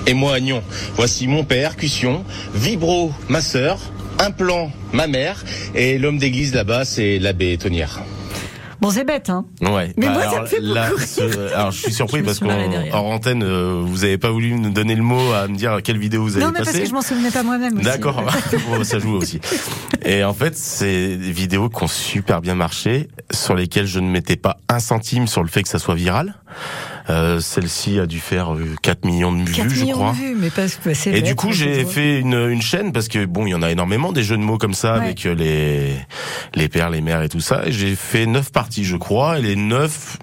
Et 0.07 0.15
moi, 0.15 0.35
Agnon, 0.37 0.63
voici 0.95 1.27
mon 1.27 1.45
père, 1.45 1.77
Cussion, 1.77 2.25
Vibro, 2.55 3.13
ma 3.29 3.41
sœur, 3.41 3.79
Implant, 4.19 4.71
ma 4.93 5.07
mère, 5.07 5.45
et 5.75 5.99
l'homme 5.99 6.19
d'église 6.19 6.55
là-bas, 6.55 6.85
c'est 6.85 7.19
l'abbé 7.19 7.57
Tonnière. 7.59 8.01
Bon, 8.81 8.91
c'est 8.91 9.05
bête, 9.05 9.29
hein. 9.29 9.45
Ouais. 9.61 9.93
Mais 9.97 10.07
Bah, 10.07 10.13
moi, 10.15 10.23
ça 10.23 10.29
alors, 10.31 10.43
me 10.43 10.47
fait 10.47 10.61
là, 10.61 10.89
beaucoup 10.89 11.03
ce- 11.03 11.53
alors, 11.55 11.71
je 11.71 11.79
suis 11.83 11.93
surpris 11.93 12.17
Je 12.19 12.23
me 12.23 12.27
parce 12.27 12.39
qu'en 12.39 12.99
antenne, 13.13 13.43
euh, 13.43 13.83
vous 13.85 14.05
avez 14.05 14.17
pas 14.17 14.31
voulu 14.31 14.55
nous 14.55 14.71
donner 14.71 14.95
le 14.95 15.03
mot 15.03 15.33
à 15.33 15.49
me 15.49 15.57
dire 15.57 15.81
quelle 15.85 15.99
vidéo 15.99 16.23
vous 16.23 16.37
avez 16.37 16.45
Non, 16.45 16.51
mais 16.51 16.59
parce 16.59 16.69
passée. 16.71 16.83
que 16.83 16.89
je 16.89 16.95
m'en 16.95 17.03
souvenais 17.03 17.31
pas 17.31 17.43
moi-même. 17.43 17.81
D'accord, 17.83 18.23
Bon, 18.69 18.83
ça 18.85 18.99
joue 18.99 19.13
aussi. 19.17 19.41
Et 20.05 20.25
en 20.25 20.33
fait, 20.33 20.57
c'est 20.57 21.17
des 21.17 21.33
vidéos 21.33 21.69
qui 21.69 21.83
ont 21.85 21.89
super 21.89 22.41
bien 22.41 22.55
marché, 22.55 23.09
sur 23.31 23.55
lesquelles 23.55 23.87
je 23.87 24.01
ne 24.01 24.09
mettais 24.09 24.37
pas 24.37 24.59
un 24.69 24.79
centime 24.81 25.27
sur 25.27 25.43
le 25.43 25.49
fait 25.49 25.63
que 25.63 25.69
ça 25.69 25.79
soit 25.79 25.95
viral. 25.95 26.35
Euh, 27.11 27.41
Celle-ci 27.41 27.99
a 27.99 28.07
dû 28.07 28.21
faire 28.21 28.55
euh, 28.55 28.75
4 28.83 29.05
millions 29.05 29.33
de 29.33 29.45
4 29.51 29.67
vues, 29.69 29.75
je 29.77 29.81
millions 29.83 29.97
crois. 29.97 30.13
de 30.13 30.17
vues, 30.17 30.37
mais 30.39 30.51
parce 30.51 30.77
que 30.77 30.95
c'est 30.95 31.11
Et 31.13 31.23
du 31.23 31.35
coup, 31.35 31.53
j'ai 31.53 31.85
fait 31.85 32.21
une, 32.21 32.35
une 32.51 32.63
chaîne 32.63 32.93
parce 32.93 33.09
que 33.09 33.25
bon, 33.25 33.47
il 33.47 33.51
y 33.51 33.55
en 33.55 33.63
a 33.63 33.71
énormément 33.71 34.13
des 34.13 34.23
jeux 34.23 34.37
de 34.37 34.43
mots 34.43 34.59
comme 34.59 34.75
ça 34.75 34.95
Ouais. 34.95 35.01
avec 35.05 35.27
euh, 35.27 35.35
les 35.35 35.97
les 36.55 36.69
pères, 36.69 36.89
les 36.91 37.01
mères 37.01 37.23
et 37.23 37.29
tout 37.29 37.41
ça. 37.41 37.67
Et 37.67 37.73
j'ai 37.73 37.97
fait 37.97 38.27
neuf 38.27 38.53
parties, 38.53 38.85
je 38.85 38.97
crois, 38.97 39.39
et 39.39 39.43
les 39.43 39.57
neuf, 39.57 40.19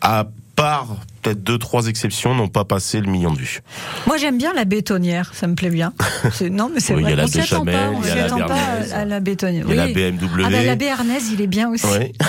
à 0.00 0.26
part 0.56 0.96
peut-être 1.22 1.42
deux 1.42 1.58
trois 1.58 1.86
exceptions, 1.86 2.34
n'ont 2.34 2.48
pas 2.48 2.64
passé 2.64 3.00
le 3.00 3.10
million 3.10 3.32
de 3.32 3.38
vues. 3.38 3.60
Moi, 4.06 4.16
j'aime 4.16 4.38
bien 4.38 4.52
la 4.54 4.64
bétonnière, 4.64 5.32
ça 5.34 5.46
me 5.46 5.54
plaît 5.54 5.70
bien. 5.70 5.92
Non, 6.50 6.70
mais 6.72 6.80
c'est 6.80 6.94
Oui, 6.94 7.02
vrai. 7.02 7.16
On 7.22 7.26
s'y 7.26 7.40
attend 7.40 7.64
pas, 7.64 7.90
on 7.94 8.02
s'y 8.02 8.08
la 8.14 8.24
attend 8.24 8.46
pas 8.46 8.54
à 8.94 9.04
la 9.04 9.20
bétonnière. 9.20 9.64
Il 9.68 9.74
y 9.74 9.78
a 9.78 9.86
la. 9.86 9.92
BMW. 9.92 10.42
Ah 10.44 10.50
bah, 10.50 10.62
la 10.62 10.76
béarnaise, 10.76 11.30
il 11.32 11.40
est 11.40 11.46
bien 11.46 11.70
aussi. 11.70 11.86
Oui. 11.86 12.12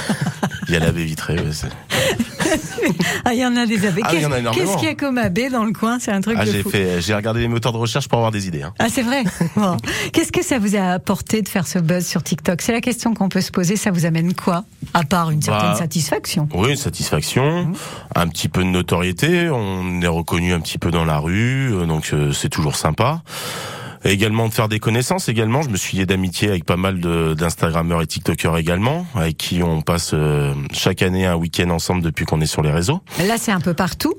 Il 0.68 0.76
y 0.76 0.78
a 0.78 0.80
la 0.80 0.92
baie 0.92 1.04
vitrée. 1.04 1.36
ouais, 1.36 1.44
Ah, 3.26 3.34
il 3.34 3.40
y 3.40 3.46
en 3.46 3.56
a 3.58 3.66
des 3.66 3.86
abeilles. 3.86 4.04
Ah, 4.08 4.12
Qu'est-ce- 4.54 4.78
qu'il 4.78 4.88
y 4.88 4.92
a 4.92 4.96
comme 4.96 5.18
abeille 5.18 5.50
dans 5.50 5.66
le 5.66 5.74
coin? 5.74 6.00
C'est 6.00 6.12
un 6.12 6.22
truc 6.22 6.38
Ah, 6.40 6.46
de 6.46 6.52
j'ai 6.52 6.64
fou. 6.64 6.70
fait, 6.70 7.02
j'ai 7.02 7.14
regardé 7.14 7.42
les 7.42 7.48
moteurs 7.48 7.72
de 7.74 7.78
recherche 7.78 8.08
pour 8.08 8.18
avoir 8.20 8.32
des 8.32 8.48
idées. 8.48 8.64
hein. 8.64 8.74
Ah, 8.80 8.88
c'est 8.90 9.02
vrai. 9.02 9.24
Bon. 9.56 9.76
Qu'est-ce 10.14 10.32
que 10.32 10.44
ça 10.44 10.60
vous 10.60 10.76
a 10.76 10.92
apporté 10.94 11.42
de 11.42 11.50
faire 11.50 11.68
ce 11.68 11.80
buzz 11.80 12.06
sur 12.06 12.24
TikTok? 12.24 12.62
C'est 12.62 12.72
la 12.72 12.82
question 12.82 13.14
qu'on 13.14 13.28
peut 13.30 13.42
se 13.42 13.52
poser. 13.52 13.76
Ça 13.76 13.92
vous 13.92 14.06
amène 14.06 14.34
quoi? 14.34 14.64
À 14.94 15.04
part 15.04 15.30
une 15.32 15.42
certaine 15.42 15.72
Bah, 15.72 15.76
satisfaction. 15.76 16.48
Oui, 16.54 16.72
une 16.72 16.76
satisfaction, 16.78 17.66
Mmh. 17.66 17.74
un 18.16 18.28
petit 18.28 18.48
peu 18.50 18.62
de 18.64 18.70
On 19.52 20.02
est 20.02 20.08
reconnu 20.08 20.54
un 20.54 20.60
petit 20.60 20.78
peu 20.78 20.92
dans 20.92 21.06
la 21.06 21.20
rue, 21.20 21.74
euh, 21.74 21.86
donc 21.86 22.10
euh, 22.14 22.32
c'est 22.32 22.50
toujours 22.50 22.76
sympa. 22.76 23.22
Et 24.04 24.12
également 24.12 24.48
de 24.48 24.54
faire 24.54 24.68
des 24.68 24.80
connaissances 24.80 25.30
également. 25.30 25.62
Je 25.62 25.70
me 25.70 25.78
suis 25.78 25.98
lié 25.98 26.06
d'amitié 26.06 26.50
avec 26.50 26.66
pas 26.66 26.76
mal 26.76 27.00
d'Instagrammeurs 27.36 28.02
et 28.02 28.08
TikTokers 28.08 28.58
également, 28.58 29.06
avec 29.14 29.38
qui 29.38 29.62
on 29.62 29.82
passe 29.82 30.12
euh, 30.14 30.54
chaque 30.74 31.04
année 31.04 31.26
un 31.26 31.36
week-end 31.36 31.70
ensemble 31.70 32.02
depuis 32.02 32.26
qu'on 32.26 32.42
est 32.42 32.48
sur 32.48 32.64
les 32.64 32.72
réseaux. 32.72 33.02
Là, 33.20 33.38
c'est 33.38 33.52
un 33.52 33.62
peu 33.62 33.76
partout. 33.76 34.16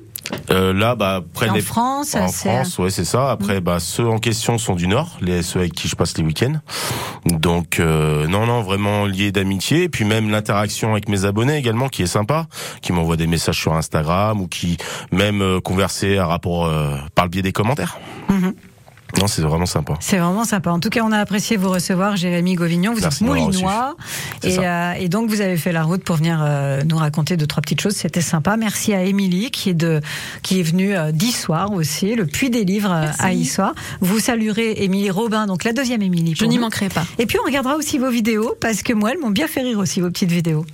Euh, 0.51 0.73
là, 0.73 0.95
bah, 0.95 1.17
après 1.17 1.49
En 1.49 1.55
les... 1.55 1.61
France, 1.61 2.15
en. 2.15 2.29
France, 2.29 2.79
ouais, 2.79 2.91
c'est 2.91 3.05
ça. 3.05 3.31
Après, 3.31 3.61
bah, 3.61 3.79
ceux 3.81 4.07
en 4.07 4.19
question 4.19 4.59
sont 4.59 4.75
du 4.75 4.89
Nord, 4.89 5.19
les 5.21 5.43
ceux 5.43 5.61
avec 5.61 5.73
qui 5.73 5.89
je 5.89 5.97
passe 5.97 6.17
les 6.19 6.25
week-ends. 6.25 6.61
Donc, 7.27 7.81
euh, 7.81 8.27
non, 8.27 8.47
non, 8.47 8.63
vraiment 8.63 9.07
lié 9.07 9.33
d'amitié. 9.33 9.85
Et 9.85 9.89
puis 9.89 10.05
même 10.05 10.31
l'interaction 10.31 10.93
avec 10.93 11.09
mes 11.09 11.25
abonnés 11.25 11.57
également, 11.57 11.89
qui 11.89 12.03
est 12.03 12.07
sympa, 12.07 12.47
qui 12.81 12.93
m'envoient 12.93 13.17
des 13.17 13.27
messages 13.27 13.59
sur 13.59 13.75
Instagram 13.75 14.41
ou 14.41 14.49
qui 14.49 14.77
même 15.11 15.43
euh, 15.43 15.61
converser 15.61 16.19
à 16.19 16.27
rapport 16.27 16.67
euh, 16.67 16.97
par 17.15 17.27
le 17.27 17.31
biais 17.31 17.43
des 17.43 17.53
commentaires. 17.53 17.99
Mhm. 18.29 18.55
Non, 19.21 19.27
c'est 19.27 19.43
vraiment 19.43 19.67
sympa. 19.67 19.95
C'est 20.01 20.19
vraiment 20.19 20.45
sympa. 20.45 20.71
En 20.71 20.81
tout 20.81 20.89
cas, 20.89 21.03
on 21.05 21.13
a 21.13 21.19
apprécié 21.19 21.57
vous 21.57 21.69
recevoir, 21.69 22.17
Jérémy 22.17 22.55
Gauvignon. 22.55 22.95
Vous 22.95 23.01
Merci 23.01 23.25
êtes 23.25 23.29
moulinois. 23.29 23.97
Et, 24.43 24.59
euh, 24.59 24.93
et 24.93 25.09
donc, 25.09 25.29
vous 25.29 25.41
avez 25.41 25.57
fait 25.57 25.73
la 25.73 25.83
route 25.83 26.03
pour 26.03 26.17
venir 26.17 26.41
euh, 26.43 26.81
nous 26.87 26.97
raconter 26.97 27.37
deux, 27.37 27.47
trois 27.47 27.61
petites 27.61 27.81
choses. 27.81 27.95
C'était 27.95 28.23
sympa. 28.23 28.57
Merci 28.57 28.95
à 28.95 29.05
Émilie, 29.05 29.51
qui 29.51 29.71
est, 29.71 29.75
de, 29.75 30.01
qui 30.43 30.61
est 30.61 30.63
venue 30.63 30.97
euh, 30.97 31.13
d'Issoire 31.13 31.73
aussi, 31.73 32.15
le 32.15 32.27
Puy 32.27 32.51
des 32.51 32.65
Livres 32.65 32.93
euh, 32.93 33.07
à 33.19 33.33
Issoire. 33.33 33.75
Vous 34.01 34.19
saluerez 34.19 34.73
Émilie 34.79 35.11
Robin, 35.11 35.47
donc 35.47 35.65
la 35.65 35.73
deuxième 35.73 36.03
Émilie. 36.03 36.35
Je 36.35 36.45
n'y 36.47 36.59
manquerai 36.59 36.89
pas. 36.89 37.05
Et 37.19 37.27
puis, 37.27 37.39
on 37.41 37.45
regardera 37.45 37.77
aussi 37.77 37.99
vos 37.99 38.11
vidéos, 38.11 38.55
parce 38.61 38.83
que 38.83 38.93
moi, 38.93 39.11
elles 39.13 39.21
m'ont 39.21 39.31
bien 39.31 39.47
fait 39.47 39.63
rire 39.63 39.79
aussi, 39.79 40.01
vos 40.01 40.09
petites 40.09 40.33
vidéos. 40.33 40.65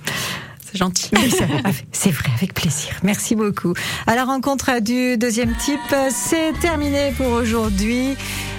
C'est 0.71 0.77
gentil. 0.77 1.09
Oui, 1.13 1.31
c'est- 1.31 1.47
C'est 1.91 2.11
vrai, 2.11 2.29
avec 2.37 2.53
plaisir. 2.53 2.91
Merci 3.03 3.35
beaucoup. 3.35 3.73
À 4.07 4.15
la 4.15 4.23
rencontre 4.25 4.79
du 4.81 5.17
deuxième 5.17 5.55
type, 5.57 5.79
c'est 6.11 6.53
terminé 6.61 7.11
pour 7.17 7.27
aujourd'hui. 7.27 8.15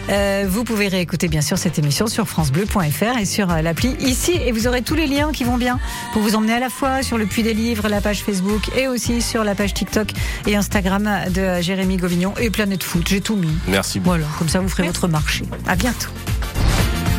Euh, 0.08 0.46
vous 0.48 0.64
pouvez 0.64 0.88
réécouter 0.88 1.28
bien 1.28 1.40
sûr 1.42 1.56
cette 1.56 1.78
émission 1.78 2.06
sur 2.08 2.26
francebleu.fr 2.26 3.18
et 3.20 3.24
sur 3.24 3.50
euh, 3.52 3.62
l'appli 3.62 3.94
ici 4.00 4.32
et 4.44 4.50
vous 4.50 4.66
aurez 4.66 4.82
tous 4.82 4.94
les 4.96 5.06
liens 5.06 5.30
qui 5.30 5.44
vont 5.44 5.56
bien 5.56 5.78
pour 6.12 6.22
vous 6.22 6.34
emmener 6.34 6.54
à 6.54 6.58
la 6.58 6.68
fois 6.70 7.02
sur 7.04 7.16
le 7.16 7.26
Puy 7.26 7.44
des 7.44 7.54
Livres, 7.54 7.88
la 7.88 8.00
page 8.00 8.24
Facebook 8.24 8.70
et 8.76 8.88
aussi 8.88 9.22
sur 9.22 9.44
la 9.44 9.54
page 9.54 9.72
TikTok 9.74 10.08
et 10.48 10.56
Instagram 10.56 11.08
de 11.30 11.60
Jérémy 11.60 11.96
Gauvignon 11.96 12.34
et 12.40 12.50
Planète 12.50 12.82
Foot. 12.82 13.06
J'ai 13.08 13.20
tout 13.20 13.36
mis. 13.36 13.52
Merci 13.68 14.00
beaucoup. 14.00 14.10
Voilà, 14.16 14.26
comme 14.38 14.48
ça 14.48 14.58
vous 14.60 14.68
ferez 14.68 14.84
votre 14.88 15.06
marché. 15.06 15.44
À 15.68 15.76
bientôt. 15.76 16.08